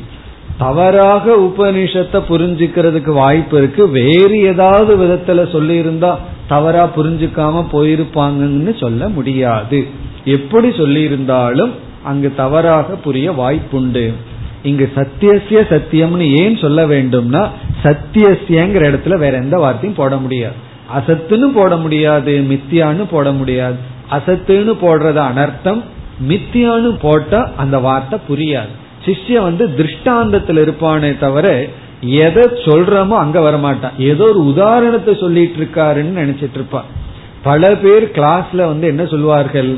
தவறாக 0.58 1.34
உபனிஷத்தை 1.36 2.20
புரிஞ்சுக்கிறதுக்கு 2.28 3.12
வாய்ப்பு 3.12 3.58
இருக்கு. 3.58 3.88
வேறு 3.88 4.38
ஏதாவது 4.40 4.92
விதத்துல 4.96 5.52
சொல்லி 5.52 5.74
இருந்தா 5.74 6.18
தவறா 6.46 6.84
புரிஞ்சுக்காம 6.96 7.64
போயிருப்பாங்கன்னு 7.72 8.80
சொல்ல 8.80 9.08
முடியாது. 9.08 9.86
எப்படி 10.24 10.72
சொல்லி 10.72 11.00
இருந்தாலும் 11.00 11.72
அங்கு 12.04 12.32
தவறாக 12.36 12.94
புரிய 12.94 13.30
வாய்ப்புண்டு. 13.32 14.12
இங்கு 14.62 14.92
சத்தியசிய 14.94 15.58
சத்தியம்னு 15.72 16.26
ஏன் 16.42 16.56
சொல்ல 16.56 16.86
வேண்டும்னா 16.86 17.42
சத்தியசியங்கிற 17.82 18.82
இடத்துல 18.90 19.18
வேற 19.18 19.36
எந்த 19.36 19.58
வார்த்தையும் 19.58 19.98
போட 19.98 20.16
முடியாது. 20.16 20.54
அசத்துன்னு 20.96 21.48
போட 21.54 21.76
முடியாது 21.76 22.32
மித்தியான்னு 22.50 23.04
போட 23.10 23.30
முடியாது. 23.32 23.76
அசத்துன்னு 24.10 24.74
போடுறது 24.82 25.20
அனர்த்தம் 25.30 25.82
மித்தியான்னு 26.28 26.98
போட்டா 27.00 27.50
அந்த 27.56 27.78
வார்த்தை 27.78 28.18
புரியாது. 28.28 28.74
சிஷ்யன் 29.06 29.46
வந்து 29.48 29.64
திருஷ்டாந்தத்தில் 29.78 30.60
இருப்பானே 30.64 31.10
தவிர 31.24 31.48
எதை 32.26 32.44
சொல்றமோ 32.68 33.16
அங்க 33.24 33.38
வரமாட்டான். 33.40 33.98
ஏதோ 34.10 34.24
ஒரு 34.32 34.40
உதாரணத்தை 34.52 35.12
சொல்லிட்டு 35.24 35.58
இருக்காருன்னு 35.60 36.20
நினைச்சிட்டு 36.22 36.58
இருப்பான் 36.60 36.88
பல 37.48 37.62
பேர் 37.82 38.04
கிளாஸ்ல 38.16 38.60
வந்து 38.70 38.86
என்ன 38.92 39.02
சொல்லுவார்கள்? 39.12 39.70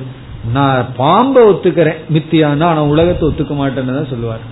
நான் 0.56 0.86
பாம்பை 0.96 1.40
ஒத்துக்கிறேன். 1.50 1.98
மித்தியானா 2.14 2.66
ஆனா 2.72 2.82
உலகத்தை 2.94 3.24
ஒத்துக்க 3.28 3.54
மாட்டேன்னு 3.60 3.96
தான் 3.98 4.12
சொல்லுவார். 4.12 4.44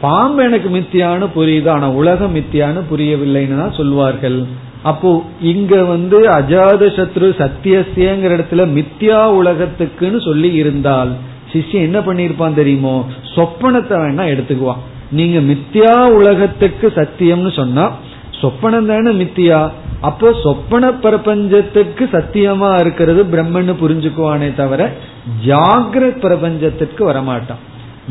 பாம்பு 0.00 0.40
எனக்கு 0.48 0.68
மித்தியான்னு 0.76 1.26
புரியுது? 1.36 1.68
ஆனா 1.68 1.86
உலகம் 2.00 2.34
மித்தியான்னு 2.38 2.82
புரியவில்லைன்னு 2.90 3.60
தான் 3.62 3.78
சொல்லுவார்கள். 3.80 4.38
அப்போ 4.90 5.10
இங்க 5.52 5.74
வந்து 5.84 6.18
அஜாத 6.36 6.82
சத்ரு 6.98 7.28
சத்தியசியங்கிற 7.40 8.36
இடத்துல 8.36 8.64
மித்யா 8.76 9.20
உலகத்துக்குன்னு 9.40 10.20
சொல்லி 10.28 10.50
இருந்தால் 10.62 11.12
சிஷ்யன் 11.52 11.86
என்ன 11.88 11.98
பண்ணிருப்பான் 12.00 12.54
தெரியுமோ? 12.54 13.06
சொப்பனத்தை 13.34 13.96
வேணா 13.98 14.24
எடுத்துக்குவான். 14.32 14.84
நீங்க 15.10 15.38
மித்தியா 15.52 16.04
உலகத்துக்கு 16.04 16.92
சத்தியம்னு 16.94 17.52
சொன்னா 17.56 17.92
சொப்பனம் 18.40 18.86
தானே 18.86 19.10
மித்தியா? 19.24 19.70
அப்போ 20.00 20.32
சொப்பன 20.42 20.92
பிரபஞ்சத்துக்கு 20.92 22.08
சத்தியமா 22.12 22.80
இருக்கிறது 22.80 23.24
பிரம்மன்னு 23.24 23.74
புரிஞ்சுக்குவானே 23.82 24.54
தவிர 24.54 24.92
ஜாகிரத் 25.46 26.20
பிரபஞ்சத்திற்கு 26.24 26.98
வரமாட்டான். 26.98 27.62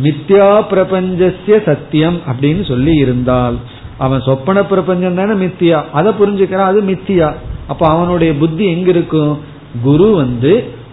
மித்யா 0.04 0.64
பிரபஞ்சசிய 0.70 1.64
சத்தியம் 1.66 2.22
அப்படின்னு 2.32 2.68
சொல்லி 2.68 2.96
இருந்தால் 2.96 3.58
அவன் 3.98 4.22
சொப்பன 4.22 4.66
பிரபஞ்சம் 4.66 5.16
தானே 5.16 5.46
மித்தியா? 5.46 5.84
அதை 5.92 6.14
புரிஞ்சுக்கிறான் 6.20 6.72
அது 6.72 6.82
மித்தியா. 6.82 7.34
அப்ப 7.68 7.88
அவனுடைய 7.88 8.34
புத்தி 8.34 8.66
எங்க 8.70 8.90
இருக்கும் 8.90 9.40
குரு 9.84 10.16
வந்து 10.16 10.52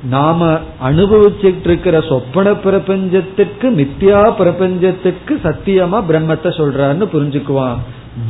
நாம 0.08 0.58
அனுபவிச்சுட்டு 0.84 1.64
இருக்கிற 1.64 2.00
சொப்பன 2.00 2.50
பிரபஞ்சத்திற்கு 2.50 3.62
மித்யா 3.62 4.32
பிரபஞ்சத்திற்கு 4.38 5.34
சத்தியமா 5.42 5.98
பிரம்மத்தை 6.08 6.50
சொல்றாருன்னு 6.58 7.08
புரிஞ்சுக்குவான். 7.12 7.76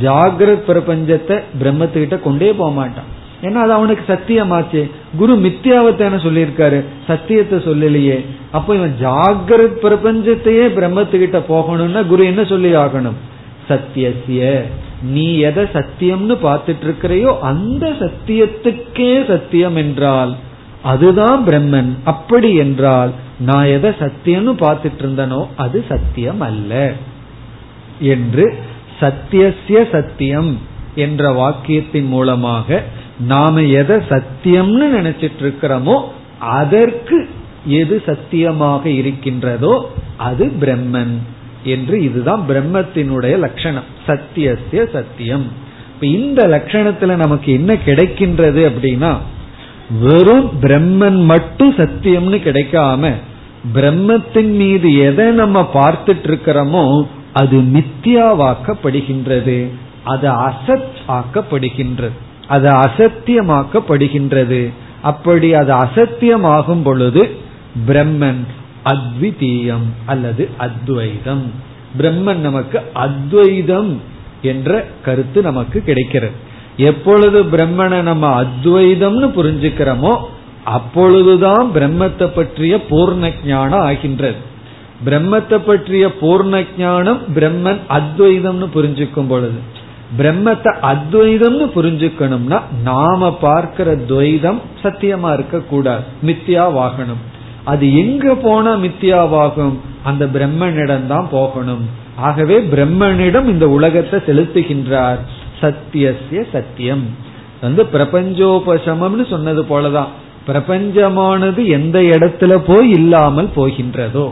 ஜாகிரத் 0.01 0.67
பிரபஞ்சத்தை 0.67 1.41
பிரம்மத்துக்கிட்ட 1.61 2.21
கொண்டே 2.21 2.53
போக 2.53 2.71
மாட்டான். 2.71 3.13
ஏன்னா 3.41 3.53
அது 3.53 3.71
அவனுக்கு 3.71 4.13
சத்தியமாச்சே. 4.13 4.91
குரு 5.17 5.37
மித்தியாவத்தான 5.37 6.17
சொல்லியிருக்காரு. 6.17 6.83
சத்தியத்தை 7.07 7.59
சொல்லலையே. 7.59 8.25
அப்ப 8.51 8.75
இவன் 8.75 8.95
ஜாகிரத் 9.01 9.77
பிரபஞ்சத்தையே 9.81 10.67
பிரம்மத்துக்கிட்ட 10.77 11.41
போகணும்னா 11.49 12.07
குரு 12.07 12.25
என்ன 12.25 12.45
சொல்லி 12.45 12.75
ஆகணும்? 12.75 13.19
சத்தியசிய. 13.69 14.61
நீ 15.03 15.37
எதை 15.37 15.63
சத்தியம்னு 15.63 16.37
பார்த்துட்டு 16.43 16.85
இருக்கிறையோ 16.85 17.39
அந்த 17.39 17.93
சத்தியத்துக்கே 17.99 19.27
சத்தியம் 19.27 19.75
என்றால் 19.75 20.35
அதுதான் 20.91 21.39
பிரம்மன். 21.47 21.91
அப்படி 22.03 22.49
என்றால் 22.55 23.11
நான் 23.39 23.67
எதை 23.67 23.91
சத்தியம்னு 23.99 24.53
பார்த்துட்டு 24.63 25.01
இருந்தனோ 25.03 25.41
அது 25.55 25.77
சத்தியம் 25.89 26.41
அல்ல 26.41 26.71
என்று 28.13 28.45
சத்தியசிய 28.99 29.79
சத்தியம் 29.91 30.51
என்ற 30.95 31.31
வாக்கியத்தின் 31.33 32.07
மூலமாக 32.07 32.83
நாம 33.27 33.63
எதை 33.79 33.97
சத்தியம்னு 34.11 34.85
நினைச்சிட்டு 34.97 35.41
இருக்கிறோமோ 35.41 35.97
அதற்கு 36.57 37.17
எது 37.81 37.95
சத்தியமாக 38.05 38.83
இருக்கின்றதோ 38.89 39.75
அது 40.29 40.45
பிரம்மன். 40.61 41.15
என்று 41.73 41.95
இதுதான் 42.03 42.41
பிரம்மத்தினுடைய 42.49 43.35
லட்சணம். 43.37 43.87
சத்தியசிய 44.07 44.81
சத்தியம். 44.91 45.45
இப்ப 45.93 46.05
இந்த 46.17 46.41
லட்சணத்துல 46.47 47.15
நமக்கு 47.15 47.49
என்ன 47.53 47.73
கிடைக்கின்றது 47.85 48.61
அப்படின்னா 48.69 49.11
வெறும் 49.89 50.51
பிரம்மன் 50.61 51.23
மட்டும் 51.23 51.75
சத்தியம்னு 51.75 52.37
கிடைக்காம 52.37 53.13
பிரம்மத்தின் 53.73 54.43
மீது 54.43 54.97
எதை 54.97 55.31
நம்ம 55.31 55.69
பார்த்துட்டு 55.73 56.05
இருக்கிறோமோ 56.05 57.07
அது 57.33 57.61
மித்தியாவாக்கப்படுகின்றது. 57.61 59.67
அது 60.03 60.29
அசத் 60.29 60.97
ஆக்கப்படுகின்றது. 61.07 62.11
அது 62.47 62.69
அசத்தியமாக்கப்படுகின்றது. 62.69 64.69
அப்படி 65.01 65.53
அது 65.53 65.73
அசத்தியமாகும் 65.73 66.83
பொழுது 66.83 67.37
பிரம்மன் 67.87 68.45
அத்விதீயம் 68.85 69.85
அல்லது 70.05 70.49
அத்வைதம். 70.57 71.51
பிரம்மன் 71.97 72.35
நமக்கு 72.35 72.81
அத்வைதம் 72.93 74.01
என்ற 74.41 74.87
கருத்து 75.05 75.41
நமக்கு 75.41 75.81
கிடைக்கிறது. 75.81 76.53
எப்பொழுது 76.77 77.43
பிரம்மனை 77.43 78.01
நம்ம 78.01 78.43
அத்வைதம்னு 78.43 79.27
புரிஞ்சுக்கிறோமோ 79.37 80.13
அப்பொழுதுதான் 80.63 81.65
பிரம்மத்தை 81.73 82.27
பற்றிய 82.27 82.77
பூர்ண 82.89 83.31
ஞானம் 83.45 83.79
ஆகின்றது. 83.79 84.37
பிரம்மத்தை 85.05 85.57
பற்றிய 85.57 86.07
பூர்ண 86.21 86.65
ஞானம் 86.77 87.19
பிரம்மன் 87.35 87.79
அத்வைதம்னு 87.89 88.67
புரிஞ்சுக்கும் 88.75 89.27
பொழுது 89.27 89.59
பிரம்மத்தை 90.17 90.71
அத்வைதம்னு 90.81 91.65
புரிஞ்சுக்கணும்னா 91.75 92.59
நாம 92.83 93.31
பார்க்கிற 93.31 93.95
துவைதம் 93.95 94.59
சத்தியமா 94.83 95.33
இருக்க 95.33 95.59
கூடாது 95.59 96.03
மித்தியாவாகணும் 96.23 97.23
அது 97.63 97.85
எங்க 97.97 98.35
போனா 98.35 98.73
மித்தியாவாகும் 98.75 99.75
அந்த 100.03 100.25
பிரம்மனிடம் 100.25 101.07
தான் 101.07 101.27
போகணும். 101.31 101.85
ஆகவே 102.15 102.57
பிரம்மனிடம் 102.59 103.47
இந்த 103.47 103.67
உலகத்தை 103.67 104.19
செலுத்துகின்றார். 104.27 105.21
சத்தியசிய 105.61 106.43
சத்தியம். 106.51 107.05
வந்து 107.61 107.83
பிரபஞ்சோபசமம்னு 107.83 109.29
சொன்னது 109.29 109.61
போலதான். 109.61 110.11
பிரபஞ்சமானது 110.47 111.65
எந்த 111.65 111.99
இடத்துல 111.99 112.61
போய் 112.67 112.89
இல்லாமல் 112.89 113.49
போகின்றதோ. 113.55 114.31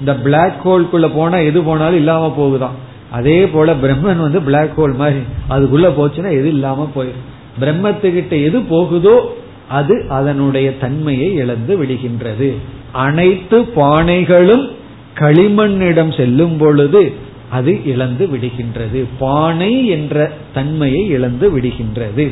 இந்த 0.00 0.14
பிளாக் 0.16 0.68
ஹோல்குள்ள 0.68 1.10
போனா 1.14 1.38
எது 1.38 1.62
போனாலும் 1.62 1.96
இல்லாம 1.96 2.34
போகுதான். 2.36 2.74
அதே 3.10 3.46
போல 3.46 3.74
பிரம்மன் 3.74 4.20
வந்து 4.20 4.42
பிளாக் 4.42 4.80
ஹோல் 4.80 4.94
மாதிரி 4.94 5.18
அதுக்குள்ள 5.50 5.88
போச்சுன்னா 5.98 6.30
எது 6.30 6.48
இல்லாம 6.48 6.90
போயிடும் 6.96 7.22
பிரம்மத்துக்கிட்ட 7.60 8.42
எது 8.44 8.60
போகுதோ 8.60 9.36
அது 9.68 10.06
அதனுடைய 10.08 10.78
தன்மையை 10.78 11.34
இழந்து 11.34 11.82
விடுகின்றது. 11.82 12.52
அனைத்து 12.92 13.60
பானைகளும் 13.76 14.70
களிமண்ணிடம் 15.18 16.16
செல்லும் 16.16 16.56
பொழுது 16.56 17.14
அது 17.54 17.72
இழந்து 17.86 18.24
விடுகின்றது. 18.26 19.00
பானை 19.18 19.72
என்ற 19.86 20.30
தன்மையை 20.54 21.02
இழந்து 21.08 21.46
விடுகின்றது. 21.58 22.24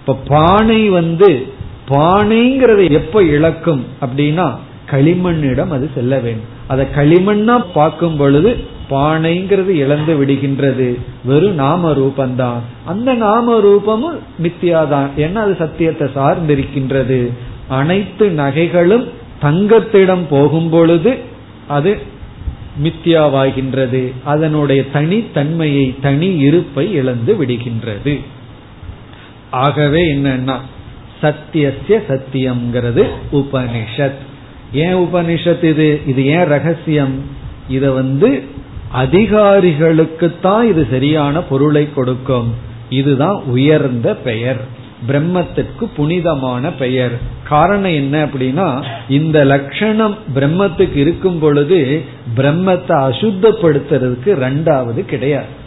இப்ப 0.00 0.16
பானை 0.28 0.88
வந்து 0.88 1.30
பானைங்கிறத 1.88 2.82
எப்ப 2.90 3.22
இழக்கும் 3.22 3.84
அப்படின்னா 4.00 4.48
களிமண்ணிடம் 4.90 5.70
அது 5.70 5.86
செல்ல 5.94 6.18
வேண்டும். 6.18 6.58
அதை 6.66 6.86
களிமண்ணா 6.96 7.56
பார்க்கும் 7.74 8.16
பொழுது 8.16 8.50
பானைங்கிறது 8.90 9.72
இழந்து 9.84 10.12
விடுகின்றது. 10.20 10.88
வெறும் 11.24 11.54
நாம 11.54 11.90
ரூபந்தான் 11.92 12.60
அந்த 12.84 13.14
நாம 13.14 13.58
ரூபமும் 13.60 14.18
மித்தியாதான். 14.42 15.08
ஏன்னா 15.16 15.40
அது 15.44 15.54
சத்தியத்தை 15.58 16.08
சார்ந்திருக்கின்றது. 16.14 17.20
அனைத்து 17.68 18.26
நகைகளும் 18.28 19.06
தங்கத்திடம் 19.42 20.24
போகும் 20.30 20.70
பொழுது 20.70 21.12
அது 21.68 22.09
மித்தியாவாகின்றது. 22.82 24.12
அதனுடைய 24.24 24.84
தனித்தன்மையை 24.92 25.94
தனி 26.00 26.38
இருப்பை 26.38 26.92
இழந்து 26.92 27.34
விடுகின்றது. 27.34 28.20
ஆகவே 29.50 30.14
என்னன்னா 30.14 30.56
சத்தியசிய 31.22 32.00
சத்தியம்ங்கிறது 32.08 33.06
உபனிஷத். 33.32 34.20
ஏன் 34.72 34.94
உபனிஷத் 34.94 35.62
இது? 35.62 36.00
இது 36.06 36.26
ஏன் 36.26 36.44
ரகசியம்? 36.44 37.22
இத 37.68 37.90
வந்து 37.90 38.42
அதிகாரிகளுக்குத்தான் 39.02 40.64
இது 40.64 40.86
சரியான 40.90 41.40
பொருளை 41.40 41.92
கொடுக்கும். 41.94 42.54
இதுதான் 42.90 43.42
உயர்ந்த 43.46 44.16
பெயர். 44.16 44.78
பிரம்மத்திற்கு 45.08 45.84
புனிதமான 45.96 46.72
பெயர். 46.72 47.18
காரணம் 47.48 47.90
என்ன 47.90 48.24
அப்படின்னா 48.24 48.84
இந்த 49.08 49.44
லட்சணம் 49.44 50.16
பிரம்மத்துக்கு 50.34 50.96
இருக்கும் 50.96 51.38
பொழுது 51.38 52.02
பிரம்மத்தை 52.36 53.08
அசுத்தப்படுத்துறதுக்கு 53.08 54.26
ரெண்டாவது 54.26 55.04
கிடையாது. 55.04 55.58